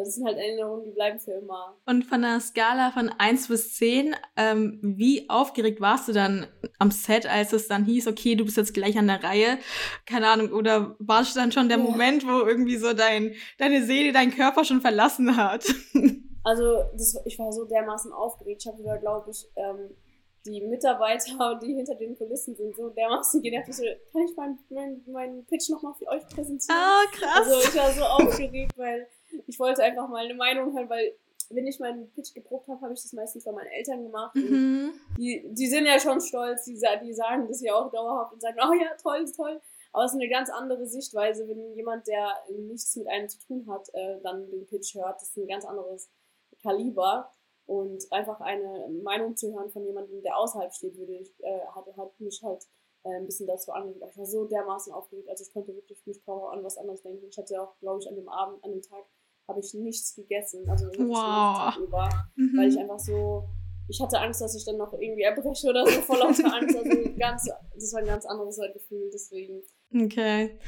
Das 0.03 0.15
sind 0.15 0.25
halt 0.25 0.37
Erinnerungen, 0.37 0.83
die 0.85 0.91
bleiben 0.91 1.19
für 1.19 1.31
immer. 1.31 1.77
Und 1.85 2.05
von 2.05 2.21
der 2.21 2.39
Skala 2.39 2.91
von 2.91 3.09
1 3.17 3.47
bis 3.47 3.75
10, 3.75 4.15
ähm, 4.37 4.79
wie 4.81 5.29
aufgeregt 5.29 5.81
warst 5.81 6.07
du 6.07 6.13
dann 6.13 6.47
am 6.77 6.91
Set, 6.91 7.25
als 7.25 7.53
es 7.53 7.67
dann 7.67 7.85
hieß, 7.85 8.07
okay, 8.07 8.35
du 8.35 8.45
bist 8.45 8.57
jetzt 8.57 8.73
gleich 8.73 8.97
an 8.97 9.07
der 9.07 9.23
Reihe? 9.23 9.57
Keine 10.05 10.27
Ahnung, 10.27 10.51
oder 10.51 10.95
warst 10.99 11.35
du 11.35 11.39
dann 11.39 11.51
schon 11.51 11.69
der 11.69 11.77
Ja. 11.77 11.83
Moment, 11.83 12.25
wo 12.25 12.45
irgendwie 12.47 12.77
so 12.77 12.93
dein, 12.93 13.33
deine 13.57 13.83
Seele 13.83 14.11
deinen 14.11 14.31
Körper 14.31 14.63
schon 14.65 14.81
verlassen 14.81 15.35
hat? 15.37 15.65
Also 16.41 16.83
das, 16.93 17.19
ich 17.25 17.37
war 17.37 17.51
so 17.51 17.65
dermaßen 17.65 18.13
aufgeregt. 18.13 18.61
Ich 18.63 18.67
habe 18.71 18.79
wieder, 18.79 18.97
glaube 18.97 19.29
ich, 19.29 19.45
ähm, 19.57 19.89
die 20.45 20.61
Mitarbeiter, 20.61 21.59
die 21.61 21.75
hinter 21.75 21.95
den 21.95 22.17
Kulissen 22.17 22.55
sind, 22.55 22.75
so 22.75 22.89
dermaßen 22.89 23.41
genervt. 23.41 23.69
Ich 23.69 23.75
so, 23.75 23.83
kann 24.13 24.21
ich 24.23 24.35
meinen 24.35 24.59
mein, 24.69 25.01
mein 25.07 25.45
Pitch 25.45 25.69
nochmal 25.69 25.93
für 25.95 26.07
euch 26.07 26.25
präsentieren? 26.27 26.79
Ah, 26.79 27.03
krass. 27.11 27.47
Also 27.47 27.59
ich 27.69 27.75
war 27.75 27.91
so 27.91 28.03
aufgeregt, 28.03 28.71
weil 28.77 29.07
ich 29.47 29.59
wollte 29.59 29.83
einfach 29.83 30.07
mal 30.07 30.25
eine 30.25 30.35
Meinung 30.35 30.73
hören, 30.75 30.89
weil 30.89 31.15
wenn 31.49 31.65
ich 31.65 31.79
meinen 31.79 32.11
Pitch 32.11 32.33
geprobt 32.33 32.67
habe, 32.67 32.81
habe 32.81 32.93
ich 32.93 33.01
das 33.01 33.13
meistens 33.13 33.43
bei 33.43 33.51
meinen 33.51 33.71
Eltern 33.71 34.03
gemacht. 34.03 34.35
Mhm. 34.35 34.93
die, 35.17 35.43
die 35.49 35.67
sind 35.67 35.85
ja 35.85 35.99
schon 35.99 36.21
stolz, 36.21 36.65
die, 36.65 36.79
die 37.03 37.13
sagen 37.13 37.47
das 37.47 37.61
ja 37.61 37.73
auch 37.73 37.91
dauerhaft 37.91 38.33
und 38.33 38.41
sagen, 38.41 38.57
oh 38.61 38.73
ja, 38.73 38.95
toll, 39.01 39.25
toll. 39.35 39.59
Aber 39.91 40.05
es 40.05 40.11
ist 40.11 40.19
eine 40.19 40.29
ganz 40.29 40.49
andere 40.51 40.85
Sichtweise, 40.85 41.47
wenn 41.47 41.73
jemand, 41.73 42.07
der 42.07 42.31
nichts 42.55 42.95
mit 42.95 43.07
einem 43.07 43.27
zu 43.27 43.39
tun 43.39 43.65
hat, 43.67 43.89
äh, 43.93 44.19
dann 44.21 44.49
den 44.51 44.67
Pitch 44.67 44.93
hört. 44.93 45.15
Das 45.15 45.29
ist 45.29 45.37
ein 45.37 45.47
ganz 45.47 45.65
anderes 45.65 46.11
Kaliber. 46.61 47.33
Und 47.65 48.11
einfach 48.11 48.41
eine 48.41 48.87
Meinung 49.03 49.35
zu 49.35 49.53
hören 49.53 49.69
von 49.69 49.85
jemandem, 49.85 50.23
der 50.23 50.37
außerhalb 50.37 50.73
steht, 50.73 50.97
würde 50.97 51.13
ich, 51.13 51.31
äh, 51.43 51.59
hat, 51.75 51.85
hat 51.97 52.19
mich 52.19 52.41
halt 52.43 52.67
äh, 53.03 53.15
ein 53.15 53.25
bisschen 53.25 53.47
dazu 53.47 53.71
angeregt. 53.71 54.01
Aber 54.01 54.11
Ich 54.11 54.17
war 54.17 54.25
so 54.25 54.45
dermaßen 54.45 54.93
aufgeregt, 54.93 55.29
also 55.29 55.43
ich 55.43 55.51
konnte 55.53 55.73
wirklich 55.75 56.05
mich 56.05 56.23
kaum 56.25 56.43
an 56.51 56.63
was 56.63 56.77
anderes 56.77 57.01
denken. 57.01 57.25
Ich 57.29 57.37
hatte 57.37 57.61
auch, 57.61 57.77
glaube 57.79 57.99
ich, 58.01 58.07
an 58.09 58.15
dem 58.15 58.29
Abend, 58.29 58.63
an 58.63 58.71
dem 58.71 58.81
Tag, 58.81 59.05
habe 59.47 59.59
ich 59.61 59.73
nichts 59.73 60.15
gegessen. 60.15 60.69
Also 60.69 60.85
wirklich 60.85 61.09
Wow. 61.09 61.75
Über 61.77 62.09
Mhm. 62.35 62.57
weil 62.57 62.69
ich 62.69 62.77
einfach 62.77 62.99
so, 62.99 63.43
ich 63.87 63.99
hatte 64.01 64.19
Angst, 64.19 64.41
dass 64.41 64.55
ich 64.55 64.63
dann 64.65 64.77
noch 64.77 64.93
irgendwie 64.93 65.23
erbreche 65.23 65.67
oder 65.69 65.85
so, 65.85 66.01
vor 66.01 66.17
lauter 66.17 66.53
Angst. 66.53 66.75
Also 66.77 66.89
ganz, 67.17 67.49
das 67.73 67.93
war 67.93 68.01
ein 68.01 68.05
ganz 68.05 68.25
anderes 68.25 68.59
Gefühl, 68.73 69.09
deswegen. 69.11 69.63
Okay. 69.91 70.59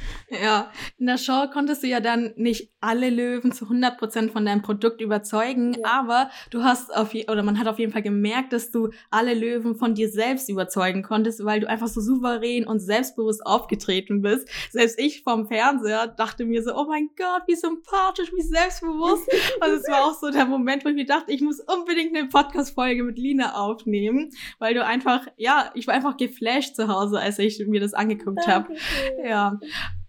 Ja. 0.42 0.72
In 0.98 1.06
der 1.06 1.16
Show 1.16 1.46
konntest 1.52 1.84
du 1.84 1.86
ja 1.86 2.00
dann 2.00 2.32
nicht 2.34 2.72
alle 2.80 3.08
Löwen 3.08 3.52
zu 3.52 3.66
100% 3.66 4.30
von 4.32 4.44
deinem 4.44 4.62
Produkt 4.62 5.00
überzeugen, 5.00 5.74
Ja. 5.74 6.00
aber 6.00 6.30
du 6.50 6.64
hast 6.64 6.92
auf 6.92 7.14
je 7.14 7.28
oder 7.30 7.44
man 7.44 7.56
hat 7.60 7.68
auf 7.68 7.78
jeden 7.78 7.92
Fall 7.92 8.02
gemerkt, 8.02 8.52
dass 8.52 8.72
du 8.72 8.90
alle 9.12 9.34
Löwen 9.34 9.76
von 9.76 9.94
dir 9.94 10.08
selbst 10.08 10.48
überzeugen 10.48 11.04
konntest, 11.04 11.44
weil 11.44 11.60
du 11.60 11.68
einfach 11.68 11.86
so 11.86 12.00
souverän 12.00 12.66
und 12.66 12.80
selbstbewusst 12.80 13.46
aufgetreten 13.46 14.22
bist. 14.22 14.48
Selbst 14.72 14.98
ich 14.98 15.22
vom 15.22 15.46
Fernseher 15.46 16.08
dachte 16.08 16.44
mir 16.44 16.60
so, 16.64 16.74
oh 16.74 16.86
mein 16.88 17.10
Gott, 17.16 17.42
wie 17.46 17.54
sympathisch, 17.54 18.32
wie 18.34 18.42
selbstbewusst. 18.42 19.28
und 19.64 19.70
es 19.70 19.86
war 19.88 20.04
auch 20.04 20.18
so 20.18 20.30
der 20.30 20.46
Moment, 20.46 20.84
wo 20.84 20.88
ich 20.88 20.96
mir 20.96 21.06
dachte, 21.06 21.30
ich 21.30 21.42
muss 21.42 21.60
unbedingt 21.60 22.16
eine 22.16 22.26
Podcast-Folge 22.28 23.04
mit 23.04 23.18
Lina 23.18 23.54
aufnehmen, 23.54 24.30
weil 24.58 24.74
du 24.74 24.84
einfach, 24.84 25.28
ja, 25.36 25.70
ich 25.74 25.86
war 25.86 25.94
einfach 25.94 26.16
geflasht 26.16 26.74
zu 26.74 26.88
Hause, 26.88 27.20
als 27.20 27.38
ich 27.38 27.64
mir 27.68 27.80
das 27.80 27.94
angeguckt 27.94 28.48
habe. 28.48 28.74
Ja. 29.24 29.58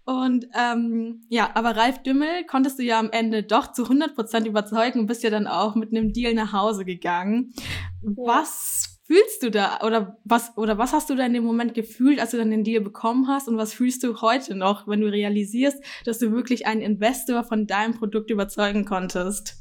Und 0.06 0.46
ähm, 0.54 1.22
ja, 1.30 1.50
aber 1.54 1.76
Ralf 1.76 2.02
Dümmel 2.02 2.44
konntest 2.46 2.78
du 2.78 2.82
ja 2.82 2.98
am 2.98 3.10
Ende 3.10 3.42
doch 3.42 3.72
zu 3.72 3.84
100% 3.84 4.46
überzeugen 4.46 5.00
und 5.00 5.06
bist 5.06 5.22
ja 5.22 5.30
dann 5.30 5.46
auch 5.46 5.74
mit 5.76 5.92
einem 5.92 6.12
Deal 6.12 6.34
nach 6.34 6.52
Hause 6.52 6.84
gegangen. 6.84 7.54
Was 8.02 9.00
fühlst 9.04 9.42
du 9.42 9.50
da 9.50 9.80
oder 9.82 10.18
was 10.24 10.56
oder 10.56 10.76
was 10.76 10.92
hast 10.92 11.08
du 11.08 11.14
da 11.14 11.24
in 11.24 11.32
dem 11.32 11.44
Moment 11.44 11.74
gefühlt, 11.74 12.20
als 12.20 12.32
du 12.32 12.36
dann 12.36 12.50
den 12.50 12.64
Deal 12.64 12.82
bekommen 12.82 13.28
hast 13.28 13.48
und 13.48 13.56
was 13.56 13.72
fühlst 13.72 14.02
du 14.02 14.20
heute 14.20 14.54
noch, 14.54 14.86
wenn 14.86 15.00
du 15.00 15.10
realisierst, 15.10 15.82
dass 16.04 16.18
du 16.18 16.32
wirklich 16.32 16.66
einen 16.66 16.82
Investor 16.82 17.44
von 17.44 17.66
deinem 17.66 17.94
Produkt 17.94 18.30
überzeugen 18.30 18.84
konntest? 18.84 19.56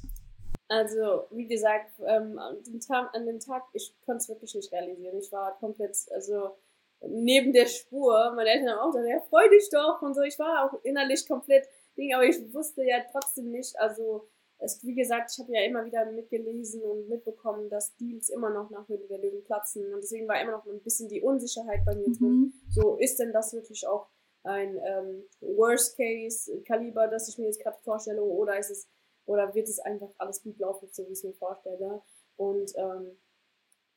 Also, 0.69 1.27
wie 1.31 1.47
gesagt, 1.47 1.91
ähm, 1.99 2.39
an, 2.39 2.55
dem 2.65 2.79
Tag, 2.79 3.13
an 3.13 3.25
dem 3.25 3.39
Tag, 3.39 3.63
ich 3.73 3.93
konnte 4.05 4.23
es 4.23 4.29
wirklich 4.29 4.55
nicht 4.55 4.71
realisieren. 4.71 5.19
Ich 5.19 5.31
war 5.31 5.57
komplett, 5.59 5.95
also 6.15 6.57
neben 7.07 7.53
der 7.53 7.67
Spur. 7.67 8.33
Meine 8.35 8.49
Eltern 8.49 8.69
haben 8.69 8.79
auch 8.79 8.91
gesagt, 8.91 9.09
ja, 9.09 9.19
freu 9.29 9.47
dich 9.49 9.69
doch 9.69 10.01
und 10.01 10.13
so. 10.13 10.21
Ich 10.21 10.39
war 10.39 10.65
auch 10.65 10.83
innerlich 10.83 11.27
komplett 11.27 11.67
Ding, 11.97 12.13
aber 12.13 12.25
ich 12.25 12.53
wusste 12.53 12.83
ja 12.83 12.97
trotzdem 13.11 13.51
nicht, 13.51 13.77
also 13.79 14.27
es, 14.59 14.83
wie 14.83 14.95
gesagt, 14.95 15.31
ich 15.31 15.39
habe 15.39 15.53
ja 15.53 15.63
immer 15.63 15.85
wieder 15.85 16.05
mitgelesen 16.11 16.81
und 16.83 17.09
mitbekommen, 17.09 17.69
dass 17.69 17.95
Deals 17.97 18.29
immer 18.29 18.49
noch 18.49 18.69
nach 18.69 18.87
Höhle 18.87 19.05
der 19.07 19.19
Löwen 19.19 19.43
platzen 19.43 19.93
und 19.93 20.01
deswegen 20.01 20.27
war 20.27 20.41
immer 20.41 20.53
noch 20.53 20.65
ein 20.65 20.81
bisschen 20.81 21.09
die 21.09 21.21
Unsicherheit 21.21 21.83
bei 21.85 21.95
mir 21.95 22.05
drin. 22.05 22.19
Mhm. 22.19 22.53
So, 22.69 22.95
ist 22.97 23.19
denn 23.19 23.33
das 23.33 23.53
wirklich 23.53 23.85
auch 23.87 24.07
ein 24.43 24.77
ähm, 24.83 25.23
Worst-Case-Kaliber, 25.41 27.07
das 27.07 27.29
ich 27.29 27.37
mir 27.37 27.45
jetzt 27.45 27.61
gerade 27.61 27.77
vorstelle, 27.83 28.21
oder 28.23 28.57
ist 28.57 28.71
es, 28.71 28.87
oder 29.25 29.53
wird 29.53 29.67
es 29.67 29.79
einfach 29.79 30.09
alles 30.17 30.41
gut 30.41 30.59
laufen, 30.59 30.89
so 30.91 31.03
wie 31.07 31.11
ich 31.11 31.19
es 31.19 31.23
mir 31.23 31.33
vorstelle? 31.33 32.01
Und 32.35 32.73
ähm, 32.75 33.17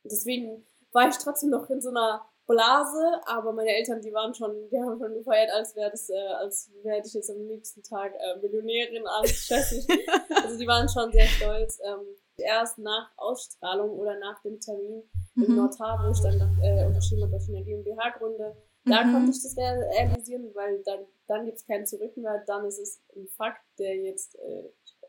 deswegen 0.05 0.67
war 0.93 1.09
ich 1.09 1.17
trotzdem 1.17 1.51
noch 1.51 1.69
in 1.71 1.81
so 1.81 1.91
einer 1.91 2.29
Blase, 2.47 3.21
aber 3.27 3.53
meine 3.53 3.71
Eltern, 3.75 4.01
die 4.01 4.13
waren 4.13 4.33
schon, 4.35 4.69
die 4.71 4.79
haben 4.79 4.99
schon 4.99 5.15
gefeiert, 5.15 5.51
als 5.53 5.75
wäre 5.75 5.91
das, 5.91 6.09
äh, 6.11 6.15
als 6.39 6.71
wäre 6.83 7.03
ich 7.05 7.13
jetzt 7.13 7.31
am 7.31 7.45
nächsten 7.47 7.83
Tag 7.83 8.15
äh, 8.15 8.39
Millionärin, 8.41 9.07
als 9.07 9.31
stressig. 9.45 9.87
also 10.43 10.57
die 10.59 10.67
waren 10.67 10.89
schon 10.89 11.11
sehr 11.13 11.27
stolz. 11.27 11.81
Ähm, 11.85 12.01
erst 12.39 12.79
nach 12.79 13.11
Ausstrahlung 13.17 13.91
oder 13.99 14.19
nach 14.19 14.41
dem 14.43 14.61
Termin 14.61 15.03
im 15.37 15.43
Mhm. 15.51 15.57
Notar, 15.57 15.99
wo 16.05 16.11
ich 16.13 16.21
dann 16.21 16.59
äh, 16.63 16.85
unterschrieben 16.87 17.23
habe, 17.23 17.33
dass 17.33 17.49
ich 17.49 17.55
eine 17.55 17.65
GmbH 17.65 18.11
gründe, 18.19 18.55
da 18.85 19.03
Mhm. 19.05 19.13
konnte 19.13 19.31
ich 19.33 19.43
das 19.43 19.57
real- 19.57 19.83
realisieren, 19.95 20.55
weil 20.55 20.83
dann, 20.85 21.01
dann 21.27 21.45
gibt 21.47 21.59
es 21.59 21.67
keinen 21.67 21.87
Zurück 21.87 22.17
mehr, 22.17 22.45
dann 22.47 22.65
ist 22.67 22.79
es 22.79 23.01
ein 23.17 23.27
Fakt, 23.29 23.63
der 23.79 23.97
jetzt 23.97 24.37
äh, 24.37 24.65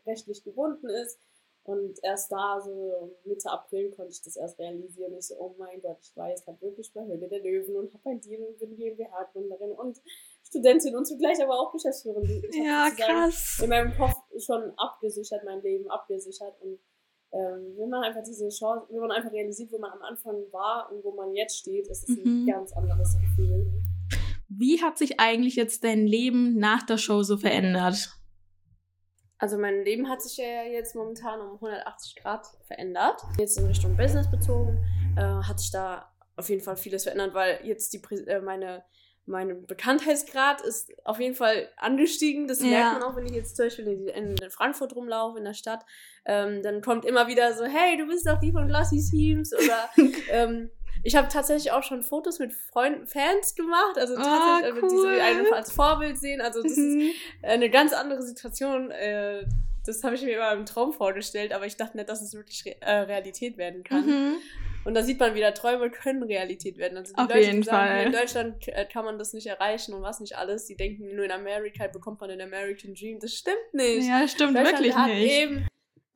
rechtlich 0.05 0.43
gebunden 0.43 0.87
ist. 0.89 1.19
Und 1.67 1.99
erst 2.01 2.31
da, 2.31 2.61
so 2.63 3.17
Mitte 3.25 3.49
April, 3.51 3.91
konnte 3.91 4.13
ich 4.13 4.21
das 4.21 4.37
erst 4.37 4.57
realisieren. 4.57 5.13
Ich 5.17 5.27
so, 5.27 5.35
oh 5.37 5.53
mein 5.57 5.81
Gott, 5.81 5.97
ich 6.01 6.15
war 6.15 6.29
jetzt 6.29 6.45
gerade 6.45 6.61
wirklich 6.61 6.93
bei 6.93 7.05
Höhle 7.05 7.27
der 7.27 7.41
Löwen 7.41 7.75
und 7.75 7.93
habe 7.93 8.09
ein 8.09 8.21
Deal 8.21 8.41
und 8.41 8.57
bin 8.57 8.73
GmbH-Gründerin 8.73 9.71
und 9.71 9.99
Studentin 10.43 10.95
und 10.95 11.05
zugleich 11.05 11.43
aber 11.43 11.59
auch 11.59 11.73
Geschäftsführerin. 11.73 12.41
Ich 12.49 12.55
Ja, 12.55 12.89
krass. 12.97 13.59
In 13.61 13.69
meinem 13.69 13.93
Kopf 13.97 14.15
schon 14.39 14.71
abgesichert, 14.77 15.43
mein 15.43 15.61
Leben 15.61 15.91
abgesichert. 15.91 16.55
Und 16.61 16.79
ähm, 17.33 17.73
wenn 17.77 17.89
man 17.89 18.03
einfach 18.05 18.23
diese 18.23 18.47
Chance, 18.47 18.85
wenn 18.89 19.01
man 19.01 19.11
einfach 19.11 19.33
realisiert, 19.33 19.69
wo 19.73 19.77
man 19.77 19.91
am 19.91 20.01
Anfang 20.03 20.35
war 20.53 20.89
und 20.89 21.03
wo 21.03 21.11
man 21.11 21.33
jetzt 21.35 21.57
steht, 21.57 21.87
ist 21.89 22.07
es 22.07 22.15
Mhm. 22.17 22.43
ein 22.43 22.47
ganz 22.47 22.71
anderes 22.71 23.17
Gefühl. 23.19 23.67
Wie 24.47 24.81
hat 24.81 24.97
sich 24.97 25.19
eigentlich 25.19 25.57
jetzt 25.57 25.83
dein 25.83 26.07
Leben 26.07 26.57
nach 26.57 26.83
der 26.83 26.97
Show 26.97 27.23
so 27.23 27.35
verändert? 27.35 28.16
Also 29.39 29.57
mein 29.57 29.83
Leben 29.83 30.09
hat 30.09 30.21
sich 30.21 30.37
ja 30.37 30.63
jetzt 30.63 30.95
momentan 30.95 31.39
um 31.41 31.53
180 31.55 32.15
Grad 32.15 32.47
verändert. 32.65 33.21
Jetzt 33.37 33.57
in 33.57 33.65
Richtung 33.67 33.95
Business 33.95 34.29
bezogen 34.29 34.77
äh, 35.15 35.21
hat 35.21 35.59
sich 35.59 35.71
da 35.71 36.11
auf 36.35 36.49
jeden 36.49 36.61
Fall 36.61 36.77
vieles 36.77 37.03
verändert, 37.03 37.33
weil 37.33 37.59
jetzt 37.63 37.93
die 37.93 38.01
äh, 38.27 38.41
meine 38.41 38.83
mein 39.29 39.65
Bekanntheitsgrad 39.67 40.61
ist 40.61 40.89
auf 41.03 41.19
jeden 41.19 41.35
Fall 41.35 41.69
angestiegen. 41.75 42.47
Das 42.47 42.61
Ja. 42.61 42.67
merkt 42.69 42.93
man 42.93 43.03
auch, 43.03 43.15
wenn 43.17 43.25
ich 43.25 43.33
jetzt 43.33 43.57
zum 43.57 43.65
Beispiel 43.65 43.85
in, 43.87 44.07
in 44.07 44.49
Frankfurt 44.49 44.95
rumlaufe, 44.95 45.37
in 45.37 45.43
der 45.43 45.53
Stadt. 45.53 45.85
Ähm, 46.25 46.63
dann 46.63 46.81
kommt 46.81 47.03
immer 47.03 47.27
wieder 47.27 47.53
so, 47.53 47.65
hey, 47.65 47.97
du 47.97 48.07
bist 48.07 48.25
doch 48.25 48.39
die 48.39 48.53
von 48.53 48.67
Glossy 48.67 49.03
Teams. 49.03 49.53
Oder 49.53 49.89
ähm, 50.31 50.69
ich 51.07 51.15
habe 51.15 51.29
tatsächlich 51.29 51.71
auch 51.71 51.83
schon 51.83 52.03
Fotos 52.03 52.37
mit 52.37 52.51
Freunden, 52.51 53.07
Fans 53.07 53.55
gemacht. 53.55 53.97
Also 53.97 54.15
tatsächlich, 54.15 54.41
Ah, 54.43 54.59
äh, 54.67 54.73
die 54.73 54.93
cool. 54.93 55.19
einen 55.21 55.53
als 55.53 55.71
Vorbild 55.71 56.17
sehen. 56.19 56.41
Also 56.41 56.61
das 56.61 56.73
ist 56.73 56.77
Mhm. 56.79 57.11
eine 57.43 57.69
ganz 57.69 57.93
andere 57.93 58.21
Situation. 58.21 58.91
Äh, 58.91 59.45
das 59.85 60.03
habe 60.03 60.15
ich 60.15 60.21
mir 60.23 60.35
immer 60.35 60.51
im 60.51 60.65
Traum 60.65 60.91
vorgestellt, 60.91 61.53
aber 61.53 61.65
ich 61.65 61.77
dachte 61.77 61.95
nicht, 61.95 62.09
dass 62.09 62.21
es 62.21 62.33
wirklich 62.33 62.65
Re 62.65 62.75
äh, 62.81 62.91
Realität 63.03 63.57
werden 63.57 63.85
kann. 63.85 64.05
Mhm. 64.05 64.35
Und 64.83 64.95
da 64.95 65.01
sieht 65.03 65.17
man 65.17 65.33
wieder, 65.33 65.53
Träume 65.53 65.89
können 65.89 66.23
Realität 66.23 66.77
werden. 66.77 66.97
Also 66.97 67.13
die 67.13 67.19
Auf 67.21 67.29
Leute, 67.29 67.39
jeden 67.39 67.61
die 67.61 67.67
sagen, 67.67 67.87
Fall. 67.87 68.05
in 68.07 68.11
Deutschland 68.11 68.55
kann 68.91 69.05
man 69.05 69.17
das 69.17 69.31
nicht 69.31 69.47
erreichen 69.47 69.93
und 69.93 70.01
was 70.01 70.19
nicht 70.19 70.37
alles. 70.37 70.65
Die 70.65 70.75
denken, 70.75 71.15
nur 71.15 71.23
in 71.23 71.31
Amerika 71.31 71.87
bekommt 71.87 72.19
man 72.19 72.29
den 72.31 72.41
American 72.41 72.93
Dream. 72.95 73.19
Das 73.21 73.33
stimmt 73.33 73.73
nicht. 73.73 74.09
Ja, 74.09 74.27
stimmt 74.27 74.55
wirklich 74.55 74.93
nicht. 74.93 75.31
eben 75.31 75.67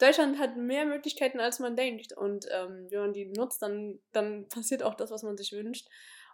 Deutschland 0.02 0.40
hat 0.40 0.58
mehr 0.58 0.86
Möglichkeiten, 0.86 1.40
als 1.40 1.60
man 1.60 1.76
denkt. 1.76 2.14
Und 2.14 2.46
ähm, 2.52 2.88
wenn 2.90 3.00
man 3.02 3.14
die 3.14 3.26
nutzt, 3.26 3.62
dann, 3.62 4.00
dann 4.12 4.48
passiert 4.50 4.84
auch 4.84 4.96
das, 4.96 5.12
was 5.12 5.24
man 5.24 5.38
sich 5.38 5.52
wünscht. 5.52 5.88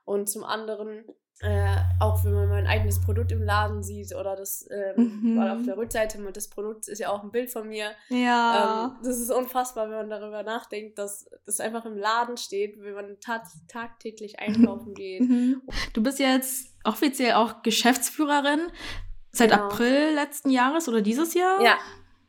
Und 0.06 0.30
zum 0.30 0.46
anderen, 0.46 1.04
äh, 1.42 1.76
auch 2.00 2.24
wenn 2.24 2.34
man 2.34 2.48
mein 2.48 2.66
eigenes 2.66 3.02
Produkt 3.02 3.32
im 3.34 3.44
Laden 3.44 3.84
sieht 3.84 4.16
oder 4.16 4.36
das, 4.38 4.66
ähm, 4.72 5.20
Mhm. 5.22 5.38
weil 5.38 5.52
auf 5.52 5.64
der 5.64 5.76
Rückseite 5.78 6.18
des 6.32 6.50
Produkts 6.50 6.88
ist 6.88 7.00
ja 7.00 7.10
auch 7.10 7.24
ein 7.24 7.32
Bild 7.32 7.52
von 7.52 7.68
mir. 7.68 7.92
Ja. 8.10 8.86
Ähm, 8.98 9.04
das 9.04 9.20
ist 9.20 9.30
unfassbar, 9.32 9.90
wenn 9.90 9.98
man 9.98 10.10
darüber 10.10 10.44
nachdenkt, 10.44 10.98
dass 10.98 11.30
das 11.46 11.60
einfach 11.60 11.86
im 11.86 11.98
Laden 11.98 12.38
steht, 12.38 12.82
wenn 12.82 12.94
man 12.94 13.20
tat 13.20 13.44
tagtäglich 13.68 14.40
einkaufen 14.80 14.94
geht. 14.94 15.22
Mhm. 15.22 15.62
Du 15.94 16.02
bist 16.02 16.20
jetzt 16.20 16.74
offiziell 16.86 17.34
auch 17.34 17.62
Geschäftsführerin 17.64 18.62
seit 19.34 19.52
Genau. 19.52 19.66
April 19.66 20.14
letzten 20.16 20.50
Jahres 20.50 20.88
oder 20.88 21.02
dieses 21.02 21.34
Jahr? 21.34 21.62
Ja, 21.62 21.78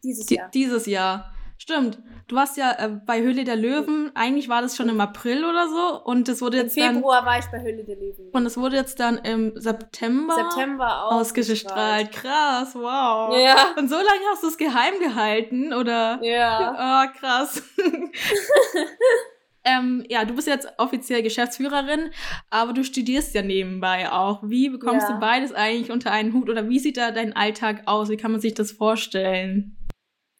Dieses 0.02 0.26
Die, 0.26 0.34
Jahr. 0.36 0.48
Dieses 0.54 0.86
Jahr. 0.86 1.32
Stimmt. 1.60 1.98
Du 2.28 2.36
warst 2.36 2.56
ja 2.56 2.70
äh, 2.78 2.88
bei 3.04 3.20
Höhle 3.20 3.42
der 3.42 3.56
Löwen. 3.56 4.12
Eigentlich 4.14 4.48
war 4.48 4.62
das 4.62 4.76
schon 4.76 4.88
im 4.88 5.00
April 5.00 5.44
oder 5.44 5.66
so. 5.68 6.04
Und 6.04 6.28
es 6.28 6.40
wurde 6.40 6.58
Im 6.58 6.64
jetzt 6.64 6.78
dann. 6.78 6.94
Februar 6.96 7.26
war 7.26 7.38
ich 7.40 7.46
bei 7.46 7.60
Höhle 7.60 7.82
der 7.82 7.96
Löwen. 7.96 8.28
Und 8.30 8.46
es 8.46 8.56
wurde 8.56 8.76
jetzt 8.76 9.00
dann 9.00 9.18
im 9.18 9.52
September, 9.60 10.34
September 10.36 11.10
ausgestrahlt. 11.10 12.12
Krass, 12.12 12.76
wow. 12.76 13.36
Ja. 13.36 13.74
Und 13.76 13.88
so 13.88 13.96
lange 13.96 14.20
hast 14.30 14.44
du 14.44 14.48
es 14.48 14.56
geheim 14.56 14.94
gehalten, 15.00 15.72
oder? 15.74 16.20
Ja. 16.22 17.08
Oh, 17.08 17.12
krass. 17.18 17.60
ähm, 19.64 20.04
ja, 20.08 20.24
du 20.24 20.34
bist 20.34 20.46
jetzt 20.46 20.68
offiziell 20.78 21.22
Geschäftsführerin, 21.22 22.10
aber 22.50 22.72
du 22.72 22.84
studierst 22.84 23.34
ja 23.34 23.42
nebenbei 23.42 24.12
auch. 24.12 24.42
Wie 24.44 24.68
bekommst 24.70 25.08
Ja. 25.08 25.14
du 25.14 25.20
beides 25.20 25.52
eigentlich 25.52 25.90
unter 25.90 26.12
einen 26.12 26.32
Hut? 26.34 26.48
Oder 26.48 26.68
wie 26.68 26.78
sieht 26.78 26.96
da 26.96 27.10
dein 27.10 27.34
Alltag 27.34 27.82
aus? 27.86 28.08
Wie 28.10 28.16
kann 28.16 28.30
man 28.30 28.40
sich 28.40 28.54
das 28.54 28.70
vorstellen? 28.70 29.74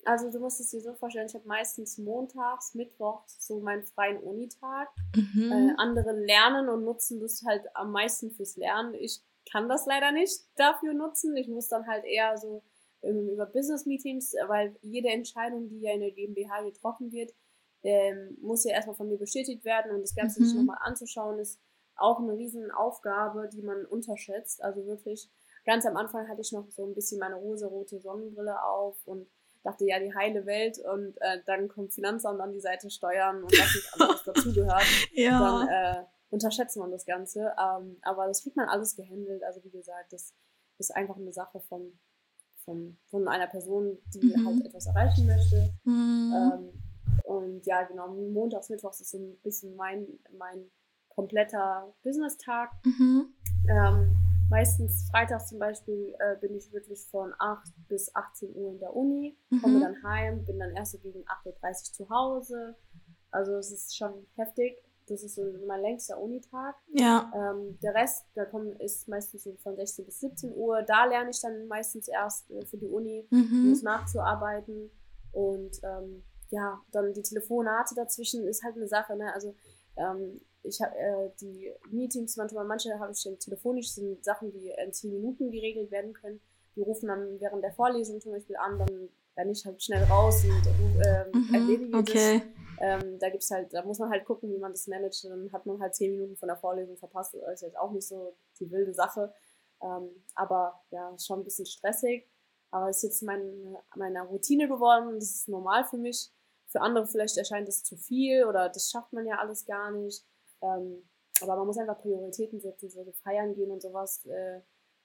Also 0.04 0.30
du 0.30 0.38
musst 0.38 0.60
es 0.60 0.70
dir 0.70 0.80
so 0.80 0.94
vorstellen, 0.94 1.26
ich 1.26 1.34
habe 1.34 1.46
meistens 1.46 1.98
montags, 1.98 2.74
mittwochs 2.74 3.46
so 3.46 3.60
meinen 3.60 3.82
freien 3.82 4.18
Unitag. 4.18 4.88
Mhm. 5.14 5.52
Äh, 5.52 5.74
andere 5.76 6.12
lernen 6.12 6.68
und 6.68 6.84
nutzen 6.84 7.20
das 7.20 7.42
halt 7.46 7.64
am 7.74 7.92
meisten 7.92 8.30
fürs 8.30 8.56
Lernen. 8.56 8.94
Ich 8.94 9.20
kann 9.50 9.68
das 9.68 9.86
leider 9.86 10.12
nicht 10.12 10.40
dafür 10.56 10.94
nutzen. 10.94 11.36
Ich 11.36 11.48
muss 11.48 11.68
dann 11.68 11.86
halt 11.86 12.04
eher 12.04 12.36
so 12.38 12.62
ähm, 13.02 13.28
über 13.28 13.46
Business-Meetings, 13.46 14.34
weil 14.46 14.76
jede 14.82 15.08
Entscheidung, 15.08 15.68
die 15.68 15.80
ja 15.80 15.92
in 15.92 16.00
der 16.00 16.10
GmbH 16.12 16.62
getroffen 16.62 17.12
wird, 17.12 17.34
ähm, 17.82 18.36
muss 18.40 18.64
ja 18.64 18.72
erstmal 18.72 18.96
von 18.96 19.08
mir 19.08 19.18
bestätigt 19.18 19.64
werden 19.64 19.92
und 19.92 20.02
das 20.02 20.14
Ganze 20.14 20.42
sich 20.42 20.52
Mhm. 20.54 20.60
nochmal 20.60 20.78
anzuschauen, 20.80 21.38
ist 21.38 21.60
auch 21.96 22.18
eine 22.20 22.32
riesen 22.32 22.70
Aufgabe, 22.70 23.48
die 23.52 23.62
man 23.62 23.84
unterschätzt. 23.86 24.62
Also 24.62 24.86
wirklich, 24.86 25.28
ganz 25.64 25.86
am 25.86 25.96
Anfang 25.96 26.28
hatte 26.28 26.40
ich 26.40 26.52
noch 26.52 26.70
so 26.70 26.84
ein 26.86 26.94
bisschen 26.94 27.18
meine 27.18 27.36
rosa-rote 27.36 28.00
Sonnenbrille 28.00 28.62
auf 28.64 28.96
und 29.06 29.28
dachte, 29.62 29.84
ja, 29.86 29.98
die 29.98 30.14
heile 30.14 30.46
Welt 30.46 30.78
und 30.78 31.16
äh, 31.20 31.40
dann 31.46 31.68
kommt 31.68 31.92
Finanzamt 31.92 32.40
an 32.40 32.52
die 32.52 32.60
Seite 32.60 32.90
Steuern 32.90 33.42
und 33.42 33.52
was 33.52 33.74
nicht 33.74 34.00
alles 34.00 34.22
dazugehört 34.22 34.84
ja. 35.12 35.38
dann 35.38 35.68
äh, 35.68 36.04
unterschätzt 36.30 36.76
man 36.76 36.90
das 36.90 37.04
Ganze. 37.06 37.52
Ähm, 37.58 37.96
aber 38.02 38.26
das 38.26 38.42
kriegt 38.42 38.56
man 38.56 38.68
alles 38.68 38.96
gehandelt. 38.96 39.42
Also 39.44 39.62
wie 39.64 39.70
gesagt, 39.70 40.12
das 40.12 40.34
ist 40.78 40.94
einfach 40.94 41.16
eine 41.16 41.32
Sache 41.32 41.60
von, 41.60 41.98
von, 42.64 42.98
von 43.06 43.28
einer 43.28 43.46
Person, 43.46 43.98
die 44.14 44.34
Mhm. 44.36 44.46
halt 44.46 44.66
etwas 44.66 44.86
erreichen 44.86 45.26
möchte. 45.26 45.72
Mhm. 45.84 46.34
Ähm, 46.34 46.82
und 47.24 47.66
ja, 47.66 47.82
genau, 47.82 48.08
montags, 48.08 48.68
mittwochs 48.70 49.00
ist 49.00 49.10
so 49.10 49.18
ein 49.18 49.36
bisschen 49.42 49.74
mein, 49.76 50.06
mein 50.38 50.70
kompletter 51.08 51.92
Business-Tag. 52.02 52.70
Mhm. 52.84 53.34
Ähm, 53.68 54.16
meistens 54.50 55.08
freitags 55.10 55.48
zum 55.48 55.58
Beispiel 55.58 56.14
äh, 56.18 56.36
bin 56.40 56.54
ich 56.56 56.72
wirklich 56.72 57.04
von 57.06 57.32
8 57.38 57.68
bis 57.88 58.14
18 58.14 58.54
Uhr 58.54 58.70
in 58.72 58.78
der 58.80 58.94
Uni, 58.94 59.36
komme 59.60 59.76
Mhm. 59.76 59.80
dann 59.80 60.02
heim, 60.02 60.44
bin 60.44 60.58
dann 60.58 60.74
erst 60.76 60.92
so 60.92 60.98
gegen 60.98 61.24
8.30 61.24 61.46
Uhr 61.90 61.94
zu 61.94 62.10
Hause. 62.10 62.76
Also 63.30 63.54
es 63.56 63.70
ist 63.72 63.96
schon 63.96 64.26
heftig. 64.36 64.78
Das 65.06 65.22
ist 65.22 65.36
so 65.36 65.42
mein 65.66 65.80
längster 65.80 66.18
Unitag. 66.20 66.74
Ja. 66.92 67.32
Ähm, 67.34 67.78
der 67.82 67.94
Rest, 67.94 68.26
da 68.34 68.44
kommt, 68.44 68.78
ist 68.80 69.08
meistens 69.08 69.44
so 69.44 69.54
von 69.62 69.74
16 69.74 70.04
bis 70.04 70.20
17 70.20 70.54
Uhr. 70.54 70.82
Da 70.82 71.06
lerne 71.06 71.30
ich 71.30 71.40
dann 71.40 71.66
meistens 71.66 72.08
erst 72.08 72.50
äh, 72.50 72.64
für 72.66 72.76
die 72.76 72.88
Uni, 72.88 73.26
um 73.30 73.38
Mhm. 73.38 73.72
es 73.72 73.82
nachzuarbeiten. 73.82 74.90
Und 75.32 75.80
ähm, 75.82 76.24
ja, 76.50 76.80
dann 76.92 77.12
die 77.14 77.22
Telefonate 77.22 77.94
dazwischen 77.94 78.46
ist 78.46 78.62
halt 78.62 78.76
eine 78.76 78.88
Sache. 78.88 79.16
Ne? 79.16 79.32
Also 79.32 79.54
ähm, 79.96 80.40
ich 80.68 80.80
habe 80.80 80.94
äh, 80.96 81.30
die 81.40 81.72
Meetings, 81.90 82.36
manchmal 82.36 82.64
manche 82.64 82.98
habe 82.98 83.12
ich 83.12 83.22
dann 83.24 83.38
telefonisch, 83.38 83.90
sind 83.90 84.24
Sachen, 84.24 84.52
die 84.52 84.70
in 84.84 84.92
10 84.92 85.12
Minuten 85.12 85.50
geregelt 85.50 85.90
werden 85.90 86.12
können. 86.12 86.40
Die 86.76 86.82
rufen 86.82 87.08
dann 87.08 87.40
während 87.40 87.62
der 87.64 87.72
Vorlesung 87.72 88.20
zum 88.20 88.32
Beispiel 88.32 88.56
an, 88.56 88.78
dann 88.78 89.08
renne 89.36 89.52
ich 89.52 89.64
halt 89.64 89.82
schnell 89.82 90.04
raus 90.04 90.44
und 90.44 90.62
ähm, 91.04 91.48
Mhm. 91.48 91.54
erledige 91.54 91.90
das. 91.92 92.00
Okay. 92.02 92.42
Ähm, 92.80 93.18
da 93.18 93.28
gibt's 93.30 93.50
halt, 93.50 93.72
da 93.74 93.82
muss 93.84 93.98
man 93.98 94.10
halt 94.10 94.24
gucken, 94.24 94.52
wie 94.52 94.58
man 94.58 94.70
das 94.72 94.86
managt. 94.86 95.24
Dann 95.24 95.50
hat 95.52 95.66
man 95.66 95.80
halt 95.80 95.94
zehn 95.96 96.12
Minuten 96.12 96.36
von 96.36 96.46
der 96.48 96.56
Vorlesung 96.56 96.96
verpasst. 96.96 97.34
Das 97.34 97.54
ist 97.54 97.62
jetzt 97.62 97.78
auch 97.78 97.90
nicht 97.90 98.06
so 98.06 98.36
die 98.60 98.70
wilde 98.70 98.94
Sache. 98.94 99.32
Ähm, 99.82 100.10
aber 100.36 100.80
ja, 100.90 101.10
ist 101.14 101.26
schon 101.26 101.40
ein 101.40 101.44
bisschen 101.44 101.66
stressig. 101.66 102.28
Aber 102.70 102.88
es 102.90 102.98
ist 102.98 103.02
jetzt 103.04 103.22
mein, 103.22 103.76
meine 103.96 104.22
Routine 104.22 104.68
geworden. 104.68 105.14
Das 105.18 105.30
ist 105.34 105.48
normal 105.48 105.84
für 105.84 105.96
mich. 105.96 106.30
Für 106.66 106.80
andere 106.82 107.06
vielleicht 107.06 107.36
erscheint 107.38 107.68
es 107.68 107.82
zu 107.82 107.96
viel 107.96 108.44
oder 108.44 108.68
das 108.68 108.90
schafft 108.90 109.12
man 109.12 109.26
ja 109.26 109.38
alles 109.38 109.64
gar 109.64 109.90
nicht. 109.90 110.24
Ähm, 110.62 111.08
aber 111.40 111.56
man 111.56 111.66
muss 111.66 111.78
einfach 111.78 112.00
Prioritäten 112.00 112.60
setzen, 112.60 112.90
so 112.90 113.04
feiern 113.22 113.54
gehen 113.54 113.70
und 113.70 113.82
sowas. 113.82 114.24
Äh, 114.26 114.60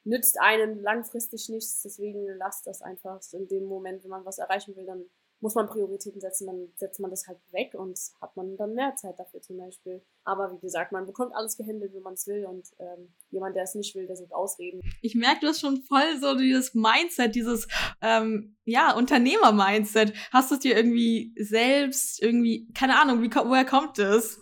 nützt 0.05 0.39
einen 0.39 0.81
langfristig 0.81 1.47
nichts, 1.49 1.81
deswegen 1.81 2.25
lasst 2.37 2.67
das 2.67 2.81
einfach 2.81 3.21
in 3.31 3.47
dem 3.47 3.65
Moment, 3.65 4.03
wenn 4.03 4.09
man 4.09 4.25
was 4.25 4.37
erreichen 4.37 4.75
will, 4.75 4.85
dann 4.85 5.05
muss 5.39 5.55
man 5.55 5.67
Prioritäten 5.67 6.21
setzen, 6.21 6.47
dann 6.47 6.69
setzt 6.77 7.01
man 7.01 7.11
das 7.11 7.27
halt 7.27 7.37
weg 7.51 7.73
und 7.73 7.99
hat 8.21 8.35
man 8.37 8.55
dann 8.55 8.73
mehr 8.75 8.95
Zeit 8.95 9.19
dafür 9.19 9.41
zum 9.41 9.57
Beispiel. 9.57 10.01
Aber 10.23 10.53
wie 10.53 10.59
gesagt, 10.59 10.93
man 10.93 11.05
bekommt 11.05 11.35
alles 11.35 11.57
gehandelt, 11.57 11.93
wenn 11.93 12.01
man 12.01 12.13
es 12.13 12.25
will 12.27 12.45
und 12.45 12.69
ähm, 12.79 13.13
jemand, 13.29 13.53
der 13.57 13.63
es 13.63 13.75
nicht 13.75 13.93
will, 13.93 14.07
der 14.07 14.15
sucht 14.15 14.33
Ausreden. 14.33 14.79
Ich 15.01 15.15
merke, 15.15 15.41
du 15.41 15.47
hast 15.47 15.59
schon 15.59 15.83
voll 15.83 16.17
so 16.21 16.37
dieses 16.37 16.73
Mindset, 16.73 17.35
dieses 17.35 17.67
ähm, 18.01 18.55
ja 18.63 18.95
Unternehmer-Mindset. 18.95 20.13
Hast 20.31 20.49
du 20.49 20.55
es 20.55 20.61
dir 20.61 20.77
irgendwie 20.77 21.35
selbst 21.37 22.23
irgendwie 22.23 22.71
keine 22.73 22.97
Ahnung, 22.97 23.21
wie 23.21 23.29
woher 23.29 23.65
kommt 23.65 23.99
es? 23.99 24.39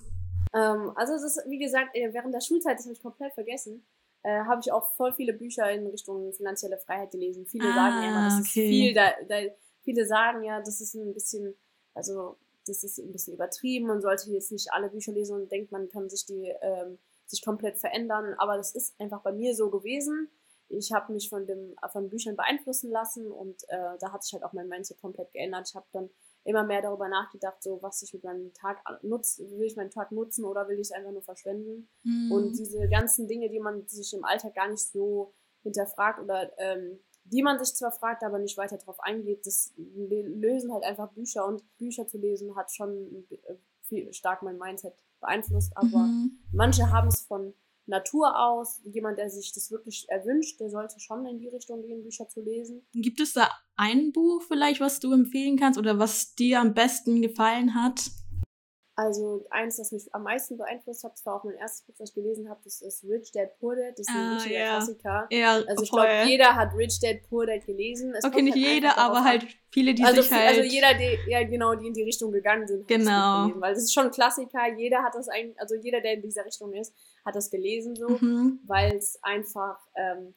Ähm, 0.53 0.91
also 0.95 1.13
es 1.13 1.23
ist, 1.23 1.49
wie 1.49 1.59
gesagt, 1.59 1.95
äh, 1.95 2.13
während 2.13 2.33
der 2.33 2.41
Schulzeit, 2.41 2.77
das 2.77 2.85
habe 2.85 2.93
ich 2.93 3.01
komplett 3.01 3.33
vergessen, 3.33 3.85
äh, 4.23 4.43
habe 4.43 4.61
ich 4.63 4.71
auch 4.71 4.93
voll 4.95 5.13
viele 5.13 5.33
Bücher 5.33 5.71
in 5.71 5.87
Richtung 5.87 6.33
finanzielle 6.33 6.77
Freiheit 6.77 7.11
gelesen. 7.11 7.45
Viele 7.45 7.69
Ah, 7.69 7.73
sagen 7.73 8.03
ja 8.03 8.09
immer, 8.09 8.25
das 8.25 8.39
okay. 8.39 8.43
ist 8.43 8.53
viel, 8.53 8.93
da, 8.93 9.11
da, 9.27 9.35
viele 9.81 10.05
sagen 10.05 10.43
ja, 10.43 10.59
das 10.59 10.81
ist 10.81 10.93
ein 10.93 11.13
bisschen, 11.13 11.55
also 11.93 12.37
das 12.67 12.83
ist 12.83 12.99
ein 12.99 13.11
bisschen 13.11 13.33
übertrieben, 13.33 13.87
man 13.87 14.01
sollte 14.01 14.29
jetzt 14.31 14.51
nicht 14.51 14.71
alle 14.71 14.89
Bücher 14.89 15.11
lesen 15.11 15.35
und 15.35 15.51
denkt, 15.51 15.71
man 15.71 15.89
kann 15.89 16.09
sich 16.09 16.25
die 16.25 16.53
ähm, 16.61 16.99
sich 17.25 17.43
komplett 17.43 17.79
verändern, 17.79 18.35
aber 18.37 18.57
das 18.57 18.75
ist 18.75 18.99
einfach 18.99 19.21
bei 19.21 19.31
mir 19.31 19.55
so 19.55 19.69
gewesen. 19.69 20.29
Ich 20.67 20.91
habe 20.91 21.11
mich 21.11 21.29
von 21.29 21.45
dem 21.47 21.75
von 21.91 22.09
Büchern 22.09 22.35
beeinflussen 22.35 22.91
lassen 22.91 23.31
und 23.31 23.63
äh, 23.69 23.97
da 23.99 24.11
hat 24.11 24.23
sich 24.23 24.33
halt 24.33 24.43
auch 24.43 24.53
mein 24.53 24.67
Mindset 24.67 25.01
komplett 25.01 25.31
geändert. 25.33 25.67
Ich 25.69 25.75
habe 25.75 25.85
dann 25.91 26.09
immer 26.43 26.63
mehr 26.63 26.81
darüber 26.81 27.07
nachgedacht, 27.07 27.61
so 27.61 27.81
was 27.81 28.01
ich 28.01 28.13
mit 28.13 28.23
meinem 28.23 28.53
Tag 28.53 28.81
nutze, 29.03 29.49
will 29.51 29.65
ich 29.65 29.75
meinen 29.75 29.91
Tag 29.91 30.11
nutzen 30.11 30.45
oder 30.45 30.67
will 30.67 30.75
ich 30.75 30.87
es 30.87 30.91
einfach 30.91 31.11
nur 31.11 31.21
verschwenden? 31.21 31.87
Mhm. 32.03 32.31
Und 32.31 32.57
diese 32.57 32.87
ganzen 32.89 33.27
Dinge, 33.27 33.49
die 33.49 33.59
man 33.59 33.87
sich 33.87 34.13
im 34.13 34.23
Alltag 34.25 34.55
gar 34.55 34.67
nicht 34.69 34.81
so 34.91 35.33
hinterfragt 35.63 36.19
oder 36.19 36.51
ähm, 36.57 36.99
die 37.23 37.43
man 37.43 37.59
sich 37.63 37.75
zwar 37.75 37.91
fragt, 37.91 38.23
aber 38.23 38.39
nicht 38.39 38.57
weiter 38.57 38.77
drauf 38.77 38.99
eingeht, 38.99 39.45
das 39.45 39.73
lösen 39.77 40.73
halt 40.73 40.83
einfach 40.83 41.11
Bücher 41.11 41.45
und 41.45 41.63
Bücher 41.77 42.07
zu 42.07 42.17
lesen 42.17 42.55
hat 42.55 42.71
schon 42.71 43.27
äh, 43.29 43.55
viel 43.83 44.11
stark 44.13 44.41
mein 44.41 44.57
Mindset 44.57 44.95
beeinflusst, 45.19 45.71
aber 45.75 46.07
Mhm. 46.07 46.39
manche 46.51 46.89
haben 46.89 47.09
es 47.09 47.21
von 47.21 47.53
Natur 47.85 48.39
aus. 48.39 48.79
Jemand, 48.85 49.17
der 49.17 49.29
sich 49.29 49.53
das 49.53 49.69
wirklich 49.69 50.07
erwünscht, 50.09 50.59
der 50.59 50.69
sollte 50.69 50.99
schon 50.99 51.25
in 51.25 51.39
die 51.39 51.49
Richtung 51.49 51.81
gehen, 51.81 52.01
Bücher 52.03 52.27
zu 52.27 52.41
lesen. 52.41 52.85
Gibt 52.93 53.19
es 53.19 53.33
da 53.33 53.49
ein 53.81 54.11
Buch 54.11 54.43
vielleicht, 54.47 54.79
was 54.79 54.99
du 54.99 55.11
empfehlen 55.11 55.57
kannst 55.57 55.79
oder 55.79 55.97
was 55.97 56.35
dir 56.35 56.59
am 56.61 56.75
besten 56.75 57.19
gefallen 57.21 57.73
hat? 57.73 58.11
Also 58.95 59.45
eins, 59.49 59.77
das 59.77 59.91
mich 59.91 60.13
am 60.13 60.23
meisten 60.23 60.57
beeinflusst 60.57 61.03
hat, 61.03 61.13
das 61.13 61.25
war 61.25 61.35
auch 61.37 61.43
mein 61.43 61.55
erstes 61.55 61.81
Buch, 61.87 61.95
das 61.97 62.09
ich 62.09 62.13
gelesen 62.15 62.47
habe, 62.49 62.59
das 62.63 62.81
ist 62.81 63.03
Rich 63.05 63.31
Dad 63.31 63.57
Poor 63.59 63.75
Dad. 63.75 63.97
Das 63.97 64.01
ist 64.01 64.09
ein 64.09 64.15
Ah, 64.15 64.33
richtiger 64.35 64.59
ja. 64.59 64.69
Klassiker. 64.69 65.27
Ja, 65.31 65.53
Also 65.65 65.83
ich 65.83 65.91
glaube, 65.91 66.09
jeder 66.25 66.55
hat 66.55 66.73
Rich 66.75 66.99
Dad 66.99 67.23
Poor 67.27 67.47
Dad 67.47 67.65
gelesen. 67.65 68.13
Es 68.13 68.23
okay, 68.23 68.43
nicht 68.43 68.53
halt 68.53 68.63
jeder, 68.63 68.97
aber 68.99 69.23
halt 69.23 69.47
viele, 69.71 69.95
die 69.95 70.03
also, 70.03 70.21
sich 70.21 70.31
halt. 70.31 70.49
also 70.49 70.61
jeder, 70.61 70.93
die, 70.93 71.17
ja 71.31 71.43
genau, 71.43 71.73
die 71.73 71.87
in 71.87 71.93
die 71.93 72.03
Richtung 72.03 72.31
gegangen 72.31 72.67
sind, 72.67 72.81
hat 72.81 72.89
das 72.91 72.97
Genau. 72.99 73.43
Gelesen. 73.45 73.61
Weil 73.61 73.73
das 73.73 73.83
ist 73.83 73.93
schon 73.93 74.05
ein 74.05 74.11
Klassiker. 74.11 74.67
Jeder 74.77 75.01
hat 75.01 75.15
das 75.15 75.29
eigentlich, 75.29 75.59
also 75.59 75.73
jeder, 75.75 76.01
der 76.01 76.13
in 76.15 76.21
dieser 76.21 76.45
Richtung 76.45 76.71
ist, 76.73 76.93
hat 77.25 77.33
das 77.35 77.49
gelesen 77.49 77.95
so, 77.95 78.09
Mhm. 78.09 78.59
weil 78.67 78.97
es 78.97 79.17
einfach, 79.23 79.79
ähm, 79.95 80.35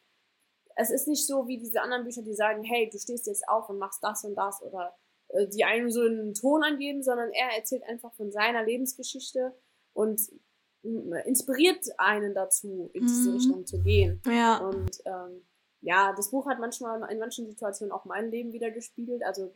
es 0.76 0.90
ist 0.90 1.08
nicht 1.08 1.26
so 1.26 1.46
wie 1.46 1.58
diese 1.58 1.80
anderen 1.80 2.04
Bücher, 2.04 2.22
die 2.22 2.34
sagen, 2.34 2.62
hey, 2.64 2.88
du 2.90 2.98
stehst 2.98 3.26
jetzt 3.26 3.48
auf 3.48 3.68
und 3.68 3.78
machst 3.78 4.02
das 4.02 4.24
und 4.24 4.34
das 4.34 4.62
oder 4.62 4.94
äh, 5.28 5.46
die 5.48 5.64
einem 5.64 5.90
so 5.90 6.00
einen 6.00 6.34
Ton 6.34 6.62
angeben, 6.62 7.02
sondern 7.02 7.30
er 7.30 7.56
erzählt 7.56 7.84
einfach 7.84 8.12
von 8.14 8.30
seiner 8.32 8.64
Lebensgeschichte 8.64 9.54
und 9.92 10.20
inspiriert 10.82 11.82
einen 11.96 12.34
dazu, 12.34 12.90
in 12.92 13.06
diese 13.06 13.30
Mhm. 13.30 13.36
Richtung 13.36 13.66
zu 13.66 13.80
gehen. 13.82 14.20
Ja. 14.26 14.58
Und 14.58 15.00
ähm, 15.06 15.46
ja, 15.80 16.12
das 16.14 16.30
Buch 16.30 16.46
hat 16.46 16.58
manchmal 16.60 17.10
in 17.10 17.18
manchen 17.18 17.46
Situationen 17.46 17.90
auch 17.92 18.04
mein 18.04 18.30
Leben 18.30 18.52
wieder 18.52 18.70
gespiegelt. 18.70 19.22
Also 19.24 19.54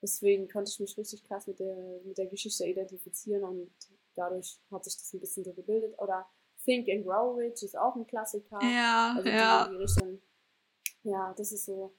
deswegen 0.00 0.48
konnte 0.48 0.70
ich 0.70 0.78
mich 0.78 0.96
richtig 0.96 1.24
krass 1.24 1.46
mit 1.48 1.58
der, 1.58 2.00
mit 2.04 2.18
der 2.18 2.26
Geschichte 2.26 2.64
identifizieren 2.66 3.42
und 3.42 3.70
dadurch 4.14 4.60
hat 4.70 4.84
sich 4.84 4.94
das 4.96 5.12
ein 5.12 5.20
bisschen 5.20 5.42
so 5.44 5.52
gebildet. 5.54 5.98
Oder 5.98 6.24
Think 6.64 6.88
and 6.88 7.04
Grow 7.04 7.36
Rich 7.36 7.62
ist 7.64 7.76
auch 7.76 7.96
ein 7.96 8.06
Klassiker. 8.06 8.60
Ja, 8.62 9.14
Also 9.16 9.22
die, 9.28 9.36
ja. 9.36 9.68
die 9.68 9.76
Richtung. 9.76 10.22
Ja, 11.04 11.34
das 11.36 11.52
ist 11.52 11.66
so 11.66 11.94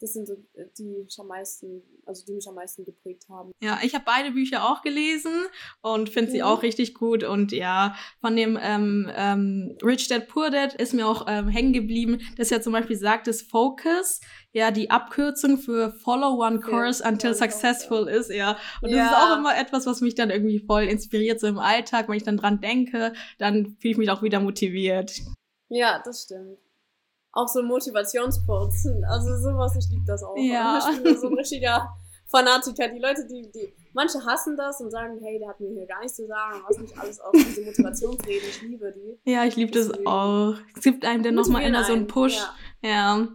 das 0.00 0.12
sind 0.12 0.26
so 0.26 0.34
äh, 0.54 0.66
die 0.76 0.84
mich 0.84 1.18
am 1.18 1.26
meisten, 1.26 1.82
also 2.06 2.24
die 2.26 2.32
mich 2.32 2.48
am 2.48 2.54
meisten 2.54 2.84
geprägt 2.84 3.28
haben. 3.28 3.52
Ja, 3.60 3.78
ich 3.82 3.94
habe 3.94 4.04
beide 4.06 4.32
Bücher 4.32 4.64
auch 4.64 4.82
gelesen 4.82 5.32
und 5.80 6.08
finde 6.08 6.30
sie 6.30 6.38
mhm. 6.38 6.44
auch 6.44 6.62
richtig 6.62 6.94
gut. 6.94 7.24
Und 7.24 7.52
ja, 7.52 7.96
von 8.20 8.36
dem 8.36 8.58
ähm, 8.60 9.10
ähm, 9.14 9.76
Rich 9.82 10.08
Dad 10.08 10.28
Poor 10.28 10.50
Dad 10.50 10.74
ist 10.74 10.94
mir 10.94 11.06
auch 11.06 11.26
ähm, 11.28 11.48
hängen 11.48 11.72
geblieben, 11.72 12.20
dass 12.36 12.52
er 12.52 12.62
zum 12.62 12.72
Beispiel 12.72 12.96
sagt, 12.96 13.26
dass 13.26 13.42
Focus 13.42 14.20
ja 14.52 14.70
die 14.70 14.90
Abkürzung 14.90 15.58
für 15.58 15.92
Follow 15.92 16.44
One 16.44 16.60
Course 16.60 17.02
ja, 17.02 17.10
until 17.10 17.34
Successful 17.34 18.08
ist, 18.08 18.30
ja. 18.30 18.56
Und 18.82 18.90
das 18.90 18.98
ja. 18.98 19.06
ist 19.06 19.16
auch 19.16 19.38
immer 19.38 19.58
etwas, 19.58 19.86
was 19.86 20.00
mich 20.00 20.14
dann 20.14 20.30
irgendwie 20.30 20.60
voll 20.60 20.84
inspiriert, 20.84 21.40
so 21.40 21.46
im 21.46 21.58
Alltag, 21.58 22.08
wenn 22.08 22.16
ich 22.16 22.24
dann 22.24 22.36
dran 22.36 22.60
denke, 22.60 23.12
dann 23.38 23.76
fühle 23.80 23.92
ich 23.92 23.98
mich 23.98 24.10
auch 24.10 24.22
wieder 24.22 24.40
motiviert. 24.40 25.20
Ja, 25.68 26.00
das 26.02 26.22
stimmt 26.22 26.58
auch 27.32 27.48
so 27.48 27.62
Motivationsquotes. 27.62 28.88
Also 29.08 29.36
sowas, 29.36 29.76
ich 29.76 29.90
liebe 29.90 30.04
das 30.06 30.22
auch. 30.22 30.36
Ja. 30.36 30.80
Ich 30.92 31.02
bin 31.02 31.18
so 31.18 31.28
ein 31.28 31.34
richtiger 31.34 31.88
Fanatiker. 32.26 32.88
Die 32.88 32.98
Leute, 32.98 33.26
die, 33.26 33.50
die, 33.50 33.72
manche 33.92 34.24
hassen 34.24 34.56
das 34.56 34.80
und 34.80 34.90
sagen, 34.90 35.18
hey, 35.22 35.38
der 35.38 35.48
hat 35.48 35.60
mir 35.60 35.70
hier 35.70 35.86
gar 35.86 36.00
nichts 36.00 36.16
zu 36.16 36.26
sagen, 36.26 36.60
was 36.68 36.78
nicht 36.78 36.98
alles 36.98 37.20
auf 37.20 37.32
diese 37.32 37.62
Motivationsreden. 37.62 38.48
Ich 38.48 38.62
liebe 38.62 38.92
die. 38.92 39.30
Ja, 39.30 39.44
ich 39.44 39.56
liebe 39.56 39.72
das 39.72 39.90
auch. 40.06 40.54
Es 40.76 40.82
gibt 40.82 41.04
einem 41.04 41.22
dann 41.22 41.34
nochmal 41.34 41.62
immer 41.62 41.84
so 41.84 41.92
einen 41.92 42.06
Push. 42.06 42.38
Ja. 42.82 42.88
ja. 42.88 43.28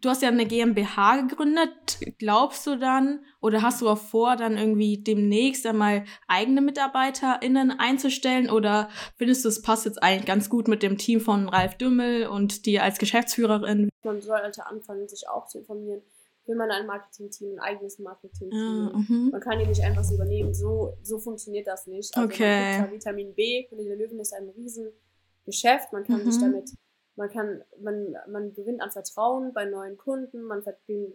Du 0.00 0.08
hast 0.08 0.22
ja 0.22 0.28
eine 0.28 0.46
GmbH 0.46 1.22
gegründet. 1.22 1.98
Glaubst 2.18 2.66
du 2.66 2.76
dann 2.76 3.24
oder 3.40 3.62
hast 3.62 3.80
du 3.80 3.88
auch 3.88 3.98
vor, 3.98 4.36
dann 4.36 4.56
irgendwie 4.56 4.98
demnächst 4.98 5.66
einmal 5.66 6.04
eigene 6.28 6.60
MitarbeiterInnen 6.60 7.72
einzustellen? 7.72 8.48
Oder 8.48 8.90
findest 9.16 9.44
du, 9.44 9.48
es 9.48 9.60
passt 9.60 9.86
jetzt 9.86 10.00
eigentlich 10.00 10.26
ganz 10.26 10.48
gut 10.48 10.68
mit 10.68 10.84
dem 10.84 10.98
Team 10.98 11.20
von 11.20 11.48
Ralf 11.48 11.76
Dümmel 11.76 12.28
und 12.28 12.66
dir 12.66 12.84
als 12.84 12.98
Geschäftsführerin? 12.98 13.88
Man 14.04 14.20
sollte 14.20 14.66
anfangen, 14.66 15.08
sich 15.08 15.28
auch 15.28 15.46
zu 15.48 15.58
informieren. 15.58 16.02
Will 16.46 16.56
man 16.56 16.70
ein 16.70 16.86
Marketing-Team, 16.86 17.56
ein 17.56 17.58
eigenes 17.58 17.98
Marketing-Team? 17.98 18.90
Ah, 18.94 18.96
mhm. 18.96 19.28
man 19.32 19.40
kann 19.40 19.58
die 19.58 19.66
nicht 19.66 19.82
einfach 19.82 20.04
so 20.04 20.14
übernehmen. 20.14 20.54
So, 20.54 20.96
so 21.02 21.18
funktioniert 21.18 21.66
das 21.66 21.86
nicht. 21.88 22.16
Also 22.16 22.26
okay. 22.26 22.84
Vitamin 22.90 23.34
B, 23.34 23.64
König 23.64 23.86
der 23.86 23.96
Löwen 23.96 24.18
ist 24.20 24.32
ein 24.32 24.48
Riesengeschäft. 24.48 25.92
Man 25.92 26.04
kann 26.04 26.24
mhm. 26.24 26.30
sich 26.30 26.40
damit 26.40 26.70
man 27.18 27.28
kann, 27.30 27.64
man, 27.80 28.16
man 28.28 28.54
gewinnt 28.54 28.80
an 28.80 28.92
Vertrauen 28.92 29.52
bei 29.52 29.64
neuen 29.64 29.96
Kunden, 29.98 30.42
man, 30.42 30.62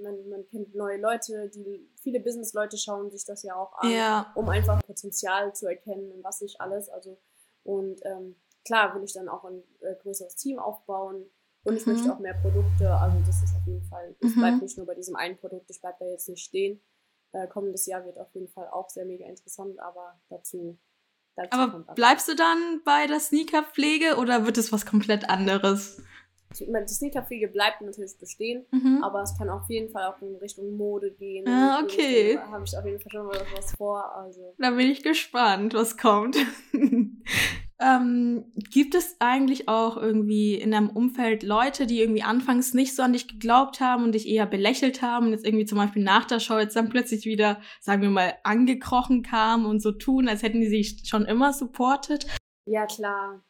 man, 0.02 0.30
man 0.30 0.46
kennt 0.50 0.76
neue 0.76 1.00
Leute, 1.00 1.50
die 1.50 1.90
viele 1.96 2.20
Business-Leute 2.20 2.78
schauen 2.78 3.10
sich 3.10 3.24
das 3.24 3.42
ja 3.44 3.56
auch 3.56 3.72
an, 3.78 3.90
ja. 3.90 4.32
um 4.36 4.50
einfach 4.50 4.84
Potenzial 4.86 5.56
zu 5.56 5.66
erkennen 5.66 6.12
und 6.12 6.22
was 6.22 6.42
nicht 6.42 6.60
alles. 6.60 6.90
Also 6.90 7.18
und 7.64 8.02
ähm, 8.04 8.36
klar 8.66 8.94
will 8.94 9.04
ich 9.06 9.14
dann 9.14 9.30
auch 9.30 9.46
ein 9.46 9.64
äh, 9.80 9.96
größeres 9.96 10.36
Team 10.36 10.60
aufbauen 10.60 11.26
und 11.64 11.78
ich 11.78 11.86
mhm. 11.86 11.94
möchte 11.94 12.12
auch 12.12 12.20
mehr 12.20 12.36
Produkte. 12.36 12.92
Also 12.92 13.18
das 13.26 13.42
ist 13.42 13.56
auf 13.56 13.66
jeden 13.66 13.86
Fall, 13.86 14.14
es 14.20 14.36
mhm. 14.36 14.40
bleibt 14.40 14.62
nicht 14.62 14.78
nur 14.78 14.86
bei 14.86 14.96
diesem 14.96 15.16
einen 15.16 15.38
Produkt, 15.38 15.70
ich 15.70 15.80
bleibe 15.80 15.98
da 16.02 16.06
jetzt 16.06 16.28
nicht 16.28 16.44
stehen. 16.44 16.82
Äh, 17.32 17.48
kommendes 17.48 17.86
Jahr 17.86 18.04
wird 18.04 18.20
auf 18.20 18.34
jeden 18.34 18.50
Fall 18.50 18.68
auch 18.68 18.90
sehr 18.90 19.06
mega 19.06 19.26
interessant, 19.26 19.80
aber 19.80 20.20
dazu 20.28 20.78
aber 21.50 21.86
bleibst 21.96 22.28
du 22.28 22.36
dann 22.36 22.82
bei 22.86 23.08
der 23.08 23.20
Sneakerpflege 23.20 24.18
oder 24.18 24.46
wird 24.46 24.58
es 24.58 24.72
was 24.72 24.86
komplett 24.86 25.30
anderes? 25.30 26.02
Ich 26.60 26.68
meine, 26.70 26.86
die 26.86 26.94
Sneakerpflege 26.94 27.48
bleibt 27.48 27.82
natürlich 27.82 28.18
bestehen, 28.20 28.66
mhm. 28.72 29.04
aber 29.04 29.24
es 29.24 29.36
kann 29.38 29.50
auf 29.50 29.68
jeden 29.70 29.92
Fall 29.92 30.06
auch 30.06 30.22
in 30.22 30.36
Richtung 30.36 30.78
Mode 30.78 31.12
gehen. 31.12 31.48
Ah, 31.48 31.82
okay. 31.82 32.36
Da 32.36 32.52
habe 32.52 32.64
ich 32.64 32.78
auf 32.78 32.86
jeden 32.86 33.00
Fall 33.00 33.12
schon 33.12 33.26
mal 33.26 33.42
was 33.56 33.72
vor. 33.76 34.16
Also. 34.16 34.54
Da 34.60 34.72
bin 34.72 34.92
ich 34.92 35.04
gespannt, 35.04 35.74
was 35.74 35.98
kommt. 35.98 36.38
Ähm, 37.84 38.54
gibt 38.56 38.96
es 38.96 39.18
eigentlich 39.20 39.68
auch 39.68 39.98
irgendwie 39.98 40.56
in 40.56 40.72
deinem 40.72 40.90
Umfeld 40.90 41.44
Leute, 41.44 41.86
die 41.86 42.00
irgendwie 42.00 42.24
anfangs 42.24 42.74
nicht 42.74 42.96
so 42.96 43.04
an 43.04 43.12
dich 43.12 43.28
geglaubt 43.28 43.82
haben 43.82 44.06
und 44.06 44.14
dich 44.14 44.26
eher 44.28 44.46
belächelt 44.46 45.02
haben 45.02 45.26
und 45.26 45.32
jetzt 45.34 45.46
irgendwie 45.46 45.66
zum 45.66 45.80
Beispiel 45.80 46.02
nach 46.04 46.24
der 46.24 46.40
Show 46.40 46.58
jetzt 46.58 46.78
dann 46.78 46.88
plötzlich 46.88 47.26
wieder, 47.26 47.60
sagen 47.82 48.02
wir 48.02 48.10
mal, 48.10 48.36
angekrochen 48.44 49.22
kamen 49.22 49.66
und 49.66 49.82
so 49.82 49.92
tun, 49.92 50.30
als 50.30 50.44
hätten 50.44 50.62
die 50.62 50.70
sich 50.70 51.02
schon 51.06 51.26
immer 51.26 51.52
supportet? 51.52 52.26
Ja, 52.66 52.86
klar. 52.86 53.44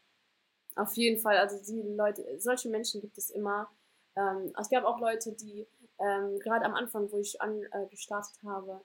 Auf 0.76 0.96
jeden 0.96 1.22
Fall. 1.22 1.38
Also 1.38 1.58
die 1.72 1.82
Leute, 1.96 2.26
solche 2.40 2.70
Menschen 2.70 3.02
gibt 3.02 3.18
es 3.20 3.30
immer. 3.30 3.70
Ähm, 4.16 4.52
es 4.60 4.70
gab 4.70 4.84
auch 4.86 5.00
Leute, 5.00 5.34
die 5.34 5.68
ähm, 6.00 6.40
gerade 6.40 6.66
am 6.66 6.74
Anfang, 6.74 7.12
wo 7.12 7.20
ich 7.20 7.40
an, 7.40 7.62
äh, 7.72 7.86
gestartet 7.92 8.36
habe, 8.44 8.82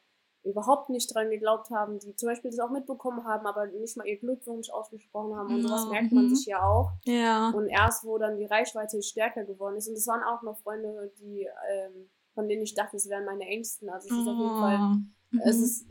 überhaupt 0.49 0.89
nicht 0.89 1.15
dran 1.15 1.31
geglaubt 1.31 1.71
haben, 1.71 1.99
die 1.99 2.15
zum 2.17 2.29
Beispiel 2.29 2.51
das 2.51 2.61
auch 2.61 2.71
mitbekommen 2.71 3.25
haben, 3.25 3.47
aber 3.47 3.67
nicht 3.67 3.97
mal 3.97 4.07
ihr 4.07 4.19
Glückwunsch 4.19 4.71
ausgesprochen 4.71 5.37
haben 5.37 5.55
und 5.55 5.63
sowas 5.63 5.87
merkt 5.89 6.13
man 6.13 6.27
mhm. 6.27 6.35
sich 6.35 6.47
ja 6.47 6.63
auch. 6.63 6.93
Ja. 7.05 7.51
Und 7.51 7.69
erst, 7.69 8.05
wo 8.05 8.19
dann 8.19 8.37
die 8.37 8.47
Reichweite 8.47 9.03
stärker 9.03 9.45
geworden 9.45 9.77
ist, 9.77 9.89
und 9.89 9.95
es 9.95 10.07
waren 10.07 10.23
auch 10.23 10.43
noch 10.43 10.59
Freunde, 10.59 11.13
die, 11.21 11.49
ähm, 11.71 12.09
von 12.35 12.49
denen 12.49 12.63
ich 12.63 12.75
dachte, 12.75 12.97
es 12.97 13.09
wären 13.09 13.25
meine 13.25 13.45
Ängsten. 13.45 13.89
Also 13.91 14.09
es 14.09 14.21
ist 14.21 14.29
auf 14.29 14.39
jeden 14.39 14.59
Fall, 14.59 14.79
mhm. 14.79 15.41
es 15.45 15.61
ist, 15.61 15.87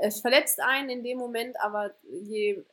es 0.00 0.20
verletzt 0.20 0.60
einen 0.60 0.90
in 0.90 1.02
dem 1.02 1.18
Moment, 1.18 1.56
aber 1.60 1.90
je 2.02 2.64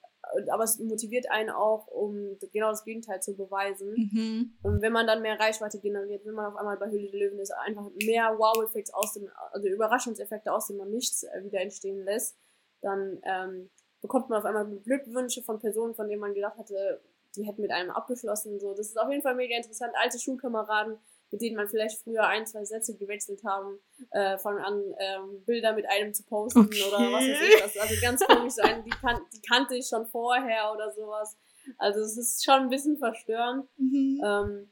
aber 0.52 0.64
es 0.64 0.80
motiviert 0.80 1.30
einen 1.30 1.50
auch, 1.50 1.88
um 1.88 2.38
genau 2.52 2.70
das 2.70 2.84
Gegenteil 2.84 3.22
zu 3.22 3.36
beweisen. 3.36 3.94
Mhm. 3.96 4.54
Und 4.64 4.82
wenn 4.82 4.94
man 4.94 5.08
dann 5.08 5.22
mehr 5.22 5.40
Reichweite 5.40 5.80
generiert, 5.80 6.26
wenn 6.26 6.34
man 6.34 6.46
auf 6.46 6.56
einmal 6.56 6.78
bei 6.78 6.90
Höhle 6.90 7.10
der 7.10 7.20
Löwen 7.20 7.40
ist, 7.40 7.52
einfach 7.52 7.90
mehr 8.06 8.36
Wow-Effekte 8.38 8.94
aus 8.96 9.14
dem, 9.14 9.30
also 9.52 9.68
Überraschungseffekte 9.68 10.52
aus 10.52 10.68
dem 10.68 10.78
man 10.78 10.90
nichts 10.90 11.24
äh, 11.24 11.44
wieder 11.44 11.62
entstehen 11.62 12.04
lässt, 12.04 12.38
dann 12.82 13.20
ähm, 13.24 13.70
bekommt 14.02 14.30
man 14.30 14.40
auf 14.40 14.46
einmal 14.46 14.68
Glückwünsche 14.84 15.42
von 15.42 15.60
Personen, 15.60 15.96
von 15.96 16.08
denen 16.08 16.22
man 16.22 16.34
gedacht 16.34 16.58
hatte, 16.58 17.02
die 17.36 17.44
hätten 17.44 17.62
mit 17.62 17.72
einem 17.72 17.92
abgeschlossen. 17.92 18.60
So, 18.60 18.74
das 18.74 18.88
ist 18.88 19.00
auf 19.00 19.10
jeden 19.10 19.22
Fall 19.22 19.36
mega 19.36 19.56
interessant. 19.56 19.94
Alte 20.02 20.20
Schulkameraden, 20.20 20.98
mit 21.32 21.42
denen 21.42 21.56
man 21.56 21.68
vielleicht 21.68 22.02
früher 22.02 22.24
ein, 22.24 22.46
zwei 22.46 22.64
Sätze 22.66 22.96
gewechselt 22.96 23.44
haben, 23.44 23.80
äh, 24.12 24.38
fangen 24.38 24.64
an, 24.64 24.82
ähm, 25.00 25.44
Bilder 25.46 25.74
mit 25.74 25.86
einem 25.88 26.14
zu 26.14 26.24
posten 26.24 26.60
okay. 26.60 26.84
oder 26.88 26.98
was 27.12 27.24
weiß 27.24 27.42
ich. 27.42 27.62
Das, 27.62 27.78
also 27.78 27.96
ganz 28.02 28.26
komisch 28.26 28.54
sein, 28.54 28.84
die, 28.84 28.92
kan 28.92 29.20
die 29.34 29.42
kannte 29.42 29.76
ich 29.76 29.88
schon 29.88 30.06
vorher 30.08 30.72
oder 30.74 30.92
sowas. 30.92 31.38
Also 31.78 32.02
es 32.02 32.18
ist 32.18 32.46
schon 32.46 32.62
ein 32.62 32.70
bisschen 32.70 32.98
verstörend. 32.98 33.68
Mhm. 33.78 34.22
Ähm, 34.24 34.72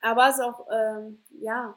aber 0.00 0.28
es 0.28 0.36
ist 0.36 0.44
auch, 0.44 0.66
ähm, 0.70 1.24
ja, 1.40 1.76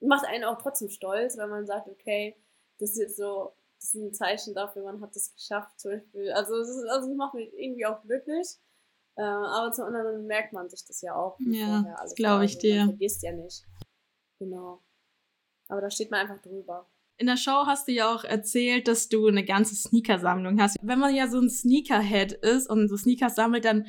macht 0.00 0.26
einen 0.26 0.44
auch 0.44 0.60
trotzdem 0.60 0.90
stolz, 0.90 1.36
wenn 1.36 1.48
man 1.48 1.66
sagt, 1.66 1.88
okay, 1.88 2.36
das 2.78 2.90
ist 2.90 2.98
jetzt 2.98 3.16
so, 3.16 3.54
das 3.78 3.94
ist 3.94 3.94
ein 3.94 4.14
Zeichen 4.14 4.54
dafür, 4.54 4.84
man 4.84 5.00
hat 5.00 5.14
das 5.16 5.34
geschafft, 5.34 5.80
zum 5.80 5.92
Beispiel. 5.92 6.32
Also 6.32 6.56
es, 6.56 6.68
ist, 6.68 6.84
also 6.88 7.10
es 7.10 7.16
macht 7.16 7.34
mich 7.34 7.52
irgendwie 7.54 7.86
auch 7.86 8.02
glücklich. 8.02 8.46
Äh, 9.16 9.22
aber 9.22 9.72
zum 9.72 9.86
anderen 9.86 10.26
merkt 10.26 10.52
man 10.52 10.68
sich 10.68 10.84
das 10.86 11.00
ja 11.02 11.14
auch. 11.14 11.38
Ja, 11.40 11.84
das 12.00 12.14
glaube 12.14 12.44
ich 12.44 12.58
dir. 12.58 12.78
Man 12.78 12.88
vergisst 12.90 13.22
ja 13.22 13.32
nicht. 13.32 13.64
Genau. 14.38 14.82
Aber 15.68 15.80
da 15.80 15.90
steht 15.90 16.10
man 16.10 16.20
einfach 16.20 16.40
drüber. 16.42 16.88
In 17.18 17.26
der 17.26 17.36
Show 17.36 17.66
hast 17.66 17.86
du 17.88 17.92
ja 17.92 18.12
auch 18.12 18.24
erzählt, 18.24 18.88
dass 18.88 19.08
du 19.08 19.26
eine 19.26 19.44
ganze 19.44 19.74
Sneakersammlung 19.74 20.60
hast. 20.60 20.76
Wenn 20.82 20.98
man 20.98 21.14
ja 21.14 21.28
so 21.28 21.38
ein 21.38 21.50
Sneakerhead 21.50 22.32
ist 22.32 22.68
und 22.68 22.88
so 22.88 22.96
Sneakers 22.96 23.34
sammelt, 23.34 23.64
dann 23.64 23.86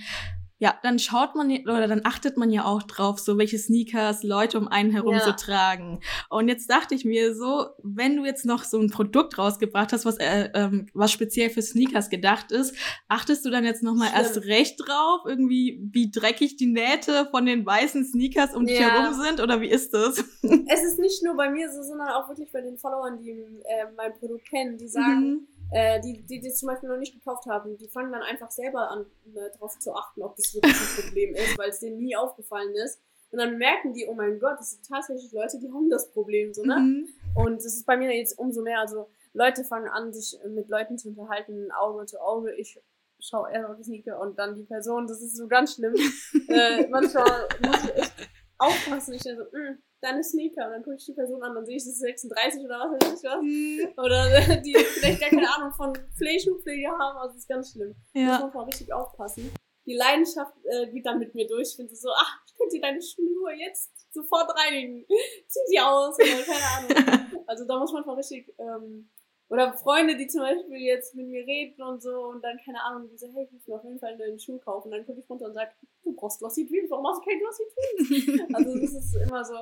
ja, 0.64 0.80
dann 0.82 0.98
schaut 0.98 1.36
man 1.36 1.52
oder 1.64 1.90
dann 1.90 2.06
achtet 2.06 2.38
man 2.38 2.50
ja 2.50 2.64
auch 2.64 2.84
drauf, 2.84 3.20
so 3.20 3.38
welche 3.38 3.58
Sneakers 3.58 4.24
Leute 4.24 4.58
um 4.58 4.70
einen 4.70 4.92
herum 4.92 5.16
ja. 5.16 5.20
so 5.20 5.34
tragen. 5.34 6.00
Und 6.30 6.48
jetzt 6.48 6.70
dachte 6.70 6.96
ich 6.96 7.04
mir 7.04 7.36
so, 7.36 7.66
wenn 7.84 8.16
du 8.16 8.24
jetzt 8.24 8.46
noch 8.46 8.64
so 8.64 8.80
ein 8.80 8.90
Produkt 8.90 9.38
rausgebracht 9.38 9.92
hast, 9.92 10.06
was 10.06 10.16
äh, 10.20 10.52
ähm, 10.54 10.86
was 10.94 11.12
speziell 11.12 11.50
für 11.50 11.62
Sneakers 11.62 12.10
gedacht 12.10 12.54
ist, 12.54 12.78
achtest 13.10 13.44
du 13.46 13.50
dann 13.50 13.66
jetzt 13.66 13.84
noch 13.84 13.94
mal 13.94 14.10
erst 14.16 14.38
recht 14.46 14.80
drauf, 14.80 15.24
irgendwie 15.26 15.82
wie 15.92 16.10
dreckig 16.10 16.56
die 16.56 16.68
Nähte 16.68 17.28
von 17.32 17.46
den 17.46 17.66
weißen 17.66 18.06
Sneakers 18.06 18.56
um 18.56 18.66
dich 18.66 18.80
ja. 18.80 18.88
herum 18.88 19.22
sind 19.22 19.42
oder 19.42 19.60
wie 19.60 19.70
ist 19.70 19.94
das? 19.94 20.24
Es 20.68 20.84
ist 20.84 20.98
nicht 20.98 21.22
nur 21.24 21.36
bei 21.36 21.50
mir 21.50 21.70
so, 21.70 21.84
sondern 21.84 22.08
auch 22.08 22.30
wirklich 22.30 22.50
bei 22.54 22.62
den 22.62 22.78
Followern, 22.78 23.20
die 23.20 23.32
äh, 23.32 23.86
mein 23.98 24.14
Produkt 24.18 24.50
kennen, 24.50 24.78
die 24.78 24.88
sagen 24.88 25.30
mhm 25.30 25.48
äh, 25.74 26.00
die, 26.02 26.24
die 26.24 26.40
das 26.42 26.58
zum 26.58 26.68
Beispiel 26.68 26.90
noch 26.90 26.98
nicht 26.98 27.14
gekauft 27.14 27.46
haben, 27.48 27.78
die 27.78 27.88
fangen 27.88 28.12
dann 28.12 28.22
einfach 28.22 28.52
selber 28.52 28.90
an, 28.90 29.06
äh, 29.36 29.52
darauf 29.54 29.78
zu 29.80 29.94
achten, 29.94 30.22
ob 30.22 30.36
das 30.36 30.54
wirklich 30.54 30.74
ein 30.74 31.04
Problem 31.04 31.36
ist, 31.36 31.58
weil 31.58 31.70
es 31.70 31.80
denen 31.80 32.00
nie 32.00 32.16
aufgefallen 32.16 32.74
ist. 32.76 33.02
Und 33.32 33.40
dann 33.40 33.58
merken 33.58 33.94
die, 33.94 34.06
oh 34.08 34.14
mein 34.14 34.40
Gott, 34.40 34.60
das 34.60 34.72
sind 34.72 34.88
tatsächlich 34.88 35.32
Leute, 35.32 35.60
die 35.60 35.72
haben 35.72 35.90
das 35.90 36.12
Problem, 36.12 36.54
so, 36.54 36.64
ne? 36.64 36.78
Mhm. 36.78 37.08
Und 37.36 37.58
das 37.58 37.74
ist 37.74 37.86
bei 37.86 37.98
mir 37.98 38.16
jetzt 38.16 38.38
umso 38.38 38.62
mehr, 38.62 38.80
also 38.80 39.10
Leute 39.34 39.64
fangen 39.64 39.90
an, 39.90 40.14
sich 40.14 40.40
mit 40.48 40.70
Leuten 40.70 41.00
zu 41.00 41.10
unterhalten, 41.10 41.72
Auge 41.72 42.06
zu 42.06 42.22
Auge. 42.22 42.54
Ich 42.54 42.80
schaue 43.20 43.52
eher 43.52 43.70
auf 43.70 43.78
die 43.78 43.84
Sneaker 43.84 44.20
und 44.20 44.38
dann 44.38 44.54
die 44.54 44.64
Person, 44.64 45.08
das 45.08 45.22
ist 45.22 45.36
so 45.36 45.48
ganz 45.48 45.74
schlimm. 45.74 45.96
äh, 46.50 46.88
manchmal 46.88 47.48
muss 47.66 47.84
ich 47.86 47.96
echt 47.96 48.14
aufpassen. 48.60 49.14
Ich 49.16 49.24
denke 49.24 49.44
so, 49.52 49.58
mh, 49.58 49.72
mm, 49.72 49.78
deine 50.04 50.24
Sneaker. 50.24 50.66
Und 50.66 50.72
dann 50.74 50.84
gucke 50.84 50.98
ich 50.98 51.06
die 51.06 51.14
Person 51.14 51.42
an, 51.44 51.56
dann 51.56 51.66
sehe 51.66 51.78
ich, 51.78 51.84
das 51.84 51.94
ist 51.94 52.00
36 52.00 52.66
oder 52.66 52.80
was 52.80 53.08
weiß 53.08 53.24
ich 53.24 53.30
was. 53.30 53.42
Mhm. 53.42 53.94
Oder 53.98 54.58
die 54.62 54.74
vielleicht 54.76 55.22
gar 55.22 55.30
keine 55.30 55.56
Ahnung 55.56 55.72
von 55.72 55.94
Pflegeschuhpflege 56.18 56.90
haben. 56.90 57.18
Also 57.18 57.34
das 57.34 57.44
ist 57.44 57.50
ganz 57.50 57.72
schlimm. 57.72 57.96
Ja. 58.14 58.38
Da 58.38 58.46
muss 58.46 58.54
man 58.54 58.54
mal 58.54 58.66
richtig 58.66 58.94
aufpassen. 58.94 59.52
Die 59.86 59.96
Leidenschaft 59.96 60.54
äh, 60.66 60.88
geht 60.88 61.06
dann 61.06 61.20
mit 61.20 61.34
mir 61.36 61.48
durch. 61.48 61.70
Ich 61.70 61.76
finde 61.76 61.96
so, 61.96 62.10
ach, 62.16 62.40
ich 62.46 62.56
könnte 62.56 62.80
deine 62.80 63.02
Schnur 63.02 63.52
jetzt 63.52 63.92
sofort 64.14 64.50
reinigen. 64.58 65.06
Zieh 65.48 65.60
sie 65.68 65.80
aus 65.80 66.16
oder 66.16 66.44
keine 66.44 67.06
Ahnung. 67.06 67.44
also 67.48 67.66
da 67.66 67.80
muss 67.80 67.92
man 67.92 68.06
mal 68.06 68.16
richtig 68.16 68.54
ähm, 68.60 69.10
oder 69.50 69.74
Freunde, 69.74 70.16
die 70.16 70.28
zum 70.28 70.42
Beispiel 70.42 70.78
jetzt 70.78 71.14
mit 71.16 71.28
mir 71.28 71.46
reden 71.46 71.84
und 71.84 72.02
so 72.02 72.28
und 72.28 72.44
dann, 72.44 72.58
keine 72.66 72.82
Ahnung, 72.84 73.08
die 73.10 73.18
so, 73.18 73.28
hey, 73.28 73.44
ich 73.44 73.52
muss 73.52 73.68
mir 73.68 73.76
auf 73.76 73.84
jeden 73.84 74.00
Fall 74.00 74.14
einen 74.20 74.40
Schuh 74.40 74.58
kaufen. 74.58 74.88
Und 74.88 74.98
dann 74.98 75.06
gucke 75.06 75.20
ich 75.20 75.30
runter 75.30 75.46
und 75.46 75.54
sage, 75.54 75.72
du 76.04 76.16
brauchst 76.16 76.40
Glossy 76.40 76.66
Dreams, 76.66 76.90
warum 76.90 77.04
machst 77.04 77.22
du 77.22 77.30
kein 77.30 77.40
Glossy 77.40 77.64
Dreams? 77.70 78.56
also 78.56 78.80
das 78.80 78.94
ist 78.94 79.16
immer 79.16 79.46
so, 79.46 79.56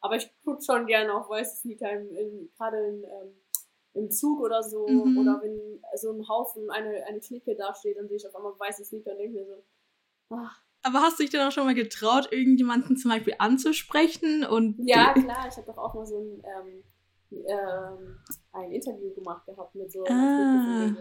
Aber 0.00 0.16
ich 0.16 0.30
gucke 0.44 0.62
schon 0.62 0.86
gerne 0.86 1.14
auch 1.14 1.28
weiße 1.28 1.56
Sneaker, 1.56 1.88
gerade 2.56 2.78
in, 2.86 3.04
ähm, 3.04 3.34
im 3.94 4.10
Zug 4.10 4.40
oder 4.40 4.62
so. 4.62 4.86
Mhm. 4.86 5.18
Oder 5.18 5.40
wenn 5.42 5.82
so 5.96 6.12
ein 6.12 6.28
Haufen, 6.28 6.70
eine, 6.70 7.04
eine 7.06 7.20
Clique 7.20 7.54
da 7.56 7.74
steht, 7.74 7.96
dann 7.96 8.08
sehe 8.08 8.16
ich 8.16 8.26
auf 8.26 8.36
einmal 8.36 8.52
weiße 8.58 8.84
Sneaker 8.84 9.12
und 9.12 9.18
denke 9.18 9.38
mir 9.38 9.46
so, 9.46 9.64
ach. 10.30 10.62
Aber 10.82 11.00
hast 11.00 11.18
du 11.18 11.24
dich 11.24 11.30
denn 11.30 11.40
auch 11.40 11.50
schon 11.50 11.66
mal 11.66 11.74
getraut, 11.74 12.28
irgendjemanden 12.30 12.96
zum 12.96 13.10
Beispiel 13.10 13.34
anzusprechen? 13.38 14.44
Und 14.44 14.76
ja, 14.78 15.12
klar, 15.12 15.48
ich 15.48 15.56
habe 15.56 15.66
doch 15.66 15.76
auch 15.76 15.94
mal 15.94 16.06
so 16.06 16.18
ein, 16.20 16.42
ähm, 16.44 16.84
ähm, 17.46 18.18
ein 18.52 18.72
Interview 18.72 19.12
gemacht 19.12 19.44
gehabt 19.44 19.74
mit 19.74 19.90
so 19.90 20.04
ah. 20.08 20.94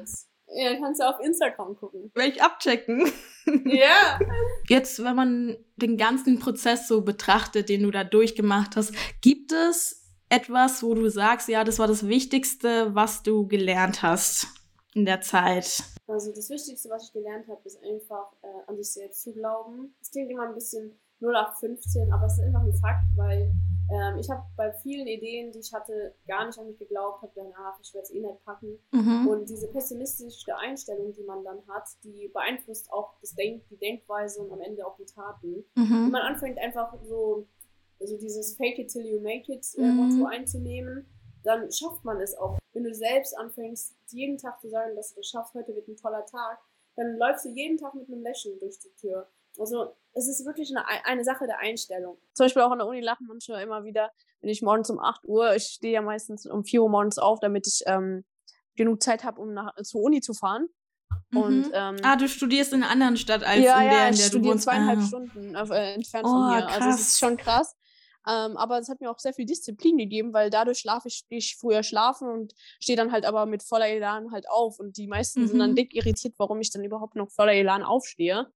Ja, 0.54 0.76
kannst 0.80 1.02
du 1.02 1.08
auf 1.08 1.20
Instagram 1.20 1.76
gucken. 1.76 2.12
Will 2.14 2.30
ich 2.30 2.42
abchecken. 2.42 3.12
Ja. 3.64 4.20
Jetzt, 4.68 5.02
wenn 5.02 5.16
man 5.16 5.56
den 5.78 5.96
ganzen 5.96 6.38
Prozess 6.38 6.86
so 6.90 7.02
betrachtet, 7.02 7.70
den 7.70 7.84
du 7.84 7.92
da 7.92 8.04
durchgemacht 8.04 8.76
hast, 8.76 8.94
gibt 9.22 9.54
es 9.54 10.06
etwas, 10.28 10.84
wo 10.84 10.94
du 10.94 11.10
sagst, 11.10 11.48
ja, 11.48 11.64
das 11.64 11.80
war 11.80 11.88
das 11.88 12.06
Wichtigste, 12.08 12.94
was 12.94 13.24
du 13.24 13.48
gelernt 13.48 14.04
hast 14.04 14.48
in 14.94 15.06
der 15.06 15.22
Zeit? 15.22 15.82
Also 16.08 16.34
das 16.34 16.50
Wichtigste, 16.50 16.90
was 16.90 17.06
ich 17.06 17.14
gelernt 17.14 17.48
habe, 17.48 17.62
ist 17.64 17.82
einfach 17.82 18.34
äh, 18.42 18.70
an 18.70 18.76
sich 18.76 18.92
selbst 18.92 19.22
zu 19.22 19.32
glauben. 19.32 19.96
Es 20.02 20.12
klingt 20.12 20.30
immer 20.30 20.48
ein 20.48 20.54
bisschen 20.54 21.00
0815, 21.22 22.12
aber 22.12 22.26
es 22.26 22.34
ist 22.34 22.44
einfach 22.44 22.64
ein 22.64 22.74
Fakt, 22.74 23.06
weil 23.16 23.54
ähm, 23.90 24.18
ich 24.20 24.30
habe 24.30 24.44
bei 24.56 24.74
vielen 24.74 25.08
Ideen, 25.08 25.52
die 25.52 25.60
ich 25.60 25.74
hatte, 25.74 26.14
gar 26.28 26.46
nicht 26.46 26.58
an 26.60 26.68
mich 26.68 26.78
geglaubt, 26.78 27.22
habe 27.22 27.32
dann, 27.36 27.54
ach, 27.58 27.80
ich 27.82 27.94
werde 27.94 28.04
es 28.04 28.12
eh 28.12 28.20
nicht 28.20 28.44
packen. 28.44 28.80
Mhm. 28.92 29.28
Und 29.28 29.50
diese 29.50 29.68
pessimistische 29.68 30.56
Einstellung, 30.58 31.14
die 31.14 31.24
man 31.24 31.44
dann 31.44 31.66
hat, 31.68 31.88
die 32.04 32.30
beeinflusst 32.34 32.92
auch 32.92 33.16
das 33.22 33.34
Denk 33.36 33.68
die 33.70 33.78
Denkweise 33.78 34.42
und 34.42 34.52
am 34.52 34.62
Ende 34.62 34.86
auch 34.86 34.98
die 34.98 35.06
Taten. 35.06 35.64
Mhm. 35.76 36.06
Und 36.06 36.12
man 36.12 36.22
anfängt 36.22 36.58
einfach 36.58 36.94
so, 37.04 37.48
also 38.00 38.18
dieses 38.18 38.56
Fake 38.56 38.78
it 38.78 38.90
till 38.90 39.06
you 39.06 39.22
make 39.22 39.52
it 39.52 39.66
äh, 39.78 39.82
mhm. 39.82 39.96
Motto 39.96 40.26
einzunehmen, 40.28 41.08
dann 41.44 41.72
schafft 41.72 42.04
man 42.04 42.20
es 42.20 42.38
auch. 42.38 42.58
Wenn 42.74 42.84
du 42.84 42.94
selbst 42.94 43.38
anfängst, 43.38 43.96
jeden 44.08 44.38
Tag 44.38 44.60
zu 44.60 44.70
sagen, 44.70 44.96
dass 44.96 45.10
du 45.10 45.16
das 45.16 45.28
schaffst, 45.28 45.54
heute 45.56 45.74
wird 45.74 45.88
ein 45.88 45.96
toller 45.96 46.26
Tag, 46.26 46.60
dann 46.96 47.18
läufst 47.18 47.46
du 47.46 47.50
jeden 47.50 47.78
Tag 47.78 47.94
mit 47.94 48.08
einem 48.08 48.22
Lächeln 48.22 48.60
durch 48.60 48.78
die 48.80 48.94
Tür. 49.00 49.28
Also 49.58 49.96
es 50.18 50.28
ist 50.28 50.46
wirklich 50.46 50.76
eine, 50.76 50.86
eine 51.06 51.24
Sache 51.24 51.46
der 51.46 51.60
Einstellung. 51.60 52.18
Zum 52.34 52.46
Beispiel 52.46 52.64
auch 52.64 52.72
an 52.72 52.80
der 52.80 52.88
Uni 52.88 53.02
lachen 53.02 53.28
manche 53.28 53.54
immer 53.54 53.84
wieder, 53.84 54.12
wenn 54.42 54.50
ich 54.50 54.62
morgens 54.62 54.90
um 54.90 55.00
8 55.00 55.26
Uhr, 55.26 55.56
ich 55.56 55.64
stehe 55.64 55.94
ja 55.94 56.02
meistens 56.02 56.46
um 56.46 56.64
4 56.64 56.82
Uhr 56.82 56.90
morgens 56.90 57.18
auf, 57.20 57.40
damit 57.40 57.68
ich 57.68 57.84
ähm, 57.86 58.26
genug 58.76 59.02
Zeit 59.02 59.24
habe, 59.24 59.40
um 59.42 59.54
nach, 59.54 59.76
zur 59.84 60.02
Uni 60.02 60.22
zu 60.22 60.34
fahren. 60.34 60.68
Mhm. 61.30 61.38
Und, 61.38 61.72
ähm, 61.74 61.98
ah, 62.04 62.16
du 62.16 62.28
studierst 62.28 62.74
in 62.74 62.84
einer 62.84 62.92
anderen 62.92 63.18
Stadt 63.18 63.44
als 63.44 63.64
ja, 63.64 63.80
in 63.80 63.90
der, 63.90 64.00
ja, 64.00 64.08
in 64.08 64.16
der 64.16 64.30
du 64.30 64.44
wohnst. 64.44 64.64
zweieinhalb 64.64 65.00
ah. 65.00 65.06
Stunden 65.06 65.56
äh, 65.56 65.94
entfernt 65.94 66.26
oh, 66.26 66.32
von 66.32 66.52
hier. 66.52 66.62
Krass. 66.66 66.76
Also 66.76 66.90
es 66.90 67.02
ist 67.02 67.20
schon 67.20 67.38
krass. 67.38 67.76
Ähm, 68.28 68.58
aber 68.58 68.78
es 68.80 68.90
hat 68.90 69.00
mir 69.00 69.10
auch 69.10 69.20
sehr 69.20 69.34
viel 69.34 69.46
Disziplin 69.46 69.98
gegeben, 69.98 70.34
weil 70.34 70.50
dadurch 70.50 70.80
schlafe 70.80 71.08
ich, 71.08 71.24
ich 71.30 71.56
früher 71.56 71.82
schlafen 71.82 72.28
und 72.28 72.54
stehe 72.80 72.98
dann 72.98 73.14
halt 73.14 73.26
aber 73.26 73.46
mit 73.46 73.64
voller 73.64 73.88
Elan 73.88 74.32
halt 74.32 74.50
auf. 74.50 74.80
Und 74.80 74.98
die 74.98 75.08
meisten 75.08 75.44
mhm. 75.44 75.48
sind 75.48 75.60
dann 75.60 75.72
mhm. 75.72 75.76
dick 75.76 75.96
irritiert, 75.96 76.34
warum 76.38 76.60
ich 76.60 76.72
dann 76.72 76.84
überhaupt 76.84 77.16
noch 77.16 77.30
voller 77.30 77.54
Elan 77.54 77.84
aufstehe. 77.84 78.48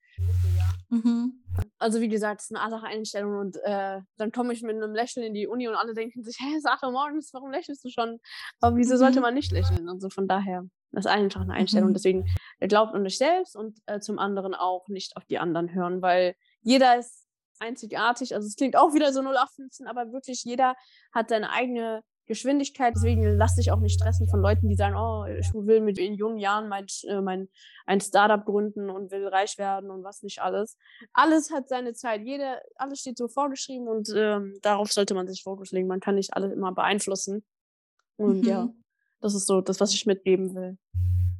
Mhm. 0.92 1.42
Also 1.80 2.02
wie 2.02 2.10
gesagt, 2.10 2.42
es 2.42 2.50
ist 2.50 2.56
eine 2.56 2.64
andere 2.64 2.86
Einstellung 2.86 3.39
und 3.39 3.58
äh, 3.64 4.02
dann 4.18 4.32
komme 4.32 4.52
ich 4.52 4.62
mit 4.62 4.76
einem 4.76 4.94
Lächeln 4.94 5.26
in 5.26 5.34
die 5.34 5.48
Uni 5.48 5.68
und 5.68 5.76
alle 5.76 5.94
denken 5.94 6.22
sich, 6.22 6.38
sag 6.62 6.82
doch 6.82 6.92
morgens, 6.92 7.34
warum 7.34 7.52
lächelst 7.52 7.84
du 7.86 7.89
schon? 7.89 8.20
Aber 8.60 8.76
wieso 8.76 8.96
mhm. 8.96 9.00
sollte 9.00 9.22
man 9.22 9.34
nicht 9.34 9.52
lächeln? 9.52 9.88
Und 9.88 10.02
so 10.02 10.10
von 10.10 10.28
daher, 10.28 10.64
das 10.92 11.06
ist 11.06 11.12
einfach 11.12 11.42
eine 11.42 11.54
Einstellung. 11.54 11.89
Mhm. 11.89 11.94
Deswegen 11.94 12.26
glaubt 12.60 12.94
an 12.94 13.06
euch 13.06 13.18
selbst 13.18 13.56
und 13.56 13.80
äh, 13.86 14.02
zum 14.02 14.20
anderen 14.20 14.54
auch 14.54 14.88
nicht 14.89 15.16
auf 15.16 15.24
die 15.26 15.39
anderen 15.39 15.74
hören, 15.74 16.02
weil 16.02 16.36
jeder 16.62 16.98
ist 17.00 17.26
einzigartig. 17.60 18.36
Also 18.36 18.48
es 18.48 18.56
klingt 18.58 18.76
auch 18.76 18.94
wieder 18.94 19.14
so 19.14 19.22
0815, 19.22 19.88
aber 19.88 20.12
wirklich 20.12 20.44
jeder 20.44 20.76
hat 21.14 21.30
seine 21.30 21.52
eigene 21.52 22.04
Geschwindigkeit. 22.26 22.93
Deswegen 22.95 23.24
lass 23.38 23.55
dich 23.55 23.72
auch 23.72 23.80
nicht 23.80 23.99
stressen 23.99 24.30
von 24.30 24.41
Leuten, 24.41 24.69
die 24.69 24.76
sagen, 24.76 24.95
oh, 24.95 25.26
ich 25.26 25.53
will 25.53 25.82
mit 25.82 25.97
in 25.97 26.13
jungen 26.13 26.38
Jahren 26.38 26.69
mein, 26.69 26.86
äh, 27.07 27.22
mein, 27.22 27.49
ein 27.86 28.01
Startup 28.01 28.45
gründen 28.45 28.89
und 28.89 29.11
will 29.11 29.28
reich 29.28 29.57
werden 29.57 29.89
und 29.91 30.03
was 30.03 30.24
nicht 30.24 30.41
alles. 30.41 30.78
Alles 31.13 31.51
hat 31.51 31.67
seine 31.67 31.93
Zeit. 31.93 32.22
Jeder, 32.22 32.61
alles 32.76 32.99
steht 32.99 33.17
so 33.17 33.28
vorgeschrieben 33.28 33.88
und 33.88 34.09
ähm, 34.15 34.57
darauf 34.61 34.91
sollte 34.91 35.13
man 35.13 35.28
sich 35.28 35.43
Fokus 35.43 35.72
legen. 35.72 35.88
Man 35.88 35.99
kann 35.99 36.15
nicht 36.15 36.34
alles 36.34 36.53
immer 36.53 36.74
beeinflussen. 36.74 37.43
Und 38.17 38.41
mhm. 38.41 38.47
ja, 38.47 38.69
das 39.19 39.34
ist 39.36 39.47
so 39.47 39.61
das, 39.61 39.80
was 39.80 39.93
ich 39.93 40.05
mitgeben 40.05 40.55
will. 40.55 40.78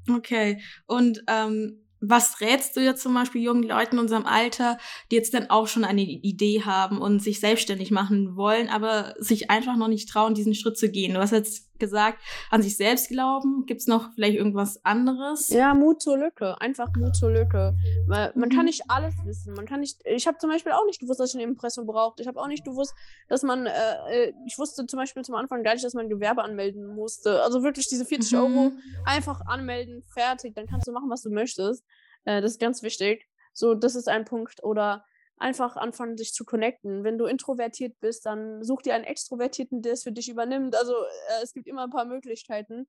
Okay. 0.10 0.62
Und 0.88 1.24
ähm, 1.28 1.88
was 2.02 2.42
rätst 2.42 2.76
du 2.76 2.82
jetzt 2.82 3.04
zum 3.04 3.14
Beispiel 3.14 3.42
jungen 3.42 3.64
Leuten 3.64 3.96
in 3.96 4.02
unserem 4.02 4.26
Alter, 4.26 4.78
die 5.12 5.16
jetzt 5.16 5.34
dann 5.34 5.50
auch 5.50 5.68
schon 5.68 5.86
eine 5.86 6.02
Idee 6.02 6.64
haben 6.66 7.00
und 7.00 7.22
sich 7.22 7.40
selbstständig 7.40 7.92
machen 7.92 8.36
wollen, 8.36 8.70
aber 8.70 9.14
sich 9.20 9.52
einfach 9.52 9.78
noch 9.78 9.88
nicht 9.88 10.10
trauen, 10.10 10.34
diesen 10.34 10.56
Schritt 10.56 10.78
zu 10.78 10.90
gehen? 10.90 11.14
Du 11.14 11.20
hast 11.20 11.32
jetzt 11.32 11.71
gesagt, 11.82 12.22
an 12.50 12.62
sich 12.62 12.78
selbst 12.78 13.10
glauben. 13.10 13.66
Gibt 13.66 13.82
es 13.82 13.88
noch 13.88 14.14
vielleicht 14.14 14.38
irgendwas 14.38 14.86
anderes? 14.86 15.50
Ja, 15.50 15.74
Mut 15.74 16.02
zur 16.02 16.18
Lücke. 16.18 16.56
Einfach 16.62 16.88
Mut 16.96 17.18
zur 17.18 17.32
Lücke. 17.32 17.76
Man, 18.08 18.32
man 18.36 18.50
kann 18.50 18.60
mhm. 18.60 18.66
nicht 18.68 18.84
alles 18.88 19.14
wissen. 19.26 19.54
Man 19.54 19.66
kann 19.66 19.82
nicht. 19.82 20.00
Ich 20.06 20.28
habe 20.28 20.38
zum 20.38 20.50
Beispiel 20.50 20.72
auch 20.72 20.86
nicht 20.86 21.02
gewusst, 21.02 21.20
dass 21.20 21.34
ich 21.34 21.42
ein 21.42 21.50
Impressum 21.50 21.86
braucht. 21.86 22.22
Ich 22.22 22.28
habe 22.28 22.40
auch 22.40 22.48
nicht 22.48 22.64
gewusst, 22.64 22.94
dass 23.28 23.44
man. 23.44 23.66
Äh, 23.66 23.72
äh, 24.10 24.34
ich 24.48 24.58
wusste 24.58 24.86
zum 24.86 24.98
Beispiel 24.98 25.24
zum 25.24 25.36
Anfang 25.36 25.64
gar 25.64 25.74
nicht, 25.74 25.84
dass 25.84 25.94
man 25.94 26.08
Gewerbe 26.08 26.44
anmelden 26.44 26.88
musste. 26.88 27.42
Also 27.44 27.64
wirklich 27.64 27.90
diese 27.90 28.06
40 28.06 28.32
mhm. 28.32 28.38
Euro 28.40 28.72
einfach 29.06 29.42
anmelden, 29.48 30.04
fertig. 30.14 30.56
Dann 30.56 30.68
kannst 30.68 30.88
du 30.88 30.94
machen, 30.94 31.10
was 31.10 31.24
du 31.24 31.30
möchtest. 31.30 31.84
Äh, 32.24 32.42
das 32.42 32.52
ist 32.52 32.62
ganz 32.62 32.82
wichtig. 32.84 33.28
So, 33.54 33.74
das 33.74 33.96
ist 33.96 34.08
ein 34.08 34.24
Punkt. 34.24 34.64
Oder 34.64 35.04
einfach 35.42 35.76
anfangen, 35.76 36.18
sich 36.18 36.34
zu 36.34 36.46
connecten. 36.46 37.04
Wenn 37.04 37.18
du 37.18 37.26
introvertiert 37.26 38.00
bist, 38.00 38.26
dann 38.26 38.64
such 38.64 38.84
dir 38.84 38.96
einen 38.96 39.04
Extrovertierten, 39.04 39.82
der 39.82 39.94
es 39.94 40.04
für 40.04 40.12
dich 40.12 40.30
übernimmt. 40.30 40.76
Also 40.76 40.94
äh, 40.94 41.44
es 41.44 41.54
gibt 41.54 41.68
immer 41.68 41.84
ein 41.84 41.90
paar 41.90 42.06
Möglichkeiten. 42.06 42.88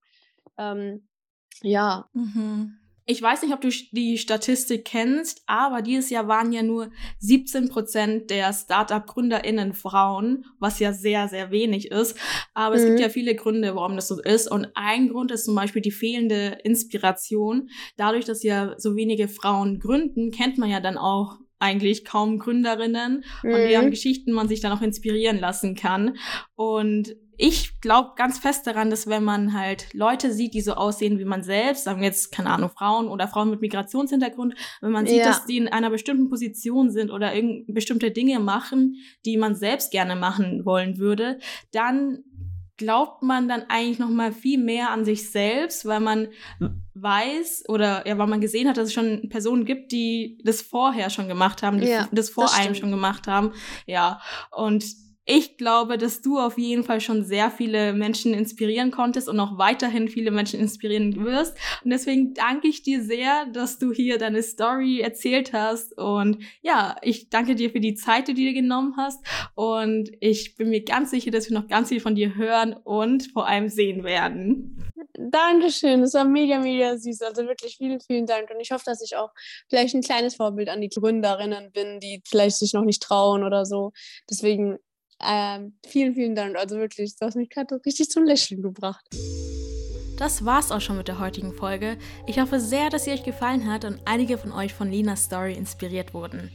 Ähm, 0.58 1.08
ja. 1.62 2.08
Mhm. 2.12 2.78
Ich 3.04 3.20
weiß 3.20 3.42
nicht, 3.42 3.52
ob 3.52 3.60
du 3.60 3.68
die 3.90 4.16
Statistik 4.16 4.84
kennst, 4.84 5.42
aber 5.46 5.82
dieses 5.82 6.08
Jahr 6.08 6.28
waren 6.28 6.52
ja 6.52 6.62
nur 6.62 6.92
17 7.18 7.68
Prozent 7.68 8.30
der 8.30 8.52
Startup-GründerInnen 8.52 9.72
Frauen, 9.72 10.44
was 10.60 10.78
ja 10.78 10.92
sehr, 10.92 11.26
sehr 11.26 11.50
wenig 11.50 11.90
ist. 11.90 12.16
Aber 12.54 12.76
mhm. 12.76 12.80
es 12.80 12.86
gibt 12.86 12.98
mhm. 12.98 13.02
ja 13.02 13.08
viele 13.08 13.34
Gründe, 13.34 13.74
warum 13.74 13.96
das 13.96 14.06
so 14.06 14.22
ist. 14.22 14.48
Und 14.48 14.68
ein 14.74 15.08
Grund 15.08 15.32
ist 15.32 15.46
zum 15.46 15.56
Beispiel 15.56 15.82
die 15.82 15.90
fehlende 15.90 16.58
Inspiration. 16.62 17.70
Dadurch, 17.96 18.24
dass 18.24 18.44
ja 18.44 18.74
so 18.78 18.94
wenige 18.94 19.26
Frauen 19.26 19.80
gründen, 19.80 20.30
kennt 20.30 20.58
man 20.58 20.70
ja 20.70 20.78
dann 20.78 20.96
auch 20.96 21.38
eigentlich 21.62 22.04
kaum 22.04 22.38
Gründerinnen, 22.38 23.24
mhm. 23.42 23.48
deren 23.48 23.90
Geschichten 23.90 24.32
man 24.32 24.48
sich 24.48 24.60
dann 24.60 24.72
auch 24.72 24.82
inspirieren 24.82 25.38
lassen 25.38 25.74
kann. 25.74 26.16
Und 26.54 27.14
ich 27.38 27.80
glaube 27.80 28.10
ganz 28.16 28.38
fest 28.38 28.66
daran, 28.66 28.90
dass 28.90 29.06
wenn 29.06 29.24
man 29.24 29.52
halt 29.52 29.92
Leute 29.94 30.32
sieht, 30.32 30.54
die 30.54 30.60
so 30.60 30.74
aussehen 30.74 31.18
wie 31.18 31.24
man 31.24 31.42
selbst, 31.42 31.84
sagen 31.84 32.00
wir 32.00 32.06
jetzt, 32.06 32.30
keine 32.30 32.50
Ahnung, 32.50 32.70
Frauen 32.70 33.08
oder 33.08 33.26
Frauen 33.26 33.50
mit 33.50 33.60
Migrationshintergrund, 33.60 34.54
wenn 34.80 34.92
man 34.92 35.06
sieht, 35.06 35.18
ja. 35.18 35.24
dass 35.24 35.44
die 35.46 35.56
in 35.56 35.68
einer 35.68 35.90
bestimmten 35.90 36.28
Position 36.28 36.90
sind 36.90 37.10
oder 37.10 37.32
bestimmte 37.66 38.10
Dinge 38.10 38.38
machen, 38.38 38.96
die 39.24 39.36
man 39.36 39.54
selbst 39.54 39.90
gerne 39.90 40.14
machen 40.14 40.64
wollen 40.64 40.98
würde, 40.98 41.38
dann 41.72 42.22
glaubt 42.76 43.22
man 43.22 43.48
dann 43.48 43.64
eigentlich 43.68 43.98
noch 43.98 44.08
mal 44.08 44.32
viel 44.32 44.58
mehr 44.58 44.90
an 44.90 45.04
sich 45.04 45.30
selbst, 45.30 45.86
weil 45.86 46.00
man 46.00 46.28
weiß 46.94 47.64
oder 47.68 48.06
ja, 48.06 48.18
weil 48.18 48.26
man 48.26 48.40
gesehen 48.40 48.68
hat, 48.68 48.76
dass 48.76 48.88
es 48.88 48.92
schon 48.92 49.28
Personen 49.28 49.64
gibt, 49.64 49.92
die 49.92 50.38
das 50.44 50.62
vorher 50.62 51.10
schon 51.10 51.28
gemacht 51.28 51.62
haben, 51.62 51.80
die 51.80 51.88
ja, 51.88 52.08
das 52.12 52.30
vor 52.30 52.44
das 52.44 52.58
einem 52.58 52.74
schon 52.74 52.90
gemacht 52.90 53.26
haben. 53.26 53.52
Ja, 53.86 54.20
und 54.50 54.84
ich 55.24 55.56
glaube, 55.56 55.98
dass 55.98 56.20
du 56.20 56.38
auf 56.38 56.58
jeden 56.58 56.82
Fall 56.82 57.00
schon 57.00 57.24
sehr 57.24 57.50
viele 57.50 57.92
Menschen 57.92 58.34
inspirieren 58.34 58.90
konntest 58.90 59.28
und 59.28 59.38
auch 59.38 59.56
weiterhin 59.56 60.08
viele 60.08 60.32
Menschen 60.32 60.58
inspirieren 60.58 61.24
wirst. 61.24 61.56
Und 61.84 61.90
deswegen 61.90 62.34
danke 62.34 62.66
ich 62.66 62.82
dir 62.82 63.02
sehr, 63.02 63.46
dass 63.46 63.78
du 63.78 63.92
hier 63.92 64.18
deine 64.18 64.42
Story 64.42 65.00
erzählt 65.00 65.52
hast. 65.52 65.96
Und 65.96 66.38
ja, 66.60 66.96
ich 67.02 67.30
danke 67.30 67.54
dir 67.54 67.70
für 67.70 67.80
die 67.80 67.94
Zeit, 67.94 68.26
die 68.26 68.34
du 68.34 68.40
dir 68.40 68.52
genommen 68.52 68.94
hast. 68.96 69.24
Und 69.54 70.10
ich 70.20 70.56
bin 70.56 70.70
mir 70.70 70.82
ganz 70.84 71.10
sicher, 71.10 71.30
dass 71.30 71.48
wir 71.48 71.58
noch 71.58 71.68
ganz 71.68 71.90
viel 71.90 72.00
von 72.00 72.16
dir 72.16 72.34
hören 72.34 72.72
und 72.72 73.30
vor 73.32 73.46
allem 73.46 73.68
sehen 73.68 74.02
werden. 74.02 74.78
Dankeschön, 75.14 76.00
das 76.00 76.14
war 76.14 76.24
mega, 76.24 76.58
mega 76.58 76.96
süß. 76.96 77.22
Also 77.22 77.46
wirklich 77.46 77.76
vielen, 77.76 78.00
vielen 78.00 78.26
Dank. 78.26 78.50
Und 78.50 78.60
ich 78.60 78.72
hoffe, 78.72 78.84
dass 78.86 79.02
ich 79.02 79.16
auch 79.16 79.30
vielleicht 79.68 79.94
ein 79.94 80.02
kleines 80.02 80.34
Vorbild 80.34 80.68
an 80.68 80.80
die 80.80 80.88
Gründerinnen 80.88 81.70
bin, 81.70 82.00
die 82.00 82.22
vielleicht 82.26 82.56
sich 82.56 82.72
noch 82.72 82.84
nicht 82.84 83.02
trauen 83.02 83.44
oder 83.44 83.64
so. 83.64 83.92
Deswegen 84.28 84.78
ähm, 85.26 85.74
vielen, 85.86 86.14
vielen 86.14 86.34
Dank. 86.34 86.56
Also 86.56 86.76
wirklich, 86.76 87.16
du 87.16 87.26
hast 87.26 87.36
mich 87.36 87.50
gerade 87.50 87.80
richtig 87.84 88.10
zum 88.10 88.24
Lächeln 88.24 88.62
gebracht. 88.62 89.04
Das 90.18 90.44
war's 90.44 90.70
auch 90.70 90.80
schon 90.80 90.98
mit 90.98 91.08
der 91.08 91.18
heutigen 91.18 91.52
Folge. 91.52 91.96
Ich 92.26 92.38
hoffe 92.38 92.60
sehr, 92.60 92.90
dass 92.90 93.04
sie 93.04 93.10
euch 93.10 93.24
gefallen 93.24 93.70
hat 93.70 93.84
und 93.84 94.00
einige 94.04 94.38
von 94.38 94.52
euch 94.52 94.72
von 94.74 94.90
Linas 94.90 95.24
Story 95.24 95.54
inspiriert 95.54 96.14
wurden. 96.14 96.50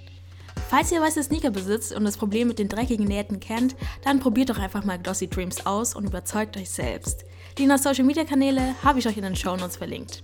Falls 0.69 0.91
ihr 0.91 1.01
weiße 1.01 1.23
Sneaker 1.23 1.49
besitzt 1.49 1.93
und 1.93 2.03
das 2.03 2.17
Problem 2.17 2.49
mit 2.49 2.59
den 2.59 2.67
dreckigen 2.67 3.05
Nähten 3.05 3.39
kennt, 3.39 3.75
dann 4.03 4.19
probiert 4.19 4.49
doch 4.49 4.59
einfach 4.59 4.83
mal 4.83 4.99
Glossy 4.99 5.27
Dreams 5.27 5.65
aus 5.65 5.95
und 5.95 6.05
überzeugt 6.05 6.57
euch 6.57 6.69
selbst. 6.69 7.25
Linas 7.57 7.83
Social 7.83 8.03
Media 8.03 8.25
Kanäle 8.25 8.75
habe 8.83 8.99
ich 8.99 9.07
euch 9.07 9.17
in 9.17 9.23
den 9.23 9.35
Show 9.35 9.55
Notes 9.55 9.77
verlinkt. 9.77 10.23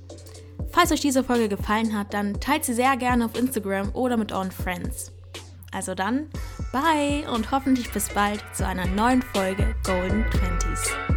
Falls 0.72 0.92
euch 0.92 1.02
diese 1.02 1.24
Folge 1.24 1.50
gefallen 1.50 1.98
hat, 1.98 2.14
dann 2.14 2.40
teilt 2.40 2.66
sie 2.66 2.74
sehr 2.74 2.98
gerne 2.98 3.26
auf 3.26 3.38
Instagram 3.38 3.92
oder 3.94 4.18
mit 4.18 4.32
euren 4.32 4.52
Friends. 4.52 5.12
Also 5.74 5.96
dann, 5.96 6.30
Bye 6.72 7.28
und 7.30 7.52
hoffentlich 7.52 7.92
bis 7.92 8.10
bald 8.10 8.44
zu 8.54 8.66
einer 8.66 8.86
neuen 8.86 9.22
Folge 9.22 9.76
Golden 9.84 10.24
Twenties. 10.30 11.13